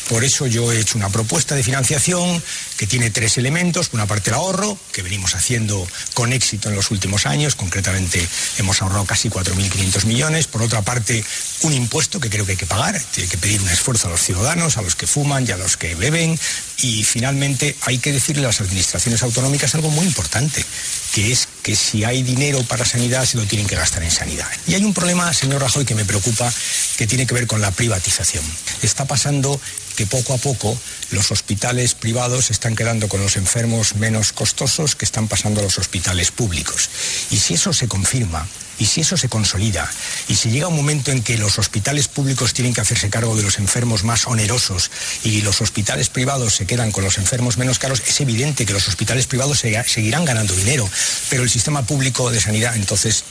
Por 0.09 0.23
eso 0.23 0.47
yo 0.47 0.71
he 0.71 0.79
hecho 0.79 0.97
una 0.97 1.09
propuesta 1.09 1.55
de 1.55 1.63
financiación 1.63 2.41
que 2.77 2.87
tiene 2.87 3.09
tres 3.09 3.37
elementos. 3.37 3.89
Por 3.89 3.99
una 3.99 4.07
parte 4.07 4.29
el 4.29 4.35
ahorro, 4.35 4.77
que 4.91 5.01
venimos 5.01 5.35
haciendo 5.35 5.87
con 6.13 6.33
éxito 6.33 6.69
en 6.69 6.75
los 6.75 6.91
últimos 6.91 7.25
años. 7.25 7.55
Concretamente 7.55 8.27
hemos 8.57 8.81
ahorrado 8.81 9.05
casi 9.05 9.29
4.500 9.29 10.05
millones. 10.05 10.47
Por 10.47 10.61
otra 10.61 10.81
parte, 10.81 11.23
un 11.61 11.73
impuesto 11.73 12.19
que 12.19 12.29
creo 12.29 12.45
que 12.45 12.51
hay 12.51 12.57
que 12.57 12.65
pagar. 12.65 13.01
Tiene 13.11 13.29
que 13.29 13.37
pedir 13.37 13.61
un 13.61 13.69
esfuerzo 13.69 14.07
a 14.07 14.11
los 14.11 14.21
ciudadanos, 14.21 14.77
a 14.77 14.81
los 14.81 14.95
que 14.95 15.07
fuman 15.07 15.45
y 15.47 15.51
a 15.51 15.57
los 15.57 15.77
que 15.77 15.95
beben. 15.95 16.37
Y 16.81 17.03
finalmente 17.03 17.75
hay 17.81 17.97
que 17.99 18.11
decirle 18.11 18.43
a 18.43 18.47
las 18.47 18.61
administraciones 18.61 19.23
autonómicas 19.23 19.73
algo 19.75 19.89
muy 19.89 20.05
importante, 20.05 20.65
que 21.13 21.31
es 21.31 21.47
que 21.63 21.75
si 21.75 22.03
hay 22.03 22.21
dinero 22.21 22.61
para 22.63 22.85
sanidad 22.85 23.25
se 23.25 23.37
lo 23.37 23.45
tienen 23.45 23.65
que 23.65 23.75
gastar 23.75 24.03
en 24.03 24.11
sanidad. 24.11 24.47
Y 24.67 24.75
hay 24.75 24.83
un 24.83 24.93
problema, 24.93 25.33
señor 25.33 25.61
Rajoy, 25.61 25.85
que 25.85 25.95
me 25.95 26.05
preocupa, 26.05 26.53
que 26.97 27.07
tiene 27.07 27.25
que 27.25 27.33
ver 27.33 27.47
con 27.47 27.61
la 27.61 27.71
privatización. 27.71 28.43
Está 28.81 29.05
pasando 29.05 29.59
que 29.95 30.05
poco 30.05 30.33
a 30.33 30.37
poco 30.37 30.77
los 31.11 31.31
hospitales 31.31 31.93
privados 31.93 32.51
están 32.51 32.75
quedando 32.75 33.07
con 33.07 33.21
los 33.21 33.37
enfermos 33.37 33.95
menos 33.95 34.33
costosos 34.33 34.95
que 34.95 35.05
están 35.05 35.27
pasando 35.27 35.61
a 35.61 35.63
los 35.63 35.77
hospitales 35.77 36.31
públicos. 36.31 36.89
Y 37.31 37.37
si 37.37 37.53
eso 37.53 37.71
se 37.71 37.87
confirma, 37.87 38.47
y 38.79 38.85
si 38.85 39.01
eso 39.01 39.17
se 39.17 39.29
consolida, 39.29 39.89
y 40.27 40.35
si 40.35 40.51
llega 40.51 40.67
un 40.67 40.75
momento 40.75 41.11
en 41.11 41.23
que 41.23 41.37
los 41.37 41.59
hospitales 41.59 42.07
públicos 42.07 42.53
tienen 42.53 42.73
que 42.73 42.81
hacerse 42.81 43.09
cargo 43.09 43.35
de 43.35 43.43
los 43.43 43.59
enfermos 43.59 44.03
más 44.03 44.27
onerosos 44.27 44.91
y 45.23 45.41
los 45.41 45.61
hospitales 45.61 46.09
privados 46.09 46.55
se 46.55 46.65
quedan 46.65 46.91
con 46.91 47.03
los 47.03 47.17
enfermos 47.17 47.57
menos 47.57 47.79
caros, 47.79 48.01
es 48.05 48.21
evidente 48.21 48.65
que 48.65 48.73
los 48.73 48.87
hospitales 48.87 49.27
privados 49.27 49.59
seguirán 49.59 50.25
ganando 50.25 50.55
dinero, 50.55 50.89
pero 51.29 51.43
el 51.43 51.49
sistema 51.49 51.83
público 51.85 52.31
de 52.31 52.41
sanidad 52.41 52.75
entonces 52.75 53.23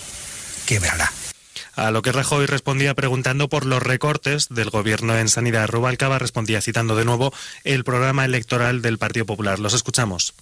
quebrará. 0.67 1.13
A 1.75 1.91
lo 1.91 2.03
que 2.03 2.13
Rajoy 2.13 2.47
respondía 2.47 2.95
preguntando 2.95 3.49
por 3.49 3.65
los 3.65 3.83
recortes 3.83 4.49
del 4.51 4.69
gobierno 4.69 5.17
en 5.17 5.29
sanidad. 5.29 5.69
Rubalcaba 5.69 6.19
respondía 6.19 6.61
citando 6.61 6.97
de 6.97 7.07
nuevo 7.07 7.33
el 7.65 7.83
programa 7.83 8.27
electoral 8.27 8.83
del 8.83 8.99
Partido 8.99 9.25
Popular. 9.25 9.59
Los 9.59 9.73
escuchamos. 9.73 10.35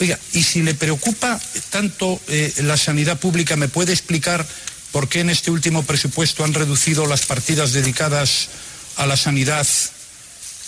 Oiga, 0.00 0.18
y 0.32 0.42
si 0.42 0.62
le 0.62 0.74
preocupa 0.74 1.38
tanto 1.68 2.20
eh, 2.28 2.52
la 2.62 2.78
sanidad 2.78 3.20
pública, 3.20 3.56
¿me 3.56 3.68
puede 3.68 3.92
explicar 3.92 4.46
por 4.92 5.08
qué 5.08 5.20
en 5.20 5.30
este 5.30 5.50
último 5.50 5.82
presupuesto 5.82 6.42
han 6.42 6.54
reducido 6.54 7.06
las 7.06 7.26
partidas 7.26 7.72
dedicadas 7.72 8.48
a 8.96 9.06
la 9.06 9.16
sanidad 9.16 9.66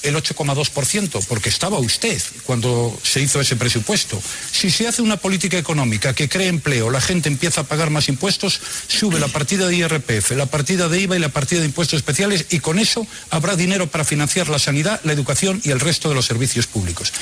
el 0.03 0.17
8,2%, 0.17 1.25
porque 1.27 1.49
estaba 1.49 1.79
usted 1.79 2.21
cuando 2.45 2.99
se 3.03 3.21
hizo 3.21 3.41
ese 3.41 3.57
presupuesto. 3.57 4.21
Si 4.51 4.71
se 4.71 4.89
hace 4.89 5.01
una 5.01 5.17
política 5.17 5.57
económica 5.57 6.13
que 6.13 6.29
cree 6.29 6.49
empleo, 6.49 6.91
la 6.91 7.01
gente 7.01 7.29
empieza 7.29 7.63
a 7.63 7.65
pagar 7.65 7.91
más 7.91 8.09
impuestos, 8.09 8.61
sube 8.89 9.21
la 9.21 9.29
partida 9.29 9.69
de 9.69 9.77
IRPF, 9.77 10.33
la 10.33 10.47
partida 10.47 10.89
de 10.89 11.01
IVA 11.01 11.17
y 11.17 11.21
la 11.21 11.29
partida 11.29 11.61
de 11.61 11.67
impuestos 11.67 11.99
especiales 11.99 12.47
y 12.51 12.59
con 12.59 12.79
eso 12.79 13.07
habrá 13.31 13.55
dinero 13.55 13.87
para 13.87 14.05
financiar 14.05 14.49
la 14.49 14.59
sanidad, 14.59 15.01
la 15.05 15.13
educación 15.13 15.61
y 15.65 15.71
el 15.71 15.81
resto 15.81 16.09
de 16.09 16.17
los 16.17 16.27
servicios 16.27 16.67
públicos. 16.67 17.13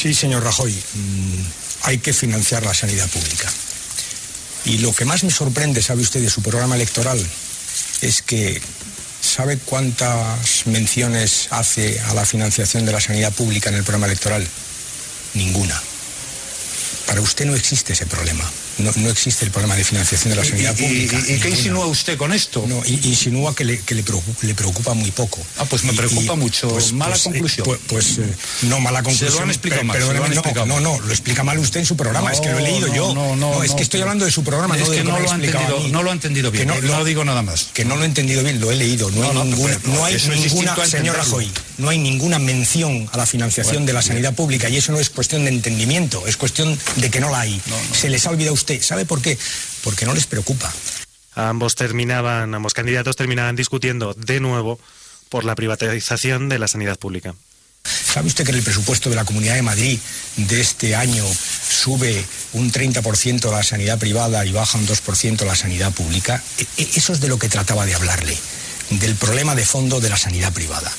Sí, 0.00 0.14
señor 0.14 0.42
Rajoy, 0.42 0.72
mm, 0.72 1.42
hay 1.82 1.98
que 1.98 2.14
financiar 2.14 2.64
la 2.64 2.72
sanidad 2.72 3.06
pública. 3.10 3.52
Y 4.64 4.78
lo 4.78 4.94
que 4.94 5.04
más 5.04 5.24
me 5.24 5.30
sorprende, 5.30 5.82
sabe 5.82 6.00
usted, 6.00 6.22
de 6.22 6.30
su 6.30 6.40
programa 6.40 6.74
electoral 6.74 7.18
es 8.00 8.22
que 8.22 8.62
¿Sabe 9.20 9.58
cuántas 9.58 10.66
menciones 10.66 11.48
hace 11.50 12.00
a 12.00 12.14
la 12.14 12.24
financiación 12.24 12.86
de 12.86 12.92
la 12.92 13.00
sanidad 13.00 13.32
pública 13.34 13.68
en 13.68 13.76
el 13.76 13.84
programa 13.84 14.06
electoral? 14.06 14.46
Ninguna. 15.34 15.80
Para 17.06 17.20
usted 17.20 17.44
no 17.44 17.54
existe 17.54 17.92
ese 17.92 18.06
problema 18.06 18.50
no, 18.80 18.92
no, 18.96 19.10
existe 19.10 19.44
el 19.44 19.50
problema 19.50 19.76
de 19.76 19.84
financiación 19.84 20.30
de 20.30 20.36
la 20.36 20.44
sanidad 20.44 20.74
¿Y, 20.78 20.82
pública. 20.82 21.20
¿Y, 21.28 21.32
y, 21.34 21.38
qué 21.38 21.50
insinúa 21.50 21.86
usted 21.86 22.16
con 22.16 22.32
esto? 22.32 22.64
No, 22.66 22.82
insinúa 22.86 23.54
que, 23.54 23.64
le, 23.64 23.80
que 23.80 23.94
le, 23.94 24.02
preocupa, 24.02 24.46
le, 24.46 24.54
preocupa, 24.54 24.94
muy 24.94 25.10
poco. 25.10 25.40
Ah, 25.58 25.64
pues 25.64 25.84
me 25.84 25.92
preocupa 25.92 26.34
mucho. 26.34 26.68
Pues, 26.68 26.92
mala 26.92 27.12
pues, 27.12 27.22
conclusión. 27.22 27.66
Pues, 27.66 27.80
pues 27.86 28.18
eh, 28.18 28.34
no, 28.62 28.80
mala 28.80 29.02
conclusión. 29.02 29.30
Se 29.30 29.36
lo 29.36 29.42
han 29.42 29.50
explicado 29.50 29.84
mal. 29.84 29.98
Lo 29.98 30.10
han 30.10 30.16
no, 30.16 30.26
explicado 30.26 30.66
no, 30.66 30.80
no, 30.80 31.00
lo 31.00 31.10
explica 31.10 31.42
mal 31.42 31.58
usted 31.58 31.80
en 31.80 31.86
su 31.86 31.96
programa. 31.96 32.28
No, 32.28 32.34
es 32.34 32.40
que 32.40 32.50
lo 32.50 32.58
he 32.58 32.62
leído 32.62 32.92
yo. 32.94 33.14
No, 33.14 33.36
no, 33.36 33.62
es 33.62 33.72
que 33.72 33.82
estoy 33.82 34.00
hablando 34.00 34.24
de 34.24 34.30
su 34.30 34.42
programa. 34.44 34.76
Es 34.76 34.82
no 34.82 34.90
de 34.90 34.96
que 34.98 35.04
no 35.04 35.18
lo, 35.18 35.20
lo, 35.20 35.30
ha 35.30 35.34
entendido, 35.34 35.88
no 35.88 36.02
lo 36.02 36.10
ha 36.10 36.12
entendido 36.12 36.50
bien. 36.50 36.68
Que 36.68 36.80
no, 36.80 36.98
no 36.98 37.04
digo 37.04 37.24
nada 37.24 37.42
más. 37.42 37.68
Que 37.72 37.84
no 37.84 37.96
lo 37.96 38.02
he 38.02 38.06
entendido 38.06 38.42
bien, 38.42 38.60
lo 38.60 38.70
he 38.70 38.76
leído. 38.76 39.10
No, 39.10 39.30
hay 39.30 39.36
ninguna, 39.44 39.78
no 39.84 40.04
hay 40.04 40.16
ninguna 40.16 40.76
señor 40.86 41.16
Rajoy, 41.16 41.50
no 41.78 41.88
hay 41.88 41.98
ninguna 41.98 42.38
mención 42.38 43.08
a 43.12 43.16
la 43.16 43.26
financiación 43.26 43.86
de 43.86 43.92
la 43.92 44.02
sanidad 44.02 44.34
pública 44.34 44.68
y 44.68 44.76
eso 44.76 44.92
no 44.92 44.98
es 44.98 45.10
cuestión 45.10 45.44
de 45.44 45.50
entendimiento, 45.50 46.26
es 46.26 46.36
cuestión 46.36 46.78
de 46.96 47.10
que 47.10 47.20
no 47.20 47.30
la 47.30 47.40
hay. 47.40 47.60
Se 47.92 48.08
les 48.08 48.26
ha 48.26 48.30
olvidado 48.30 48.52
a 48.52 48.54
usted. 48.70 48.86
¿Sabe 48.86 49.04
por 49.04 49.20
qué? 49.20 49.36
porque 49.82 50.06
no 50.06 50.14
les 50.14 50.26
preocupa. 50.26 50.72
Ambos 51.34 51.74
terminaban, 51.74 52.54
ambos 52.54 52.74
candidatos 52.74 53.16
terminaban 53.16 53.56
discutiendo 53.56 54.14
de 54.14 54.40
nuevo 54.40 54.78
por 55.28 55.44
la 55.44 55.54
privatización 55.54 56.48
de 56.48 56.58
la 56.58 56.68
sanidad 56.68 56.98
pública. 56.98 57.34
¿Sabe 57.82 58.26
usted 58.26 58.44
que 58.44 58.50
en 58.50 58.58
el 58.58 58.62
presupuesto 58.62 59.08
de 59.08 59.16
la 59.16 59.24
Comunidad 59.24 59.54
de 59.54 59.62
Madrid 59.62 59.98
de 60.36 60.60
este 60.60 60.94
año 60.94 61.24
sube 61.24 62.22
un 62.52 62.70
30% 62.70 63.50
la 63.50 63.62
sanidad 63.62 63.98
privada 63.98 64.44
y 64.44 64.52
baja 64.52 64.76
un 64.76 64.86
2% 64.86 65.46
la 65.46 65.56
sanidad 65.56 65.92
pública? 65.92 66.42
Eso 66.76 67.12
es 67.12 67.20
de 67.20 67.28
lo 67.28 67.38
que 67.38 67.48
trataba 67.48 67.86
de 67.86 67.94
hablarle, 67.94 68.36
del 68.90 69.14
problema 69.14 69.54
de 69.54 69.64
fondo 69.64 70.00
de 70.00 70.10
la 70.10 70.18
sanidad 70.18 70.52
privada. 70.52 70.92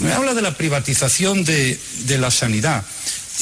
Me 0.00 0.12
habla 0.12 0.34
de 0.34 0.42
la 0.42 0.56
privatización 0.56 1.44
de, 1.44 1.78
de 2.06 2.18
la 2.18 2.32
sanidad. 2.32 2.84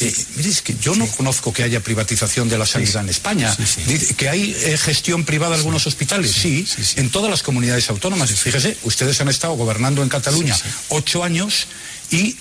Eh, 0.01 0.15
mire, 0.37 0.49
es 0.49 0.63
que 0.63 0.75
yo 0.81 0.95
no 0.95 1.07
conozco 1.07 1.53
que 1.53 1.63
haya 1.63 1.81
privatización 1.81 2.49
de 2.49 2.59
la 2.59 2.67
sanidad 2.67 3.03
en 3.03 3.11
España. 3.11 3.55
Que 4.17 4.29
hay 4.29 4.57
eh, 4.59 4.79
gestión 4.79 5.25
privada 5.25 5.53
de 5.53 5.59
algunos 5.59 5.87
hospitales, 5.87 6.33
sí, 6.33 6.67
en 6.97 7.11
todas 7.11 7.31
las 7.31 7.43
comunidades 7.43 7.91
autónomas. 7.91 8.31
Fíjese, 8.33 8.77
ustedes 8.85 9.21
han 9.21 9.29
estado 9.29 9.55
gobernando 9.55 10.03
en 10.03 10.09
Cataluña 10.09 10.57
ocho 10.89 11.23
años 11.23 11.67
y 12.11 12.37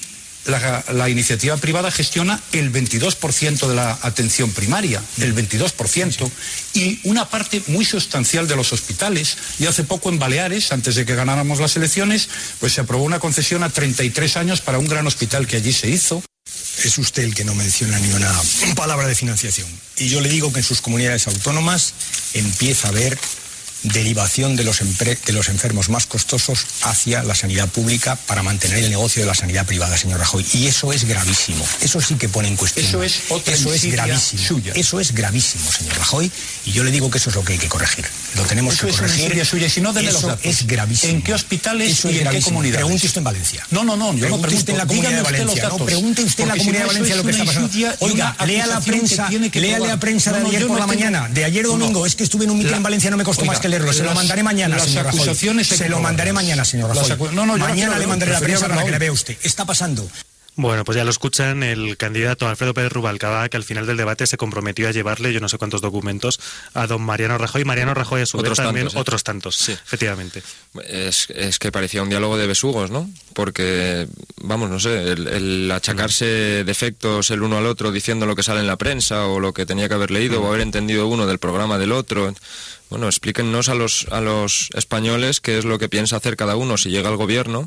la, 0.46 0.84
la, 0.94 1.10
iniciativa 1.10 1.56
privada 1.58 1.92
gestiona 1.92 2.42
el 2.52 2.72
22% 2.72 3.68
de 3.68 3.76
la 3.76 4.00
atención 4.02 4.50
primaria, 4.52 5.02
el 5.20 5.36
22%, 5.36 6.32
y 6.74 7.00
una 7.04 7.30
parte 7.30 7.62
muy 7.68 7.86
sustancial 7.86 8.48
de 8.48 8.56
los 8.56 8.74
hospitales. 8.74 9.38
Y 9.60 9.68
hace 9.68 9.84
poco 9.84 10.10
en 10.10 10.18
Baleares, 10.18 10.72
antes 10.72 10.96
de 10.96 11.06
que 11.06 11.16
ganáramos 11.16 11.60
las 11.60 11.76
elecciones, 11.76 12.30
pues 12.60 12.74
se 12.74 12.82
aprobó 12.82 13.04
una 13.04 13.20
concesión 13.20 13.64
a 13.64 13.70
33 13.70 14.38
años 14.38 14.62
para 14.62 14.80
un 14.80 14.88
gran 14.88 15.06
hospital 15.06 15.46
que 15.46 15.58
allí 15.58 15.74
se 15.74 15.90
hizo. 15.90 16.24
Es 16.84 16.98
usted 16.98 17.24
el 17.24 17.36
que 17.36 17.44
no 17.44 17.54
menciona 17.54 18.00
ni 18.00 18.12
una 18.14 18.32
palabra 18.76 19.08
de 19.08 19.16
financiación. 19.16 19.68
Y 19.98 20.08
yo 20.08 20.20
le 20.20 20.30
digo 20.30 20.52
que 20.52 20.60
en 20.60 20.66
sus 20.66 20.82
comunidades 20.82 21.28
autónomas 21.28 21.94
empieza 22.34 22.88
a 22.88 22.92
haber 22.92 23.18
derivación 23.84 24.56
de 24.56 24.64
los, 24.64 24.80
de 24.80 25.34
los 25.34 25.50
enfermos 25.50 25.90
más 25.90 26.06
costosos 26.06 26.66
hacia 26.84 27.24
la 27.24 27.36
sanidad 27.36 27.68
pública 27.70 28.16
para 28.16 28.44
mantener 28.44 28.84
el 28.84 28.90
negocio 28.90 29.22
de 29.22 29.28
la 29.28 29.36
sanidad 29.36 29.66
privada, 29.66 29.98
señor 29.98 30.20
Rajoy. 30.20 30.46
Y 30.54 30.68
eso 30.68 30.94
es 30.94 31.06
gravísimo. 31.06 31.66
Eso 31.82 32.02
sí 32.02 32.16
que 32.16 32.30
pone 32.30 32.48
en 32.48 32.56
cuestión. 32.56 32.86
Eso 32.86 33.04
es 33.04 33.22
otra 33.30 33.54
Eso 33.54 33.74
es 33.74 33.86
gravísimo. 33.86 34.44
Suya. 34.44 34.74
Eso 34.76 35.00
es 35.00 35.14
gravísimo, 35.14 35.72
señor 35.72 35.98
Rajoy. 35.98 36.32
Y 36.66 36.72
yo 36.72 36.84
le 36.84 36.92
digo 36.92 37.10
que 37.10 37.18
eso 37.18 37.30
es 37.30 37.36
lo 37.36 37.44
que 37.44 37.54
hay 37.54 37.60
que 37.60 37.70
corregir. 37.70 38.06
Lo 38.36 38.44
tenemos 38.44 38.76
eso 38.76 38.88
que 38.88 38.94
corregir. 38.94 39.38
Es 39.38 39.48
suya. 39.48 39.70
Si 39.70 39.82
no, 39.82 39.92
eso 39.92 40.02
los 40.02 40.22
datos. 40.22 40.40
es 40.44 40.68
gravísimo. 40.68 41.14
¿En 41.14 41.22
qué 41.22 41.34
hospitales 41.34 41.92
eso 41.92 42.10
y 42.10 42.20
en 42.20 42.30
qué 42.30 42.42
comunidades? 42.42 42.84
Pregunte 42.84 43.08
usted 43.08 43.18
en 43.18 43.24
Valencia. 43.24 43.68
No, 43.72 43.84
no, 43.84 43.98
no. 43.98 44.14
Yo 44.14 44.20
pregunte 44.20 44.50
no 44.50 44.58
usted 44.58 44.74
en 44.74 44.78
la 44.78 44.86
comunidad 44.86 45.12
de 45.12 45.22
Valencia. 45.22 45.70
No, 45.70 45.86
pregunte 45.86 46.24
usted 46.24 46.44
en 46.44 46.50
la 46.50 46.58
comunidad 46.58 46.82
de 46.82 46.88
Valencia 46.88 47.16
lo 47.16 47.24
que 47.24 47.32
está 47.32 47.46
pasando. 47.46 47.70
Oiga, 48.00 48.36
lea 48.46 48.68
la 48.68 48.82
prensa, 48.82 49.30
lea 49.30 49.80
la 49.80 50.00
prensa 50.00 50.32
de 50.32 50.40
no, 50.40 50.44
no, 50.44 50.50
ayer 50.50 50.68
por 50.68 50.80
la 50.80 50.88
mañana, 50.88 51.30
de 51.30 51.46
ayer 51.46 51.66
domingo. 51.66 52.06
Es 52.06 52.16
que 52.16 52.24
estuve 52.24 52.46
en 52.46 52.52
un 52.52 52.58
mitin 52.58 52.76
en 52.76 52.84
Valencia, 52.84 53.10
no 53.10 53.18
me 53.18 53.24
costó 53.24 53.46
más 53.46 53.60
que 53.60 53.71
leerlo. 53.72 53.92
Se 53.94 54.04
las, 54.04 54.14
lo 54.14 54.16
mandaré 54.16 54.44
mañana, 54.44 54.76
las 54.76 54.86
señor 54.86 55.06
Rajoy. 55.06 55.64
Se 55.64 55.90
lo 55.90 56.00
mandaré 56.00 56.34
mañana, 56.34 56.64
señor 56.66 56.96
Rajoy. 56.96 57.34
No, 57.34 57.46
no, 57.46 57.58
mañana 57.58 57.98
le 57.98 58.08
mandaré 58.08 58.32
la 58.32 58.40
prensa 58.40 58.68
para 58.68 58.86
que 58.86 58.92
la 58.92 59.00
vea 59.00 59.12
usted. 59.12 59.38
Está 59.44 59.66
pasando. 59.66 60.08
Bueno, 60.56 60.84
pues 60.84 60.98
ya 60.98 61.06
lo 61.06 61.10
escuchan, 61.12 61.64
el 61.64 61.96
candidato 61.96 62.48
Alfredo 62.48 62.74
Pérez 62.74 62.92
Rubalcaba, 62.92 63.48
que 63.48 63.56
al 63.56 63.64
final 63.64 63.88
del 63.88 63.96
debate 63.96 64.28
se 64.28 64.36
comprometió 64.36 64.90
a 64.90 64.92
llevarle 64.92 65.32
yo 65.32 65.40
no 65.40 65.48
sé 65.48 65.58
cuántos 65.58 65.80
documentos 65.80 66.42
a 66.74 66.88
don 66.88 67.02
Mariano 67.02 67.38
Rajoy. 67.38 67.64
Mariano 67.64 67.94
Rajoy 67.94 68.22
a 68.22 68.26
su 68.26 68.38
otros 68.38 68.58
vez 68.58 68.66
también 68.66 68.88
tantos, 68.88 68.98
¿eh? 68.98 69.02
otros 69.02 69.24
tantos, 69.24 69.56
sí. 69.56 69.72
efectivamente. 69.72 70.44
Es, 70.88 71.30
es, 71.30 71.58
que 71.58 71.72
parecía 71.72 72.04
un 72.04 72.10
diálogo 72.10 72.38
de 72.38 72.48
besugos, 72.48 72.92
¿no? 72.92 73.10
Porque, 73.34 74.08
vamos, 74.42 74.70
no 74.70 74.80
sé, 74.80 75.14
el, 75.14 75.28
el 75.28 75.72
achacarse 75.72 76.66
defectos 76.66 77.32
el 77.32 77.44
uno 77.44 77.58
al 77.58 77.66
otro 77.66 77.94
diciendo 77.94 78.26
lo 78.26 78.36
que 78.36 78.44
sale 78.44 78.60
en 78.60 78.68
la 78.68 78.78
prensa 78.78 79.28
o 79.28 79.40
lo 79.40 79.54
que 79.54 79.66
tenía 79.66 79.88
que 79.88 79.96
haber 79.96 80.12
leído 80.12 80.42
o 80.42 80.48
haber 80.50 80.62
entendido 80.62 81.08
uno 81.08 81.28
del 81.28 81.40
programa 81.40 81.78
del 81.78 81.94
otro. 81.94 82.34
Bueno, 82.90 83.06
explíquennos 83.06 83.70
a 83.70 83.76
los, 83.76 84.06
a 84.12 84.20
los 84.20 84.68
españoles 84.74 85.40
qué 85.40 85.58
es 85.58 85.64
lo 85.64 85.80
que 85.80 85.88
piensa 85.88 86.18
hacer 86.18 86.36
cada 86.36 86.58
uno 86.58 86.78
si 86.78 86.90
llega 86.90 87.08
al 87.08 87.16
gobierno 87.16 87.66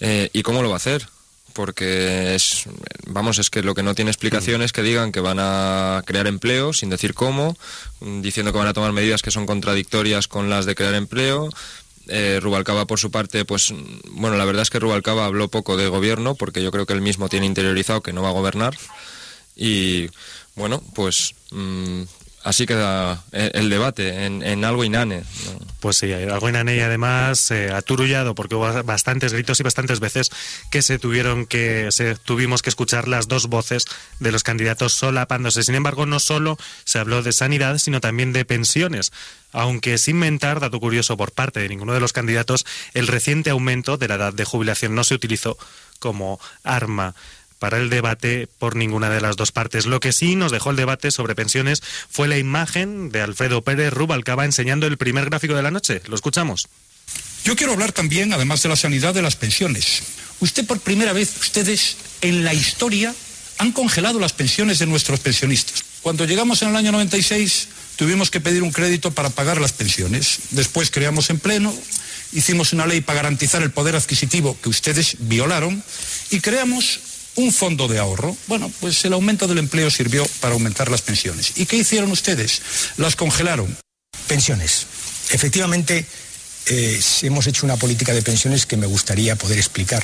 eh, 0.00 0.30
y 0.32 0.42
cómo 0.42 0.62
lo 0.62 0.68
va 0.68 0.74
a 0.74 0.78
hacer 0.78 1.06
porque 1.52 2.34
es, 2.34 2.64
vamos, 3.06 3.38
es 3.38 3.50
que 3.50 3.62
lo 3.62 3.74
que 3.74 3.82
no 3.82 3.94
tiene 3.94 4.10
explicación 4.10 4.62
es 4.62 4.72
que 4.72 4.82
digan 4.82 5.12
que 5.12 5.20
van 5.20 5.38
a 5.40 6.02
crear 6.06 6.26
empleo 6.26 6.72
sin 6.72 6.90
decir 6.90 7.14
cómo, 7.14 7.56
diciendo 8.00 8.52
que 8.52 8.58
van 8.58 8.68
a 8.68 8.72
tomar 8.72 8.92
medidas 8.92 9.22
que 9.22 9.30
son 9.30 9.46
contradictorias 9.46 10.28
con 10.28 10.50
las 10.50 10.66
de 10.66 10.74
crear 10.74 10.94
empleo. 10.94 11.50
Eh, 12.08 12.38
Rubalcaba, 12.40 12.86
por 12.86 12.98
su 12.98 13.10
parte, 13.10 13.44
pues, 13.44 13.74
bueno, 14.12 14.36
la 14.36 14.46
verdad 14.46 14.62
es 14.62 14.70
que 14.70 14.78
Rubalcaba 14.78 15.26
habló 15.26 15.48
poco 15.48 15.76
de 15.76 15.88
gobierno, 15.88 16.34
porque 16.34 16.62
yo 16.62 16.70
creo 16.70 16.86
que 16.86 16.94
él 16.94 17.02
mismo 17.02 17.28
tiene 17.28 17.46
interiorizado 17.46 18.02
que 18.02 18.14
no 18.14 18.22
va 18.22 18.30
a 18.30 18.32
gobernar. 18.32 18.76
Y, 19.54 20.08
bueno, 20.54 20.82
pues, 20.94 21.34
mmm, 21.50 22.02
así 22.42 22.66
queda 22.66 23.22
el 23.32 23.70
debate, 23.70 24.26
en, 24.26 24.64
algo 24.64 24.84
inane. 24.84 25.24
Pues 25.80 25.98
sí, 25.98 26.12
algo 26.12 26.48
inane 26.48 26.76
y 26.76 26.80
además 26.80 27.50
eh, 27.50 27.70
aturullado, 27.72 28.34
porque 28.34 28.54
hubo 28.54 28.82
bastantes 28.82 29.32
gritos 29.32 29.60
y 29.60 29.62
bastantes 29.62 30.00
veces 30.00 30.30
que 30.70 30.82
se 30.82 30.98
tuvieron 30.98 31.46
que, 31.46 31.90
se, 31.92 32.16
tuvimos 32.16 32.62
que 32.62 32.70
escuchar 32.70 33.08
las 33.08 33.28
dos 33.28 33.46
voces 33.46 33.84
de 34.18 34.32
los 34.32 34.42
candidatos 34.42 34.94
solapándose. 34.94 35.62
Sin 35.62 35.74
embargo, 35.74 36.06
no 36.06 36.20
solo 36.20 36.58
se 36.84 36.98
habló 36.98 37.22
de 37.22 37.32
sanidad, 37.32 37.78
sino 37.78 38.00
también 38.00 38.32
de 38.32 38.44
pensiones. 38.44 39.12
Aunque 39.52 39.96
sin 39.98 40.18
mentar, 40.18 40.60
dato 40.60 40.80
curioso 40.80 41.16
por 41.16 41.32
parte 41.32 41.60
de 41.60 41.68
ninguno 41.68 41.94
de 41.94 42.00
los 42.00 42.12
candidatos, 42.12 42.66
el 42.94 43.06
reciente 43.06 43.50
aumento 43.50 43.96
de 43.96 44.08
la 44.08 44.16
edad 44.16 44.34
de 44.34 44.44
jubilación 44.44 44.94
no 44.94 45.04
se 45.04 45.14
utilizó 45.14 45.56
como 45.98 46.40
arma 46.64 47.14
para 47.58 47.78
el 47.78 47.90
debate 47.90 48.48
por 48.58 48.76
ninguna 48.76 49.10
de 49.10 49.20
las 49.20 49.36
dos 49.36 49.52
partes. 49.52 49.86
Lo 49.86 50.00
que 50.00 50.12
sí 50.12 50.36
nos 50.36 50.52
dejó 50.52 50.70
el 50.70 50.76
debate 50.76 51.10
sobre 51.10 51.34
pensiones 51.34 51.82
fue 52.10 52.28
la 52.28 52.38
imagen 52.38 53.10
de 53.10 53.22
Alfredo 53.22 53.62
Pérez 53.62 53.92
Rubalcaba 53.92 54.44
enseñando 54.44 54.86
el 54.86 54.96
primer 54.96 55.26
gráfico 55.26 55.54
de 55.54 55.62
la 55.62 55.70
noche. 55.70 56.02
Lo 56.06 56.14
escuchamos. 56.14 56.68
Yo 57.44 57.56
quiero 57.56 57.72
hablar 57.72 57.92
también, 57.92 58.32
además 58.32 58.62
de 58.62 58.68
la 58.68 58.76
sanidad, 58.76 59.14
de 59.14 59.22
las 59.22 59.36
pensiones. 59.36 60.02
Usted 60.40 60.66
por 60.66 60.80
primera 60.80 61.12
vez, 61.12 61.34
ustedes 61.40 61.96
en 62.20 62.44
la 62.44 62.54
historia 62.54 63.14
han 63.58 63.72
congelado 63.72 64.20
las 64.20 64.32
pensiones 64.32 64.78
de 64.78 64.86
nuestros 64.86 65.20
pensionistas. 65.20 65.84
Cuando 66.02 66.24
llegamos 66.24 66.62
en 66.62 66.68
el 66.68 66.76
año 66.76 66.92
96 66.92 67.68
tuvimos 67.96 68.30
que 68.30 68.40
pedir 68.40 68.62
un 68.62 68.70
crédito 68.70 69.10
para 69.10 69.30
pagar 69.30 69.60
las 69.60 69.72
pensiones. 69.72 70.38
Después 70.50 70.90
creamos 70.90 71.30
en 71.30 71.40
pleno, 71.40 71.74
hicimos 72.32 72.72
una 72.72 72.86
ley 72.86 73.00
para 73.00 73.16
garantizar 73.16 73.62
el 73.62 73.72
poder 73.72 73.96
adquisitivo 73.96 74.56
que 74.62 74.68
ustedes 74.68 75.16
violaron 75.18 75.82
y 76.30 76.40
creamos 76.40 77.00
un 77.38 77.52
fondo 77.52 77.86
de 77.86 77.98
ahorro. 77.98 78.36
Bueno, 78.48 78.70
pues 78.80 79.04
el 79.04 79.12
aumento 79.12 79.46
del 79.46 79.58
empleo 79.58 79.90
sirvió 79.90 80.26
para 80.40 80.54
aumentar 80.54 80.90
las 80.90 81.02
pensiones. 81.02 81.52
¿Y 81.56 81.66
qué 81.66 81.76
hicieron 81.76 82.10
ustedes? 82.10 82.62
Las 82.96 83.14
congelaron. 83.14 83.78
Pensiones. 84.26 84.86
Efectivamente, 85.30 86.04
eh, 86.66 87.00
hemos 87.22 87.46
hecho 87.46 87.64
una 87.64 87.76
política 87.76 88.12
de 88.12 88.22
pensiones 88.22 88.66
que 88.66 88.76
me 88.76 88.86
gustaría 88.86 89.36
poder 89.36 89.56
explicar, 89.56 90.02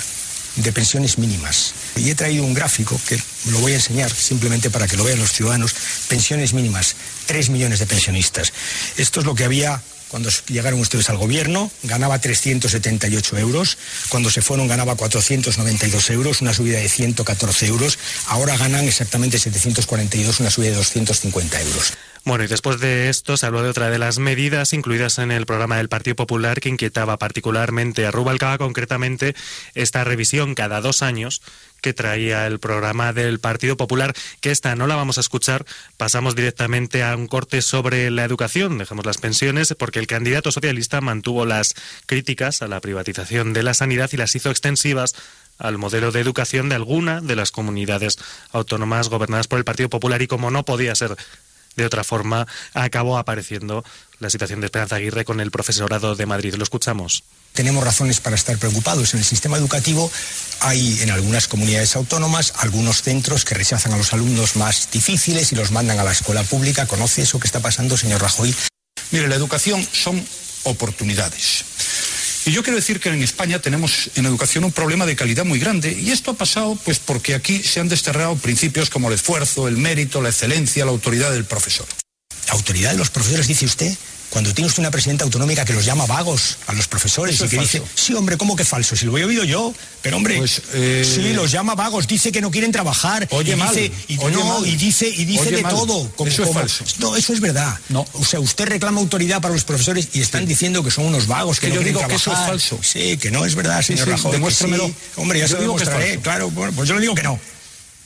de 0.56 0.72
pensiones 0.72 1.18
mínimas. 1.18 1.74
Y 1.96 2.08
he 2.08 2.14
traído 2.14 2.44
un 2.44 2.54
gráfico 2.54 3.00
que 3.08 3.20
lo 3.50 3.58
voy 3.58 3.72
a 3.72 3.76
enseñar 3.76 4.14
simplemente 4.14 4.70
para 4.70 4.86
que 4.86 4.96
lo 4.96 5.02
vean 5.02 5.18
los 5.18 5.32
ciudadanos. 5.32 5.74
Pensiones 6.08 6.54
mínimas, 6.54 6.94
3 7.26 7.50
millones 7.50 7.80
de 7.80 7.86
pensionistas. 7.86 8.52
Esto 8.96 9.18
es 9.18 9.26
lo 9.26 9.34
que 9.34 9.44
había 9.44 9.82
cuando 10.14 10.30
llegaron 10.46 10.78
ustedes 10.78 11.10
al 11.10 11.16
gobierno, 11.16 11.72
ganaba 11.82 12.20
378 12.20 13.36
euros. 13.36 13.76
Cuando 14.10 14.30
se 14.30 14.42
fueron 14.42 14.68
ganaba 14.68 14.94
492 14.94 16.10
euros, 16.10 16.40
una 16.40 16.54
subida 16.54 16.78
de 16.78 16.88
114 16.88 17.66
euros. 17.66 17.98
Ahora 18.28 18.56
ganan 18.56 18.84
exactamente 18.84 19.40
742, 19.40 20.38
una 20.38 20.52
subida 20.52 20.70
de 20.70 20.76
250 20.76 21.60
euros. 21.62 21.94
Bueno, 22.24 22.44
y 22.44 22.46
después 22.46 22.78
de 22.78 23.08
esto 23.08 23.36
se 23.36 23.44
habló 23.44 23.64
de 23.64 23.70
otra 23.70 23.90
de 23.90 23.98
las 23.98 24.20
medidas 24.20 24.72
incluidas 24.72 25.18
en 25.18 25.32
el 25.32 25.46
programa 25.46 25.78
del 25.78 25.88
Partido 25.88 26.14
Popular 26.14 26.60
que 26.60 26.68
inquietaba 26.68 27.18
particularmente 27.18 28.06
a 28.06 28.12
Rubalcaba, 28.12 28.56
concretamente 28.56 29.34
esta 29.74 30.04
revisión 30.04 30.54
cada 30.54 30.80
dos 30.80 31.02
años 31.02 31.42
que 31.84 31.92
traía 31.92 32.46
el 32.46 32.60
programa 32.60 33.12
del 33.12 33.40
Partido 33.40 33.76
Popular, 33.76 34.14
que 34.40 34.50
esta 34.50 34.74
no 34.74 34.86
la 34.86 34.96
vamos 34.96 35.18
a 35.18 35.20
escuchar, 35.20 35.66
pasamos 35.98 36.34
directamente 36.34 37.02
a 37.02 37.14
un 37.14 37.26
corte 37.26 37.60
sobre 37.60 38.10
la 38.10 38.24
educación, 38.24 38.78
dejamos 38.78 39.04
las 39.04 39.18
pensiones, 39.18 39.74
porque 39.78 39.98
el 39.98 40.06
candidato 40.06 40.50
socialista 40.50 41.02
mantuvo 41.02 41.44
las 41.44 41.74
críticas 42.06 42.62
a 42.62 42.68
la 42.68 42.80
privatización 42.80 43.52
de 43.52 43.64
la 43.64 43.74
sanidad 43.74 44.08
y 44.14 44.16
las 44.16 44.34
hizo 44.34 44.50
extensivas 44.50 45.14
al 45.58 45.76
modelo 45.76 46.10
de 46.10 46.20
educación 46.20 46.70
de 46.70 46.76
alguna 46.76 47.20
de 47.20 47.36
las 47.36 47.50
comunidades 47.50 48.18
autónomas 48.50 49.10
gobernadas 49.10 49.46
por 49.46 49.58
el 49.58 49.66
Partido 49.66 49.90
Popular 49.90 50.22
y 50.22 50.26
como 50.26 50.50
no 50.50 50.64
podía 50.64 50.94
ser 50.94 51.14
de 51.76 51.86
otra 51.86 52.04
forma, 52.04 52.46
acabó 52.72 53.18
apareciendo 53.18 53.84
la 54.18 54.30
situación 54.30 54.60
de 54.60 54.66
Esperanza 54.66 54.96
Aguirre 54.96 55.24
con 55.24 55.40
el 55.40 55.50
profesorado 55.50 56.14
de 56.14 56.26
Madrid. 56.26 56.54
Lo 56.54 56.64
escuchamos. 56.64 57.24
Tenemos 57.52 57.84
razones 57.84 58.20
para 58.20 58.36
estar 58.36 58.58
preocupados. 58.58 59.14
En 59.14 59.20
el 59.20 59.24
sistema 59.24 59.56
educativo 59.56 60.10
hay 60.60 61.00
en 61.02 61.10
algunas 61.10 61.46
comunidades 61.46 61.94
autónomas 61.94 62.52
algunos 62.58 63.02
centros 63.02 63.44
que 63.44 63.54
rechazan 63.54 63.92
a 63.92 63.96
los 63.96 64.12
alumnos 64.12 64.56
más 64.56 64.90
difíciles 64.90 65.52
y 65.52 65.56
los 65.56 65.70
mandan 65.70 65.98
a 65.98 66.04
la 66.04 66.12
escuela 66.12 66.42
pública. 66.42 66.86
¿Conoce 66.86 67.22
eso 67.22 67.38
que 67.38 67.46
está 67.46 67.60
pasando, 67.60 67.96
señor 67.96 68.22
Rajoy? 68.22 68.54
Mire, 69.12 69.28
la 69.28 69.36
educación 69.36 69.86
son 69.92 70.24
oportunidades. 70.64 71.64
Y 72.46 72.52
yo 72.52 72.62
quiero 72.62 72.76
decir 72.76 73.00
que 73.00 73.08
en 73.08 73.22
España 73.22 73.58
tenemos 73.58 74.10
en 74.16 74.26
educación 74.26 74.64
un 74.64 74.72
problema 74.72 75.06
de 75.06 75.16
calidad 75.16 75.46
muy 75.46 75.58
grande 75.58 75.96
y 75.98 76.10
esto 76.10 76.32
ha 76.32 76.34
pasado 76.34 76.76
pues 76.84 76.98
porque 76.98 77.34
aquí 77.34 77.62
se 77.62 77.80
han 77.80 77.88
desterrado 77.88 78.36
principios 78.36 78.90
como 78.90 79.08
el 79.08 79.14
esfuerzo, 79.14 79.66
el 79.66 79.78
mérito, 79.78 80.20
la 80.20 80.28
excelencia, 80.28 80.84
la 80.84 80.90
autoridad 80.90 81.32
del 81.32 81.44
profesor. 81.44 81.86
¿La 82.46 82.52
autoridad 82.52 82.92
de 82.92 82.98
los 82.98 83.08
profesores, 83.08 83.46
dice 83.46 83.64
usted? 83.64 83.96
Cuando 84.34 84.52
tiene 84.52 84.66
usted 84.66 84.80
una 84.80 84.90
presidenta 84.90 85.22
autonómica 85.24 85.64
que 85.64 85.72
los 85.72 85.84
llama 85.84 86.06
vagos 86.06 86.58
a 86.66 86.72
los 86.72 86.88
profesores 86.88 87.36
Eso 87.36 87.44
y 87.44 87.48
que 87.50 87.56
falso. 87.56 87.78
dice, 87.78 87.90
sí, 87.94 88.14
hombre, 88.14 88.36
¿cómo 88.36 88.56
que 88.56 88.64
falso? 88.64 88.96
Si 88.96 89.06
lo 89.06 89.16
he 89.16 89.24
oído 89.24 89.44
yo, 89.44 89.72
pero 90.02 90.16
hombre, 90.16 90.36
Pues, 90.38 90.60
eh, 90.72 91.02
sí, 91.08 91.32
los 91.32 91.52
llama 91.52 91.76
vagos, 91.76 92.08
dice 92.08 92.32
que 92.32 92.40
no 92.40 92.50
quieren 92.50 92.72
trabajar, 92.72 93.28
Oye 93.30 93.52
y 93.52 93.56
mal, 93.56 93.68
dice, 93.72 93.92
y, 94.08 94.18
oye 94.18 94.36
no, 94.36 94.58
mal. 94.60 94.66
y 94.66 94.74
dice, 94.74 95.06
y 95.08 95.24
dice 95.24 95.42
Oye 95.42 95.56
de 95.58 95.62
mal. 95.62 95.72
todo. 95.72 96.10
como- 96.16 96.28
Eso 96.28 96.42
es 96.42 96.48
como- 96.48 96.58
falso. 96.60 96.84
No, 96.98 97.14
eso 97.16 97.32
es 97.32 97.38
verdad. 97.40 97.78
No. 97.90 98.04
O 98.14 98.24
sea, 98.24 98.40
usted 98.40 98.66
reclama 98.66 99.00
autoridad 99.00 99.40
para 99.40 99.54
los 99.54 99.62
profesores 99.62 100.08
y 100.14 100.20
están 100.20 100.46
diciendo 100.46 100.82
que 100.82 100.90
son 100.90 101.04
unos 101.06 101.28
vagos, 101.28 101.60
que, 101.60 101.66
Que 101.66 101.68
no 101.68 101.74
yo 101.76 101.80
quieren 101.82 101.94
digo 102.00 102.08
que 102.08 102.16
eso 102.16 102.32
es 102.32 102.38
falso. 102.38 102.78
Sí, 102.82 103.16
que 103.18 103.30
no 103.30 103.46
es 103.46 103.54
verdad, 103.54 103.82
señor 103.82 104.06
sí, 104.06 104.10
Rajoy. 104.10 104.32
demuéstramelo. 104.32 104.90
Hombre, 105.14 105.38
ya 105.38 105.44
Yo 105.46 105.48
se 105.48 105.54
lo 105.54 105.60
demostraré. 105.60 106.18
Claro, 106.18 106.50
bueno, 106.50 106.72
pues 106.74 106.88
yo 106.88 106.96
le 106.96 107.02
digo 107.02 107.14
que 107.14 107.22
no. 107.22 107.38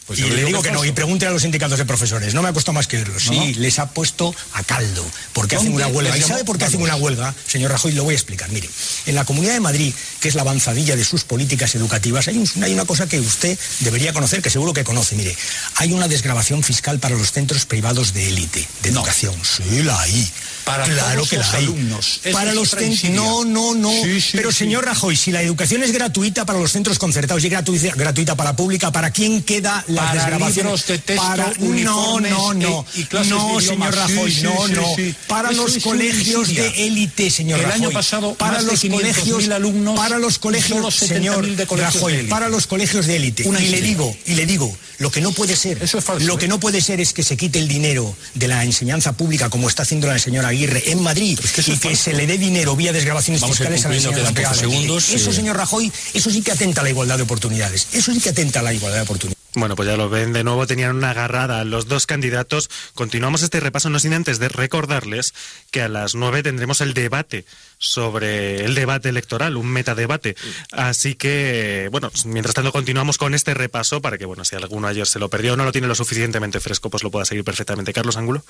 Pues 0.09 0.19
y 0.21 0.23
le 0.23 0.45
digo 0.45 0.63
que 0.63 0.71
no, 0.73 0.85
y 0.87 0.93
pregunte 0.93 1.27
a 1.27 1.31
los 1.31 1.43
sindicatos 1.43 1.79
de 1.79 1.85
profesores. 1.85 2.33
No 2.35 2.43
me 2.43 2.49
ha 2.49 2.53
costado 2.55 2.73
más 2.73 2.87
que 2.87 2.97
oírlo. 2.97 3.21
Sí, 3.21 3.55
les 3.55 3.79
ha 3.79 3.91
puesto 3.91 4.35
a 4.55 4.63
caldo. 4.65 5.05
Porque 5.35 5.55
hacen 5.57 5.69
¿Dónde 5.73 5.85
una 5.85 5.95
huelga. 5.95 6.17
¿Y 6.17 6.23
sabe 6.23 6.45
por 6.45 6.57
qué 6.57 6.65
hacen 6.65 6.81
una 6.81 6.97
huelga? 6.97 7.35
Señor 7.47 7.71
Rajoy, 7.71 7.93
lo 7.93 8.05
voy 8.05 8.15
a 8.15 8.17
explicar. 8.17 8.49
Mire, 8.51 8.69
en 9.05 9.15
la 9.15 9.25
Comunidad 9.27 9.53
de 9.53 9.61
Madrid, 9.61 9.93
que 10.21 10.29
es 10.29 10.35
la 10.35 10.41
avanzadilla 10.43 10.97
de 10.97 11.05
sus 11.05 11.25
políticas 11.25 11.75
educativas, 11.75 12.27
hay, 12.29 12.39
un- 12.39 12.65
hay 12.65 12.73
una 12.73 12.87
cosa 12.87 13.07
que 13.07 13.21
usted 13.21 13.59
debería 13.81 14.15
conocer, 14.15 14.41
que 14.41 14.49
seguro 14.51 14.73
que 14.73 14.83
conoce. 14.83 15.15
Mire, 15.15 15.37
hay 15.77 15.93
una 15.93 16.09
desgrabación 16.09 16.63
fiscal 16.63 16.99
para 16.99 17.15
los 17.15 17.31
centros 17.33 17.67
privados 17.67 18.15
de 18.15 18.29
élite, 18.29 18.67
de 18.83 18.91
No. 18.93 19.01
educación. 19.01 19.35
Sí, 19.45 19.83
la 19.83 20.01
hay. 20.01 20.33
Para 20.69 20.85
claro 20.85 21.15
todos 21.17 21.29
que 21.31 21.37
los 21.39 21.47
la 21.53 21.59
hay. 21.59 21.65
alumnos. 21.65 22.21
Para 22.33 22.55
los. 22.55 22.77
No, 23.11 23.45
no, 23.45 23.75
no. 23.75 23.91
Sí, 23.91 24.21
sí, 24.21 24.31
Pero 24.33 24.51
sí. 24.53 24.59
señor 24.59 24.85
Rajoy, 24.85 25.17
si 25.17 25.31
la 25.33 25.43
educación 25.43 25.83
es 25.83 25.93
gratuita 25.93 26.45
para 26.45 26.59
los 26.59 26.73
centros 26.73 26.99
concertados 26.99 27.45
y 27.45 27.49
gratuita, 27.49 27.95
gratuita 27.95 28.37
para 28.37 28.55
pública, 28.57 28.93
¿para 28.93 29.11
quién 29.11 29.43
queda 29.43 29.85
la 29.89 30.03
para 30.03 30.13
desgrabaciones. 30.15 30.57
libros 30.57 30.87
de 30.87 30.99
texto, 30.99 31.23
para, 31.27 31.53
no, 31.59 32.21
no, 32.21 32.55
no. 32.55 32.87
y- 32.95 33.07
no, 33.29 33.61
señor. 33.61 33.95
Rajoy, 33.95 34.35
no, 34.43 34.69
no. 34.69 34.95
Para 35.27 35.51
Eso 35.51 35.63
los 35.65 35.79
colegios 35.83 36.49
de 36.55 36.87
élite, 36.87 37.31
señor 37.31 37.59
El 37.61 37.67
Rajoy. 37.67 37.81
año 37.85 37.91
pasado, 37.91 38.35
para 38.35 38.61
los 38.63 38.81
500.000 38.83 38.91
colegios, 38.91 39.49
alumnos 39.49 39.97
para 39.99 40.19
los 40.19 40.39
colegios, 40.39 40.79
solo 40.79 40.89
70.000 40.91 41.09
señor 41.09 41.47
de 41.57 41.67
colegios 41.67 41.95
Rajoy, 41.95 42.17
de 42.17 42.25
para 42.25 42.49
los 42.49 42.67
colegios 42.67 43.07
de 43.07 43.17
élite. 43.17 43.45
Y 43.49 43.69
le 43.69 43.81
digo, 43.81 44.17
y 44.27 44.35
le 44.35 44.47
digo, 44.47 44.77
lo 44.99 45.11
que 45.11 45.21
no 45.21 45.33
puede 45.33 45.57
ser, 45.57 45.83
Eso 45.83 45.99
es 45.99 46.05
falso, 46.05 46.27
lo 46.27 46.35
¿eh? 46.35 46.39
que 46.39 46.49
no 46.49 46.59
puede 46.61 46.81
ser 46.81 47.01
es 47.01 47.13
que 47.13 47.23
se 47.23 47.37
quite 47.37 47.59
el 47.59 47.69
dinero 47.69 48.17
de 48.35 48.49
la 48.49 48.65
enseñanza 48.65 49.13
pública 49.13 49.49
como 49.49 49.69
está 49.69 49.83
haciendo 49.83 50.07
la 50.09 50.19
señora 50.19 50.53
Aguirre 50.59 50.91
en 50.91 51.01
Madrid 51.03 51.39
es 51.43 51.53
que 51.53 51.61
eso 51.61 51.73
y 51.73 51.79
que 51.79 51.95
se 51.95 52.13
le 52.13 52.27
dé 52.27 52.37
dinero 52.37 52.75
vía 52.75 52.93
desgrabaciones 52.93 53.41
Vamos 53.41 53.61
a 53.61 53.63
ir 53.65 53.69
fiscales 53.71 54.05
a 54.07 54.11
la 54.11 54.33
privada. 54.33 54.55
segundos. 54.55 55.09
Eso, 55.11 55.31
Sí. 55.31 55.37
señor 55.37 55.57
Rajoy, 55.57 55.93
eso 56.15 56.31
sí 56.31 56.43
que 56.43 56.51
atenta 56.51 56.81
a 56.81 56.85
la 56.85 56.91
igualdad 56.91 57.17
de 57.17 57.23
oportunidades. 57.23 57.87
Eso 57.93 58.13
sí 58.13 58.19
que 58.21 58.31
atenta 58.31 58.59
a 58.59 58.63
la 58.65 58.73
igualdad 58.75 58.99
de 58.99 59.03
oportunidades. 59.03 59.38
Bueno, 59.55 59.77
pues 59.77 59.89
ya 59.89 59.97
lo 59.97 60.11
ven, 60.11 60.35
de 60.35 60.45
nuevo 60.45 60.67
tenían 60.67 60.97
una 60.97 61.11
agarrada 61.11 61.65
los 61.65 61.89
dos 61.89 62.07
candidatos. 62.07 62.69
Continuamos 62.95 63.43
este 63.43 63.61
repaso, 63.61 63.89
no 63.89 63.99
sin 63.99 64.13
antes 64.13 64.39
de 64.39 64.49
recordarles 64.49 65.33
que 65.71 65.81
a 65.81 65.89
las 65.89 66.15
nueve 66.15 66.43
tendremos 66.43 66.81
el 66.83 66.93
debate 66.93 67.47
sobre 67.79 68.65
el 68.65 68.75
debate 68.75 69.09
electoral, 69.09 69.57
un 69.57 69.69
metadebate. 69.69 70.37
Así 70.73 71.15
que, 71.15 71.89
bueno, 71.91 72.11
mientras 72.27 72.55
tanto 72.55 72.73
continuamos 72.73 73.17
con 73.17 73.35
este 73.35 73.55
repaso 73.55 74.03
para 74.03 74.19
que, 74.19 74.27
bueno, 74.27 74.45
si 74.45 74.55
alguno 74.55 74.87
ayer 74.87 75.07
se 75.07 75.19
lo 75.19 75.31
perdió 75.31 75.55
o 75.55 75.57
no 75.57 75.65
lo 75.65 75.73
tiene 75.73 75.89
lo 75.89 75.95
suficientemente 75.95 76.61
fresco, 76.61 76.91
pues 76.91 77.03
lo 77.03 77.11
pueda 77.11 77.25
seguir 77.25 77.45
perfectamente. 77.45 77.93
Carlos 77.93 78.17
Ángulo. 78.19 78.45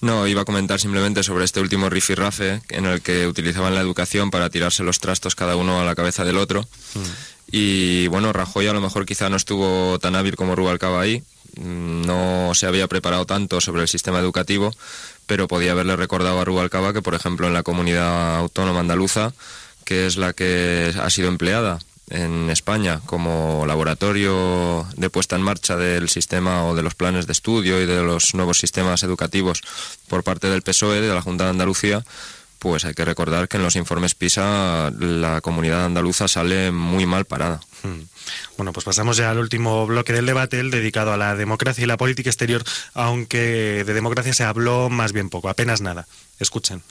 No, 0.00 0.26
iba 0.26 0.42
a 0.42 0.44
comentar 0.46 0.80
simplemente 0.80 1.22
sobre 1.22 1.44
este 1.44 1.60
último 1.60 1.90
rifirrafe 1.90 2.62
en 2.70 2.86
el 2.86 3.02
que 3.02 3.26
utilizaban 3.26 3.74
la 3.74 3.80
educación 3.80 4.30
para 4.30 4.48
tirarse 4.48 4.82
los 4.82 4.98
trastos 4.98 5.34
cada 5.34 5.56
uno 5.56 5.80
a 5.80 5.84
la 5.84 5.94
cabeza 5.94 6.24
del 6.24 6.38
otro. 6.38 6.66
Y 7.50 8.08
bueno, 8.08 8.32
Rajoy 8.32 8.66
a 8.66 8.72
lo 8.72 8.80
mejor 8.80 9.06
quizá 9.06 9.28
no 9.30 9.36
estuvo 9.36 9.98
tan 9.98 10.14
hábil 10.14 10.36
como 10.36 10.54
Rubalcaba 10.54 11.00
ahí, 11.00 11.22
mm, 11.56 12.02
no 12.02 12.52
se 12.54 12.66
había 12.66 12.88
preparado 12.88 13.24
tanto 13.24 13.60
sobre 13.60 13.82
el 13.82 13.88
sistema 13.88 14.18
educativo, 14.18 14.74
pero 15.26 15.48
podía 15.48 15.72
haberle 15.72 15.96
recordado 15.96 16.40
a 16.40 16.44
Rubalcaba 16.44 16.92
que, 16.92 17.02
por 17.02 17.14
ejemplo, 17.14 17.46
en 17.46 17.54
la 17.54 17.62
comunidad 17.62 18.36
autónoma 18.36 18.80
andaluza, 18.80 19.32
que 19.84 20.06
es 20.06 20.18
la 20.18 20.34
que 20.34 20.92
ha 21.00 21.08
sido 21.08 21.28
empleada 21.28 21.78
en 22.10 22.50
España 22.50 23.00
como 23.06 23.64
laboratorio 23.66 24.86
de 24.96 25.10
puesta 25.10 25.36
en 25.36 25.42
marcha 25.42 25.76
del 25.76 26.08
sistema 26.08 26.64
o 26.64 26.74
de 26.74 26.82
los 26.82 26.94
planes 26.94 27.26
de 27.26 27.32
estudio 27.32 27.80
y 27.82 27.86
de 27.86 28.02
los 28.02 28.34
nuevos 28.34 28.58
sistemas 28.58 29.02
educativos 29.02 29.62
por 30.08 30.22
parte 30.22 30.48
del 30.48 30.62
PSOE, 30.62 31.00
de 31.00 31.14
la 31.14 31.22
Junta 31.22 31.44
de 31.44 31.50
Andalucía, 31.50 32.04
pues 32.58 32.84
hay 32.84 32.94
que 32.94 33.04
recordar 33.04 33.48
que 33.48 33.56
en 33.56 33.62
los 33.62 33.76
informes 33.76 34.14
PISA 34.14 34.90
la 34.98 35.40
comunidad 35.40 35.84
andaluza 35.84 36.28
sale 36.28 36.70
muy 36.70 37.06
mal 37.06 37.24
parada. 37.24 37.60
Hmm. 37.82 38.02
Bueno, 38.56 38.72
pues 38.72 38.84
pasamos 38.84 39.16
ya 39.16 39.30
al 39.30 39.38
último 39.38 39.86
bloque 39.86 40.12
del 40.12 40.26
debate, 40.26 40.60
el 40.60 40.70
dedicado 40.70 41.12
a 41.12 41.16
la 41.16 41.36
democracia 41.36 41.84
y 41.84 41.86
la 41.86 41.96
política 41.96 42.30
exterior, 42.30 42.64
aunque 42.94 43.84
de 43.84 43.94
democracia 43.94 44.34
se 44.34 44.44
habló 44.44 44.90
más 44.90 45.12
bien 45.12 45.30
poco, 45.30 45.48
apenas 45.48 45.80
nada. 45.80 46.06
Escuchen. 46.38 46.82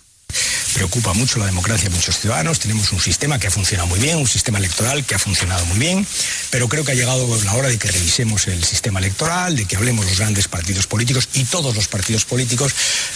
Preocupa 0.73 1.13
mucho 1.13 1.39
la 1.39 1.45
democracia 1.45 1.87
a 1.87 1.91
muchos 1.91 2.19
ciudadanos. 2.19 2.59
Tenemos 2.59 2.91
un 2.91 2.99
sistema 2.99 3.39
que 3.39 3.47
ha 3.47 3.51
funcionado 3.51 3.87
muy 3.87 3.99
bien, 3.99 4.17
un 4.17 4.27
sistema 4.27 4.57
electoral 4.57 5.05
que 5.05 5.15
ha 5.15 5.19
funcionado 5.19 5.65
muy 5.65 5.79
bien, 5.79 6.05
pero 6.49 6.67
creo 6.67 6.83
que 6.83 6.91
ha 6.91 6.95
llegado 6.95 7.27
la 7.43 7.53
hora 7.53 7.69
de 7.69 7.77
que 7.77 7.91
revisemos 7.91 8.47
el 8.47 8.63
sistema 8.63 8.99
electoral, 8.99 9.55
de 9.55 9.65
que 9.65 9.75
hablemos 9.75 10.05
los 10.05 10.19
grandes 10.19 10.47
partidos 10.47 10.87
políticos 10.87 11.29
y 11.33 11.45
todos 11.45 11.75
los 11.75 11.87
partidos 11.87 12.25
políticos, 12.25 12.73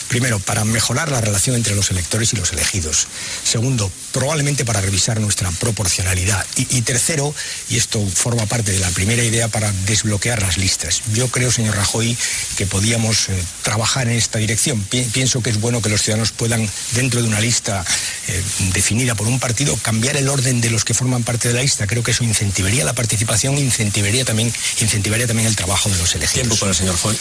primero, 0.08 0.40
para 0.40 0.64
mejorar 0.66 1.12
la 1.12 1.22
relación 1.22 1.56
entre 1.56 1.76
los 1.76 1.92
electores 1.92 2.34
y 2.34 2.38
los 2.38 2.52
elegidos. 2.52 3.08
Segundo, 3.44 3.92
probablemente 4.12 4.66
para 4.66 4.82
revisar 4.82 5.20
nuestra 5.20 5.52
proporcionalidad. 5.52 6.46
Y, 6.56 6.82
tercero, 6.82 7.34
y 7.70 7.78
esto 7.78 8.06
forma 8.08 8.46
parte 8.46 8.72
de 8.72 8.80
la 8.80 8.90
primera 8.90 9.24
idea, 9.24 9.48
para 9.48 9.72
desbloquear 9.86 10.42
las 10.42 10.58
listas. 10.58 11.02
Yo 11.14 11.28
creo, 11.30 11.52
señor 11.52 11.76
Rajoy, 11.76 12.18
que 12.58 12.66
podíamos 12.66 13.30
eh, 13.30 13.44
trabajar 13.64 14.08
en 14.08 14.18
esta 14.18 14.40
dirección. 14.40 14.82
Pi- 14.84 15.04
pienso 15.12 15.42
que 15.42 15.50
es 15.50 15.60
bueno 15.60 15.82
que 15.82 15.90
los 15.90 16.02
ciudadanos 16.02 16.32
puedan, 16.32 16.70
dentro 16.94 17.22
de 17.22 17.28
una 17.28 17.41
lista 17.42 17.84
eh, 18.28 18.44
definida 18.74 19.16
por 19.16 19.28
un 19.28 19.40
partido, 19.40 19.76
cambiar 19.78 20.18
el 20.18 20.30
orden 20.30 20.62
de 20.62 20.70
los 20.70 20.86
que 20.86 20.94
forman 20.94 21.24
parte 21.24 21.48
de 21.48 21.56
la 21.56 21.62
lista. 21.62 21.88
Creo 21.88 22.04
que 22.04 22.12
eso 22.12 22.24
incentivaría 22.24 22.86
la 22.86 22.94
participación, 22.94 23.58
incentivaría 23.58 24.26
también, 24.26 24.54
incentivaría 24.80 25.28
también 25.28 25.48
el 25.48 25.56
trabajo 25.56 25.90
de 25.90 25.98
los 25.98 26.16
elegidos. 26.16 26.34
Tiempo 26.34 26.56
para 26.58 26.72
el 26.72 26.76
señor 26.76 26.98
Foy. 26.98 27.18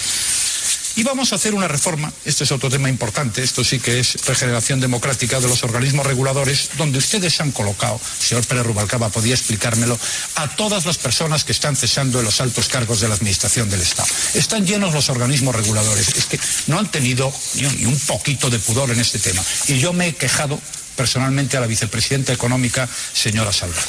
Y 0.96 1.02
vamos 1.02 1.32
a 1.32 1.36
hacer 1.36 1.54
una 1.54 1.68
reforma, 1.68 2.12
este 2.24 2.44
es 2.44 2.52
otro 2.52 2.68
tema 2.68 2.88
importante, 2.88 3.42
esto 3.42 3.64
sí 3.64 3.78
que 3.78 4.00
es 4.00 4.24
regeneración 4.26 4.80
democrática 4.80 5.40
de 5.40 5.48
los 5.48 5.62
organismos 5.62 6.06
reguladores, 6.06 6.70
donde 6.76 6.98
ustedes 6.98 7.40
han 7.40 7.52
colocado, 7.52 8.00
señor 8.18 8.46
Pérez 8.46 8.66
Rubalcaba 8.66 9.08
podía 9.08 9.34
explicármelo, 9.34 9.98
a 10.36 10.48
todas 10.56 10.86
las 10.86 10.98
personas 10.98 11.44
que 11.44 11.52
están 11.52 11.76
cesando 11.76 12.18
en 12.18 12.24
los 12.24 12.40
altos 12.40 12.68
cargos 12.68 13.00
de 13.00 13.08
la 13.08 13.14
Administración 13.14 13.70
del 13.70 13.80
Estado. 13.80 14.08
Están 14.34 14.66
llenos 14.66 14.92
los 14.92 15.08
organismos 15.08 15.54
reguladores, 15.54 16.08
es 16.08 16.26
que 16.26 16.40
no 16.66 16.78
han 16.78 16.90
tenido 16.90 17.32
ni 17.54 17.66
un, 17.66 17.76
ni 17.78 17.86
un 17.86 17.98
poquito 18.00 18.50
de 18.50 18.58
pudor 18.58 18.90
en 18.90 19.00
este 19.00 19.18
tema. 19.18 19.42
Y 19.68 19.78
yo 19.78 19.92
me 19.92 20.08
he 20.08 20.14
quejado 20.14 20.60
personalmente 20.96 21.56
a 21.56 21.60
la 21.60 21.66
vicepresidenta 21.66 22.32
económica, 22.32 22.88
señora 23.12 23.52
Salgado. 23.52 23.86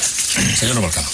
Señor 0.56 0.76
Rubalcaba. 0.76 1.08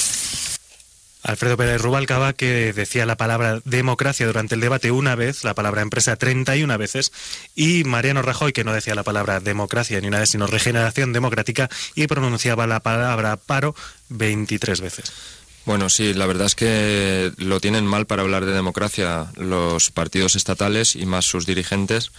Alfredo 1.29 1.59
Pérez 1.59 1.83
Rubalcaba, 1.83 2.33
que 2.33 2.73
decía 2.73 3.05
la 3.05 3.19
palabra 3.19 3.61
democracia 3.67 4.27
durante 4.27 4.55
el 4.55 4.63
debate 4.63 4.91
una 4.91 5.15
vez, 5.15 5.45
la 5.45 5.53
palabra 5.53 5.83
empresa 5.83 6.17
31 6.17 6.79
veces, 6.79 7.13
y 7.55 7.85
Mariano 7.85 8.23
Rajoy, 8.23 8.55
que 8.55 8.65
no 8.65 8.73
decía 8.73 8.95
la 8.95 9.03
palabra 9.03 9.39
democracia 9.39 10.01
ni 10.01 10.09
una 10.09 10.21
vez, 10.21 10.31
sino 10.31 10.47
regeneración 10.47 11.13
democrática, 11.13 11.69
y 11.95 12.07
pronunciaba 12.07 12.67
la 12.67 12.81
palabra 12.81 13.37
paro 13.37 13.75
23 14.09 14.81
veces. 14.81 15.13
Bueno, 15.67 15.91
sí, 15.91 16.15
la 16.15 16.25
verdad 16.25 16.47
es 16.47 16.55
que 16.55 17.31
lo 17.37 17.61
tienen 17.61 17.85
mal 17.85 18.07
para 18.07 18.23
hablar 18.23 18.47
de 18.47 18.53
democracia 18.53 19.27
los 19.37 19.91
partidos 19.91 20.35
estatales 20.35 20.97
y 20.97 21.05
más 21.05 21.27
sus 21.27 21.45
dirigentes, 21.45 22.11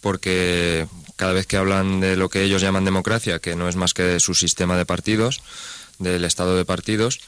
porque 0.00 0.86
cada 1.16 1.32
vez 1.32 1.48
que 1.48 1.56
hablan 1.56 1.98
de 1.98 2.14
lo 2.14 2.28
que 2.28 2.44
ellos 2.44 2.62
llaman 2.62 2.84
democracia, 2.84 3.40
que 3.40 3.56
no 3.56 3.68
es 3.68 3.74
más 3.74 3.94
que 3.94 4.20
su 4.20 4.36
sistema 4.36 4.76
de 4.76 4.86
partidos, 4.86 5.42
del 5.98 6.24
estado 6.24 6.56
de 6.56 6.64
partidos, 6.64 7.18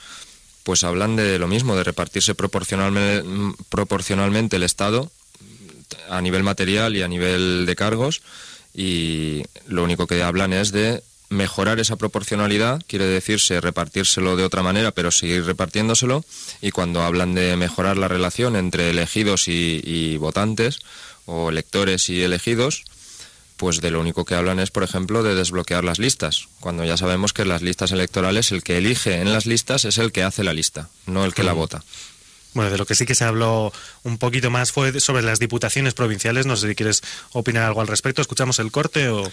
pues 0.63 0.85
hablan 0.85 1.17
de 1.17 1.39
lo 1.39 1.49
mismo, 1.49 1.77
de 1.77 1.85
repartirse 1.85 2.35
proporcionalmente, 2.35 3.25
proporcionalmente 3.69 4.57
el 4.57 4.63
Estado 4.63 5.11
a 6.09 6.21
nivel 6.21 6.43
material 6.43 6.97
y 6.97 7.03
a 7.03 7.09
nivel 7.09 7.67
de 7.67 7.77
cargos, 7.77 8.23
y 8.75 9.43
lo 9.67 9.83
único 9.83 10.07
que 10.07 10.23
hablan 10.23 10.53
es 10.53 10.71
de 10.73 11.03
mejorar 11.29 11.79
esa 11.79 11.97
proporcionalidad, 11.97 12.83
quiere 12.87 13.07
decirse 13.07 13.61
repartírselo 13.61 14.37
de 14.37 14.45
otra 14.45 14.63
manera, 14.63 14.91
pero 14.91 15.11
seguir 15.11 15.45
repartiéndoselo, 15.45 16.25
y 16.61 16.71
cuando 16.71 17.03
hablan 17.03 17.35
de 17.35 17.57
mejorar 17.57 17.97
la 17.97 18.09
relación 18.09 18.57
entre 18.57 18.91
elegidos 18.91 19.49
y, 19.49 19.81
y 19.85 20.17
votantes, 20.17 20.81
o 21.27 21.51
electores 21.51 22.09
y 22.09 22.23
elegidos, 22.23 22.85
pues 23.61 23.83
de 23.83 23.91
lo 23.91 24.01
único 24.01 24.25
que 24.25 24.35
hablan 24.35 24.59
es, 24.59 24.71
por 24.71 24.85
ejemplo, 24.85 25.23
de 25.23 25.35
desbloquear 25.35 25.85
las 25.85 25.99
listas, 25.99 26.49
cuando 26.61 26.83
ya 26.87 26.97
sabemos 26.97 27.35
que 27.35 27.45
las 27.45 27.61
listas 27.61 27.93
electorales 27.93 28.53
el 28.53 28.63
que 28.63 28.79
elige 28.79 29.21
en 29.21 29.35
las 29.35 29.45
listas 29.45 29.85
es 29.85 29.99
el 29.99 30.13
que 30.13 30.23
hace 30.23 30.45
la 30.45 30.55
lista, 30.55 30.89
no 31.05 31.27
el 31.27 31.35
que 31.35 31.43
la 31.43 31.53
vota. 31.53 31.85
Bueno, 32.55 32.71
de 32.71 32.79
lo 32.79 32.87
que 32.87 32.95
sí 32.95 33.05
que 33.05 33.15
se 33.15 33.25
habló 33.25 33.71
un 34.03 34.17
poquito 34.17 34.51
más 34.51 34.73
fue 34.73 34.99
sobre 34.99 35.23
las 35.23 35.41
diputaciones 35.41 35.93
provinciales. 35.93 36.47
No 36.47 36.57
sé 36.57 36.69
si 36.69 36.75
quieres 36.75 37.03
opinar 37.33 37.65
algo 37.65 37.83
al 37.83 37.87
respecto. 37.87 38.23
¿Escuchamos 38.23 38.59
el 38.61 38.73
corte 38.73 39.11
o...? 39.11 39.31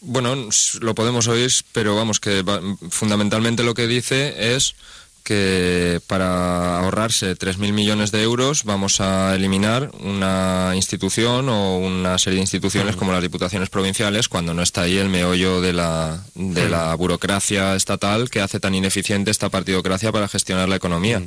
Bueno, 0.00 0.48
lo 0.80 0.94
podemos 0.94 1.28
oír, 1.28 1.52
pero 1.72 1.94
vamos, 1.94 2.18
que 2.18 2.42
fundamentalmente 2.88 3.62
lo 3.62 3.74
que 3.74 3.86
dice 3.86 4.54
es 4.56 4.74
que 5.22 6.00
para 6.06 6.78
ahorrarse 6.80 7.36
3.000 7.36 7.72
millones 7.72 8.10
de 8.12 8.22
euros 8.22 8.64
vamos 8.64 9.00
a 9.00 9.34
eliminar 9.34 9.90
una 10.00 10.72
institución 10.74 11.48
o 11.48 11.78
una 11.78 12.18
serie 12.18 12.36
de 12.38 12.42
instituciones 12.42 12.96
como 12.96 13.12
las 13.12 13.22
diputaciones 13.22 13.70
provinciales 13.70 14.28
cuando 14.28 14.54
no 14.54 14.62
está 14.62 14.82
ahí 14.82 14.96
el 14.96 15.08
meollo 15.08 15.60
de 15.60 15.72
la, 15.72 16.22
de 16.34 16.68
la 16.68 16.94
burocracia 16.94 17.74
estatal 17.76 18.30
que 18.30 18.40
hace 18.40 18.60
tan 18.60 18.74
ineficiente 18.74 19.30
esta 19.30 19.48
partidocracia 19.48 20.10
para 20.12 20.28
gestionar 20.28 20.68
la 20.68 20.76
economía. 20.76 21.22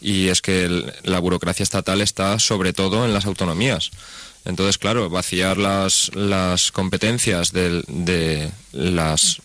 Y 0.00 0.28
es 0.28 0.42
que 0.42 0.64
el- 0.64 0.92
la 1.04 1.18
burocracia 1.20 1.62
estatal 1.62 2.00
está 2.02 2.38
sobre 2.38 2.72
todo 2.72 3.04
en 3.04 3.14
las 3.14 3.26
autonomías. 3.26 3.90
Entonces, 4.44 4.78
claro, 4.78 5.08
vaciar 5.10 5.56
las, 5.56 6.10
las 6.14 6.70
competencias 6.70 7.52
del- 7.52 7.84
de, 7.88 8.50
las, 8.72 9.40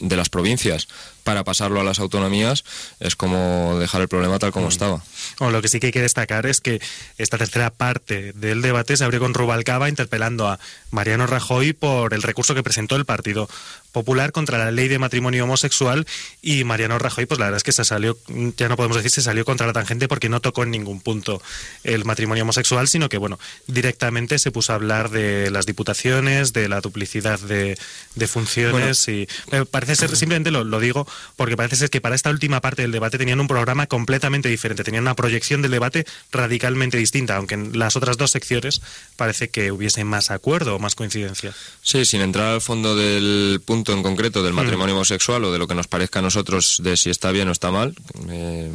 de 0.00 0.16
las 0.16 0.28
provincias 0.28 0.88
para 1.24 1.44
pasarlo 1.44 1.80
a 1.80 1.84
las 1.84 1.98
autonomías 1.98 2.64
es 2.98 3.16
como 3.16 3.78
dejar 3.78 4.02
el 4.02 4.08
problema 4.08 4.38
tal 4.38 4.52
como 4.52 4.68
estaba. 4.68 5.02
Bueno, 5.38 5.52
lo 5.52 5.62
que 5.62 5.68
sí 5.68 5.80
que 5.80 5.86
hay 5.86 5.92
que 5.92 6.02
destacar 6.02 6.46
es 6.46 6.60
que 6.60 6.80
esta 7.18 7.38
tercera 7.38 7.70
parte 7.70 8.32
del 8.34 8.62
debate 8.62 8.96
se 8.96 9.04
abrió 9.04 9.20
con 9.20 9.34
Rubalcaba 9.34 9.88
interpelando 9.88 10.48
a 10.48 10.58
Mariano 10.90 11.26
Rajoy 11.26 11.72
por 11.72 12.14
el 12.14 12.22
recurso 12.22 12.54
que 12.54 12.62
presentó 12.62 12.96
el 12.96 13.04
Partido 13.04 13.48
Popular 13.92 14.30
contra 14.30 14.56
la 14.56 14.70
ley 14.70 14.86
de 14.86 15.00
matrimonio 15.00 15.44
homosexual 15.44 16.06
y 16.42 16.62
Mariano 16.62 16.98
Rajoy, 16.98 17.26
pues 17.26 17.40
la 17.40 17.46
verdad 17.46 17.56
es 17.56 17.64
que 17.64 17.72
se 17.72 17.84
salió, 17.84 18.16
ya 18.56 18.68
no 18.68 18.76
podemos 18.76 18.96
decir 18.96 19.10
se 19.10 19.22
salió 19.22 19.44
contra 19.44 19.66
la 19.66 19.72
tangente 19.72 20.06
porque 20.06 20.28
no 20.28 20.40
tocó 20.40 20.62
en 20.62 20.70
ningún 20.70 21.00
punto 21.00 21.42
el 21.82 22.04
matrimonio 22.04 22.44
homosexual, 22.44 22.86
sino 22.86 23.08
que, 23.08 23.18
bueno, 23.18 23.38
directamente 23.66 24.38
se 24.38 24.52
puso 24.52 24.72
a 24.72 24.76
hablar 24.76 25.10
de 25.10 25.50
las 25.50 25.66
diputaciones, 25.66 26.52
de 26.52 26.68
la 26.68 26.80
duplicidad 26.80 27.40
de, 27.40 27.76
de 28.14 28.26
funciones 28.28 29.08
y 29.08 29.28
eh, 29.50 29.64
parece 29.68 29.96
ser, 29.96 30.16
simplemente 30.16 30.50
lo, 30.52 30.62
lo 30.62 30.78
digo 30.78 31.06
porque 31.36 31.56
parece 31.56 31.76
ser 31.76 31.90
que 31.90 32.00
para 32.00 32.14
esta 32.14 32.30
última 32.30 32.60
parte 32.60 32.82
del 32.82 32.92
debate 32.92 33.18
tenían 33.18 33.40
un 33.40 33.48
programa 33.48 33.86
completamente 33.86 34.48
diferente, 34.48 34.84
tenían 34.84 35.02
una 35.02 35.16
proyección 35.20 35.60
del 35.60 35.72
debate 35.72 36.06
radicalmente 36.32 36.96
distinta, 36.96 37.36
aunque 37.36 37.54
en 37.54 37.78
las 37.78 37.94
otras 37.94 38.16
dos 38.16 38.30
secciones 38.30 38.80
parece 39.16 39.50
que 39.50 39.70
hubiese 39.70 40.02
más 40.02 40.30
acuerdo 40.30 40.76
o 40.76 40.78
más 40.78 40.94
coincidencia. 40.94 41.52
Sí, 41.82 42.06
sin 42.06 42.22
entrar 42.22 42.54
al 42.54 42.62
fondo 42.62 42.96
del 42.96 43.60
punto 43.62 43.92
en 43.92 44.02
concreto 44.02 44.42
del 44.42 44.54
matrimonio 44.54 44.94
homosexual 44.94 45.44
o 45.44 45.52
de 45.52 45.58
lo 45.58 45.68
que 45.68 45.74
nos 45.74 45.88
parezca 45.88 46.20
a 46.20 46.22
nosotros 46.22 46.80
de 46.82 46.96
si 46.96 47.10
está 47.10 47.32
bien 47.32 47.48
o 47.48 47.52
está 47.52 47.70
mal, 47.70 47.94
eh, 48.30 48.72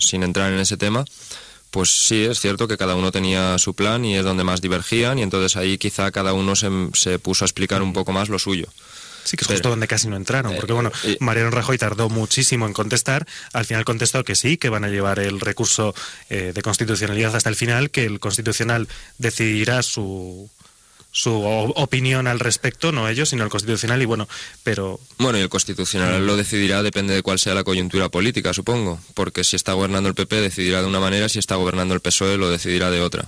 sin 0.00 0.22
entrar 0.22 0.50
en 0.50 0.60
ese 0.60 0.78
tema, 0.78 1.04
pues 1.70 2.06
sí, 2.06 2.24
es 2.24 2.40
cierto 2.40 2.68
que 2.68 2.78
cada 2.78 2.94
uno 2.94 3.12
tenía 3.12 3.58
su 3.58 3.74
plan 3.74 4.02
y 4.06 4.16
es 4.16 4.24
donde 4.24 4.44
más 4.44 4.62
divergían 4.62 5.18
y 5.18 5.22
entonces 5.22 5.56
ahí 5.56 5.76
quizá 5.76 6.10
cada 6.10 6.32
uno 6.32 6.56
se, 6.56 6.70
se 6.94 7.18
puso 7.18 7.44
a 7.44 7.46
explicar 7.46 7.82
un 7.82 7.92
poco 7.92 8.12
más 8.12 8.30
lo 8.30 8.38
suyo. 8.38 8.66
Sí, 9.26 9.36
que 9.36 9.44
es 9.44 9.48
justo 9.48 9.70
donde 9.70 9.88
casi 9.88 10.06
no 10.08 10.16
entraron, 10.16 10.54
porque 10.54 10.72
bueno, 10.72 10.92
Mariano 11.18 11.50
Rajoy 11.50 11.78
tardó 11.78 12.08
muchísimo 12.08 12.66
en 12.66 12.72
contestar, 12.72 13.26
al 13.52 13.64
final 13.64 13.84
contestó 13.84 14.22
que 14.22 14.36
sí, 14.36 14.56
que 14.56 14.68
van 14.68 14.84
a 14.84 14.88
llevar 14.88 15.18
el 15.18 15.40
recurso 15.40 15.94
eh, 16.30 16.52
de 16.54 16.62
constitucionalidad 16.62 17.34
hasta 17.34 17.50
el 17.50 17.56
final, 17.56 17.90
que 17.90 18.04
el 18.04 18.20
constitucional 18.20 18.86
decidirá 19.18 19.82
su 19.82 20.48
su 21.16 21.32
opinión 21.32 22.26
al 22.26 22.38
respecto, 22.40 22.92
no 22.92 23.08
ellos, 23.08 23.30
sino 23.30 23.42
el 23.42 23.48
constitucional, 23.48 24.02
y 24.02 24.04
bueno, 24.04 24.28
pero... 24.62 25.00
Bueno, 25.16 25.38
y 25.38 25.40
el 25.40 25.48
constitucional 25.48 26.26
lo 26.26 26.36
decidirá, 26.36 26.82
depende 26.82 27.14
de 27.14 27.22
cuál 27.22 27.38
sea 27.38 27.54
la 27.54 27.64
coyuntura 27.64 28.10
política, 28.10 28.52
supongo, 28.52 29.00
porque 29.14 29.42
si 29.42 29.56
está 29.56 29.72
gobernando 29.72 30.10
el 30.10 30.14
PP 30.14 30.42
decidirá 30.42 30.82
de 30.82 30.88
una 30.88 31.00
manera, 31.00 31.30
si 31.30 31.38
está 31.38 31.54
gobernando 31.56 31.94
el 31.94 32.00
PSOE 32.00 32.36
lo 32.36 32.50
decidirá 32.50 32.90
de 32.90 33.00
otra 33.00 33.26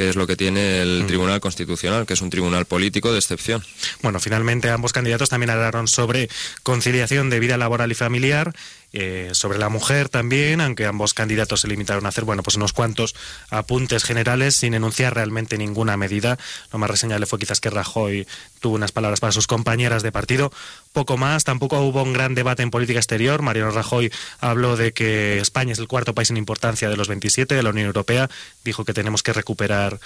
que 0.00 0.08
es 0.08 0.16
lo 0.16 0.26
que 0.26 0.34
tiene 0.34 0.80
el. 0.80 1.04
Tribunal 1.06 1.40
Constitucional, 1.40 2.06
que 2.06 2.14
es 2.14 2.22
un 2.22 2.30
tribunal 2.30 2.64
político 2.64 3.12
de 3.12 3.18
excepción. 3.18 3.62
Bueno, 4.02 4.18
finalmente 4.18 4.70
ambos 4.70 4.94
candidatos 4.94 5.28
también 5.28 5.50
hablaron 5.50 5.88
sobre 5.88 6.30
conciliación 6.62 7.28
de 7.28 7.38
vida 7.38 7.58
laboral 7.58 7.92
y 7.92 7.94
familiar 7.94 8.54
eh, 8.92 9.30
sobre 9.32 9.58
la 9.58 9.68
mujer 9.68 10.08
también, 10.08 10.60
aunque 10.60 10.86
ambos 10.86 11.14
candidatos 11.14 11.60
se 11.60 11.68
limitaron 11.68 12.06
a 12.06 12.08
hacer, 12.08 12.24
bueno, 12.24 12.42
pues 12.42 12.56
unos 12.56 12.72
cuantos 12.72 13.14
apuntes 13.48 14.04
generales 14.04 14.56
sin 14.56 14.74
enunciar 14.74 15.14
realmente 15.14 15.58
ninguna 15.58 15.96
medida. 15.96 16.38
Lo 16.72 16.78
más 16.78 16.90
reseñable 16.90 17.26
fue 17.26 17.38
quizás 17.38 17.60
que 17.60 17.70
Rajoy 17.70 18.26
tuvo 18.60 18.74
unas 18.74 18.92
palabras 18.92 19.20
para 19.20 19.32
sus 19.32 19.46
compañeras 19.46 20.02
de 20.02 20.12
partido. 20.12 20.52
Poco 20.92 21.16
más, 21.16 21.44
tampoco 21.44 21.80
hubo 21.80 22.02
un 22.02 22.12
gran 22.12 22.34
debate 22.34 22.62
en 22.62 22.70
política 22.70 22.98
exterior. 22.98 23.42
Mariano 23.42 23.70
Rajoy 23.70 24.12
habló 24.40 24.76
de 24.76 24.92
que 24.92 25.38
España 25.38 25.72
es 25.72 25.78
el 25.78 25.88
cuarto 25.88 26.14
país 26.14 26.30
en 26.30 26.36
importancia 26.36 26.88
de 26.88 26.96
los 26.96 27.08
27 27.08 27.54
de 27.54 27.62
la 27.62 27.70
Unión 27.70 27.86
Europea. 27.86 28.28
Dijo 28.64 28.84
que 28.84 28.92
tenemos 28.92 29.22
que 29.22 29.32
recuperar 29.32 30.00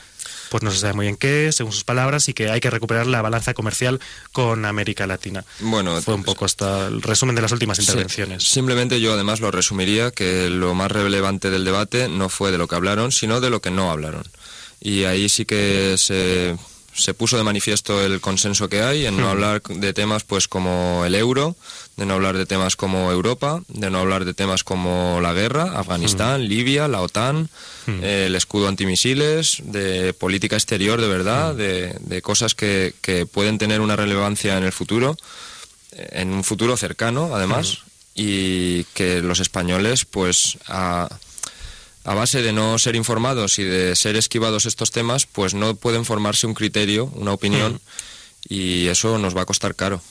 pues 0.51 0.63
no 0.63 0.71
se 0.71 0.79
sabe 0.79 0.95
muy 0.95 1.07
bien 1.07 1.17
qué, 1.17 1.53
según 1.53 1.73
sus 1.73 1.85
palabras, 1.85 2.29
y 2.29 2.35
que 2.35 2.51
hay 2.51 2.61
que 2.61 2.71
recuperar 2.71 3.07
la 3.07 3.23
balanza 3.23 3.55
comercial 3.55 4.01
con 4.33 4.65
América 4.65 5.07
Latina. 5.07 5.45
Bueno, 5.61 6.01
fue 6.03 6.15
un 6.15 6.25
poco 6.25 6.45
hasta 6.45 6.87
el 6.87 7.03
resumen 7.03 7.35
de 7.35 7.43
las 7.43 7.53
últimas 7.53 7.79
intervenciones. 7.79 8.45
simplemente 8.45 9.01
yo 9.01 9.15
además 9.15 9.41
lo 9.41 9.51
resumiría 9.51 10.11
que 10.11 10.51
lo 10.51 10.75
más 10.75 10.91
relevante 10.91 11.51
del 11.51 11.65
debate 11.65 12.09
no 12.09 12.29
fue 12.29 12.51
de 12.51 12.59
lo 12.59 12.69
que 12.69 12.75
hablaron, 12.75 13.13
sino 13.13 13.41
de 13.41 13.51
lo 13.51 13.61
que 13.61 13.71
no 13.71 13.91
hablaron. 13.91 14.25
Y 14.81 15.05
ahí 15.05 15.29
sí 15.29 15.45
que 15.45 15.97
se 15.99 16.57
se 16.95 17.13
puso 17.13 17.37
de 17.37 17.43
manifiesto 17.43 18.05
el 18.05 18.21
consenso 18.21 18.69
que 18.69 18.83
hay 18.83 19.07
en 19.07 19.17
no 19.17 19.27
hmm. 19.27 19.31
hablar 19.31 19.63
de 19.63 19.93
temas 19.93 20.25
pues 20.25 20.49
como 20.49 21.05
el 21.05 21.15
euro, 21.15 21.57
de 21.97 22.07
no 22.07 22.15
hablar 22.15 22.37
de 22.37 22.47
temas 22.47 22.77
como 22.77 23.11
Europa, 23.13 23.63
de 23.69 23.91
no 23.91 23.99
hablar 23.99 24.25
de 24.25 24.35
temas 24.35 24.65
como 24.65 25.21
la 25.21 25.33
guerra, 25.33 25.79
Afganistán. 25.79 26.49
Libia, 26.49 26.89
la 26.89 27.01
OTAN, 27.01 27.49
eh, 27.87 28.25
el 28.27 28.35
escudo 28.35 28.69
antimisiles, 28.69 29.63
de 29.65 30.13
política 30.13 30.57
exterior 30.57 31.01
de 31.01 31.09
verdad, 31.09 31.55
de, 31.55 31.97
de, 32.01 32.23
cosas 32.23 32.55
que, 32.55 32.95
que, 33.01 33.27
pueden 33.27 33.59
tener 33.59 33.81
una 33.81 33.97
relevancia 33.97 34.59
en 34.59 34.65
el 34.65 34.73
futuro, 34.73 35.17
eh, 35.93 36.09
en 36.13 36.33
un 36.33 36.43
futuro 36.43 36.77
cercano 36.77 37.35
además, 37.35 37.79
y 38.15 38.85
que 38.95 39.23
los 39.23 39.41
españoles 39.41 40.05
pues 40.05 40.59
a, 40.67 41.09
a 42.05 42.15
base 42.15 42.43
de 42.43 42.53
no 42.53 42.79
ser 42.79 42.97
informados 42.97 43.59
y 43.59 43.65
de 43.65 43.95
ser 43.95 44.17
esquivados 44.17 44.67
estos 44.67 44.91
temas, 44.91 45.27
pues 45.27 45.55
no 45.55 45.77
pueden 45.77 46.05
formarse 46.05 46.47
un 46.47 46.55
criterio, 46.55 47.07
una 47.15 47.33
opinión, 47.33 47.81
y 48.49 48.89
eso 48.89 49.19
nos 49.19 49.37
va 49.37 49.43
a 49.43 49.47
costar 49.47 49.77
caro. 49.77 50.03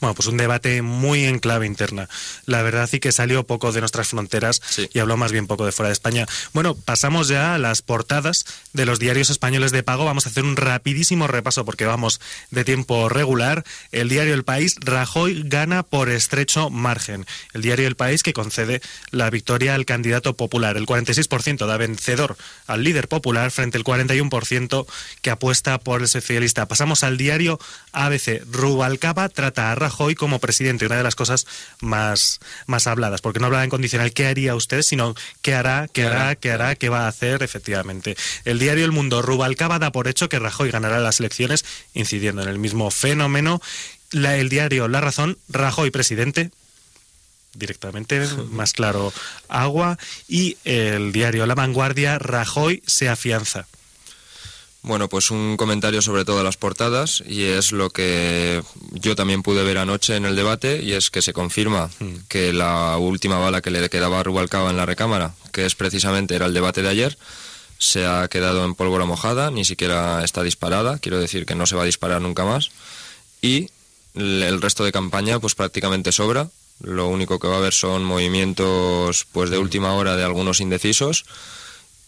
Bueno, 0.00 0.14
pues 0.14 0.28
un 0.28 0.36
debate 0.36 0.82
muy 0.82 1.24
en 1.24 1.38
clave 1.38 1.66
interna. 1.66 2.08
La 2.44 2.62
verdad 2.62 2.88
sí 2.90 3.00
que 3.00 3.12
salió 3.12 3.44
poco 3.44 3.72
de 3.72 3.80
nuestras 3.80 4.08
fronteras 4.08 4.60
y 4.92 4.98
habló 4.98 5.16
más 5.16 5.32
bien 5.32 5.46
poco 5.46 5.64
de 5.66 5.72
fuera 5.72 5.88
de 5.88 5.94
España. 5.94 6.26
Bueno, 6.52 6.74
pasamos 6.74 7.28
ya 7.28 7.54
a 7.54 7.58
las 7.58 7.82
portadas 7.82 8.44
de 8.72 8.86
los 8.86 8.98
diarios 8.98 9.30
españoles 9.30 9.72
de 9.72 9.82
pago. 9.82 10.04
Vamos 10.04 10.26
a 10.26 10.30
hacer 10.30 10.44
un 10.44 10.56
rapidísimo 10.56 11.26
repaso 11.26 11.64
porque 11.64 11.86
vamos 11.86 12.20
de 12.50 12.64
tiempo 12.64 13.08
regular. 13.08 13.64
El 13.92 14.08
diario 14.08 14.34
El 14.34 14.44
País, 14.44 14.76
Rajoy 14.80 15.42
gana 15.44 15.82
por 15.82 16.08
estrecho 16.08 16.70
margen. 16.70 17.26
El 17.52 17.62
diario 17.62 17.86
El 17.86 17.96
País 17.96 18.22
que 18.22 18.32
concede 18.32 18.80
la 19.10 19.30
victoria 19.30 19.74
al 19.74 19.86
candidato 19.86 20.34
popular. 20.34 20.76
El 20.76 20.86
46% 20.86 21.66
da 21.66 21.76
vencedor 21.76 22.36
al 22.66 22.82
líder 22.82 23.08
popular 23.08 23.50
frente 23.50 23.78
al 23.78 23.84
41% 23.84 24.86
que 25.22 25.30
apuesta 25.30 25.78
por 25.78 26.02
el 26.02 26.08
socialista. 26.08 26.66
Pasamos 26.66 27.04
al 27.04 27.16
diario 27.16 27.58
ABC. 27.92 28.42
Rubalcaba 28.50 29.28
trata 29.28 29.70
a 29.70 29.74
Rajoy 29.76 30.14
como 30.14 30.40
presidente, 30.40 30.86
una 30.86 30.96
de 30.96 31.02
las 31.02 31.14
cosas 31.14 31.46
más, 31.80 32.40
más 32.66 32.86
habladas, 32.86 33.20
porque 33.20 33.38
no 33.38 33.46
hablaba 33.46 33.64
en 33.64 33.70
condicional 33.70 34.12
qué 34.12 34.26
haría 34.26 34.54
usted, 34.54 34.82
sino 34.82 35.14
qué 35.42 35.54
hará, 35.54 35.88
qué 35.92 36.04
hará, 36.04 36.34
qué 36.34 36.50
hará, 36.50 36.74
qué 36.74 36.88
va 36.88 37.04
a 37.04 37.08
hacer, 37.08 37.42
efectivamente. 37.42 38.16
El 38.44 38.58
diario 38.58 38.84
El 38.84 38.92
Mundo, 38.92 39.22
Rubalcaba 39.22 39.78
da 39.78 39.92
por 39.92 40.08
hecho 40.08 40.28
que 40.28 40.38
Rajoy 40.38 40.70
ganará 40.70 40.98
las 40.98 41.20
elecciones, 41.20 41.64
incidiendo 41.94 42.42
en 42.42 42.48
el 42.48 42.58
mismo 42.58 42.90
fenómeno. 42.90 43.60
el 44.12 44.48
diario 44.48 44.88
La 44.88 45.00
Razón, 45.00 45.38
Rajoy 45.48 45.90
presidente, 45.90 46.50
directamente, 47.54 48.26
más 48.50 48.72
claro, 48.72 49.12
agua. 49.48 49.98
Y 50.28 50.56
el 50.64 51.12
diario 51.12 51.46
La 51.46 51.54
Vanguardia, 51.54 52.18
Rajoy 52.18 52.82
se 52.86 53.08
afianza. 53.08 53.66
Bueno, 54.86 55.08
pues 55.08 55.32
un 55.32 55.56
comentario 55.56 56.00
sobre 56.00 56.24
todas 56.24 56.44
las 56.44 56.56
portadas 56.56 57.20
y 57.26 57.42
es 57.42 57.72
lo 57.72 57.90
que 57.90 58.62
yo 58.92 59.16
también 59.16 59.42
pude 59.42 59.64
ver 59.64 59.78
anoche 59.78 60.14
en 60.14 60.24
el 60.24 60.36
debate 60.36 60.80
y 60.80 60.92
es 60.92 61.10
que 61.10 61.22
se 61.22 61.32
confirma 61.32 61.90
hmm. 61.98 62.14
que 62.28 62.52
la 62.52 62.96
última 62.96 63.36
bala 63.36 63.62
que 63.62 63.72
le 63.72 63.90
quedaba 63.90 64.20
a 64.20 64.22
Rubalcaba 64.22 64.70
en 64.70 64.76
la 64.76 64.86
recámara, 64.86 65.34
que 65.50 65.66
es 65.66 65.74
precisamente 65.74 66.36
era 66.36 66.46
el 66.46 66.54
debate 66.54 66.82
de 66.82 66.88
ayer, 66.88 67.18
se 67.78 68.06
ha 68.06 68.28
quedado 68.28 68.64
en 68.64 68.76
pólvora 68.76 69.06
mojada, 69.06 69.50
ni 69.50 69.64
siquiera 69.64 70.22
está 70.22 70.44
disparada, 70.44 71.00
quiero 71.00 71.18
decir 71.18 71.46
que 71.46 71.56
no 71.56 71.66
se 71.66 71.74
va 71.74 71.82
a 71.82 71.86
disparar 71.86 72.22
nunca 72.22 72.44
más 72.44 72.70
y 73.42 73.70
el 74.14 74.62
resto 74.62 74.84
de 74.84 74.92
campaña 74.92 75.40
pues 75.40 75.56
prácticamente 75.56 76.12
sobra. 76.12 76.48
Lo 76.80 77.08
único 77.08 77.40
que 77.40 77.48
va 77.48 77.54
a 77.54 77.58
haber 77.58 77.74
son 77.74 78.04
movimientos 78.04 79.26
pues 79.32 79.50
de 79.50 79.58
última 79.58 79.94
hora 79.94 80.14
de 80.14 80.22
algunos 80.22 80.60
indecisos 80.60 81.24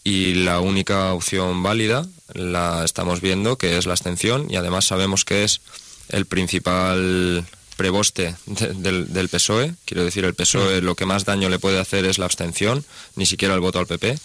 y 0.05 0.35
la 0.35 0.61
única 0.61 1.11
opción 1.11 1.61
válida 1.61 2.07
la 2.33 2.83
estamos 2.85 3.21
viendo, 3.21 3.57
que 3.57 3.77
es 3.77 3.85
la 3.85 3.93
abstención, 3.93 4.47
y 4.49 4.55
además 4.55 4.85
sabemos 4.85 5.25
que 5.25 5.43
es 5.43 5.61
el 6.09 6.25
principal 6.25 7.45
preboste 7.77 8.35
del, 8.45 9.13
del, 9.13 9.29
PSOE. 9.29 9.73
Quiero 9.85 10.03
decir, 10.03 10.25
el 10.25 10.33
PSOE 10.33 10.81
lo 10.81 10.95
que 10.95 11.05
más 11.05 11.23
daño 11.25 11.49
le 11.49 11.59
puede 11.59 11.79
hacer 11.79 12.05
es 12.05 12.17
la 12.17 12.25
abstención, 12.25 12.83
ni 13.15 13.25
siquiera 13.25 13.53
el 13.53 13.61
voto 13.61 13.79
al 13.79 13.87
PP. 13.87 14.17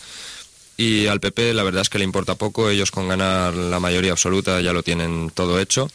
Y 0.76 1.06
al 1.06 1.20
PP 1.20 1.54
la 1.54 1.62
verdad 1.62 1.82
es 1.82 1.88
que 1.88 1.98
le 1.98 2.04
importa 2.04 2.34
poco, 2.34 2.68
ellos 2.68 2.90
con 2.90 3.08
ganar 3.08 3.54
la 3.54 3.78
mayoría 3.78 4.12
absoluta 4.12 4.60
ya 4.60 4.72
lo 4.72 4.82
tienen 4.82 5.30
todo 5.30 5.60
hecho. 5.60 5.88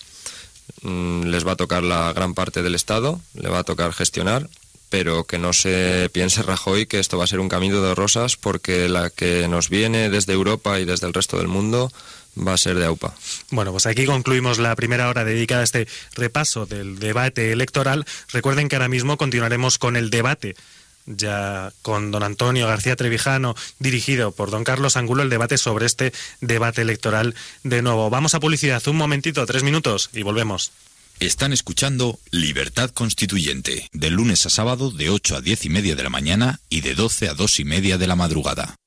Mm, 0.84 1.24
les 1.24 1.46
va 1.46 1.54
a 1.54 1.58
tocar 1.58 1.84
la 1.84 2.14
gran 2.14 2.34
parte 2.34 2.62
del 2.62 2.76
Estado, 2.76 3.20
le 3.34 3.50
va 3.50 3.60
a 3.60 3.64
tocar 3.64 3.92
gestionar 3.92 4.50
pero 4.90 5.24
que 5.24 5.38
no 5.38 5.54
se 5.54 6.10
piense 6.12 6.44
Rajoy 6.44 6.86
que 6.86 7.00
esto 7.00 7.18
va 7.18 7.24
a 7.24 7.28
ser 7.28 7.40
un 7.40 7.50
camino 7.50 7.82
de 7.82 7.96
rosas 7.96 8.36
porque 8.36 8.90
la 8.90 9.10
que 9.10 9.48
nos 9.48 9.70
viene 9.70 10.10
desde 10.10 10.34
Europa 10.34 10.80
y 10.80 10.86
desde 10.86 11.08
el 11.08 11.14
resto 11.14 11.38
del 11.38 11.48
mundo 11.48 11.92
va 12.38 12.54
a 12.54 12.58
ser 12.58 12.76
de 12.76 12.86
AUPA. 12.86 13.14
Bueno, 13.52 13.72
pues 13.72 13.86
aquí 13.86 14.06
concluimos 14.06 14.60
la 14.60 14.76
primera 14.76 15.10
hora 15.10 15.26
dedicada 15.26 15.62
a 15.62 15.64
este 15.64 15.88
repaso 16.16 16.66
del 16.66 17.00
debate 17.00 17.52
electoral. 17.52 18.06
Recuerden 18.32 18.70
que 18.70 18.76
ahora 18.76 18.88
mismo 18.88 19.18
continuaremos 19.18 19.78
con 19.78 19.96
el 19.96 20.10
debate 20.10 20.56
ya 21.06 21.74
con 21.82 22.12
don 22.12 22.22
Antonio 22.22 22.68
García 22.68 22.96
Trevijano, 22.96 23.56
dirigido 23.80 24.32
por 24.32 24.52
don 24.52 24.64
Carlos 24.64 24.96
Angulo, 24.96 25.24
el 25.24 25.30
debate 25.30 25.58
sobre 25.58 25.88
este 25.88 26.14
debate 26.40 26.84
electoral 26.84 27.36
de 27.64 27.82
nuevo. 27.82 28.10
Vamos 28.10 28.36
a 28.36 28.40
publicidad, 28.40 28.86
un 28.88 28.98
momentito, 28.98 29.46
tres 29.46 29.64
minutos 29.64 30.12
y 30.14 30.22
volvemos. 30.22 30.72
Están 31.20 31.52
escuchando 31.52 32.18
Libertad 32.32 32.92
Constituyente, 32.92 33.90
de 33.92 34.10
lunes 34.10 34.46
a 34.46 34.50
sábado 34.50 34.90
de 34.90 35.10
8 35.10 35.36
a 35.36 35.42
10 35.42 35.66
y 35.66 35.70
media 35.70 35.96
de 35.98 36.04
la 36.04 36.10
mañana 36.10 36.62
y 36.70 36.80
de 36.80 36.96
12 36.96 37.28
a 37.28 37.34
2 37.34 37.60
y 37.60 37.66
media 37.66 37.98
de 37.98 38.08
la 38.08 38.16
madrugada. 38.16 38.78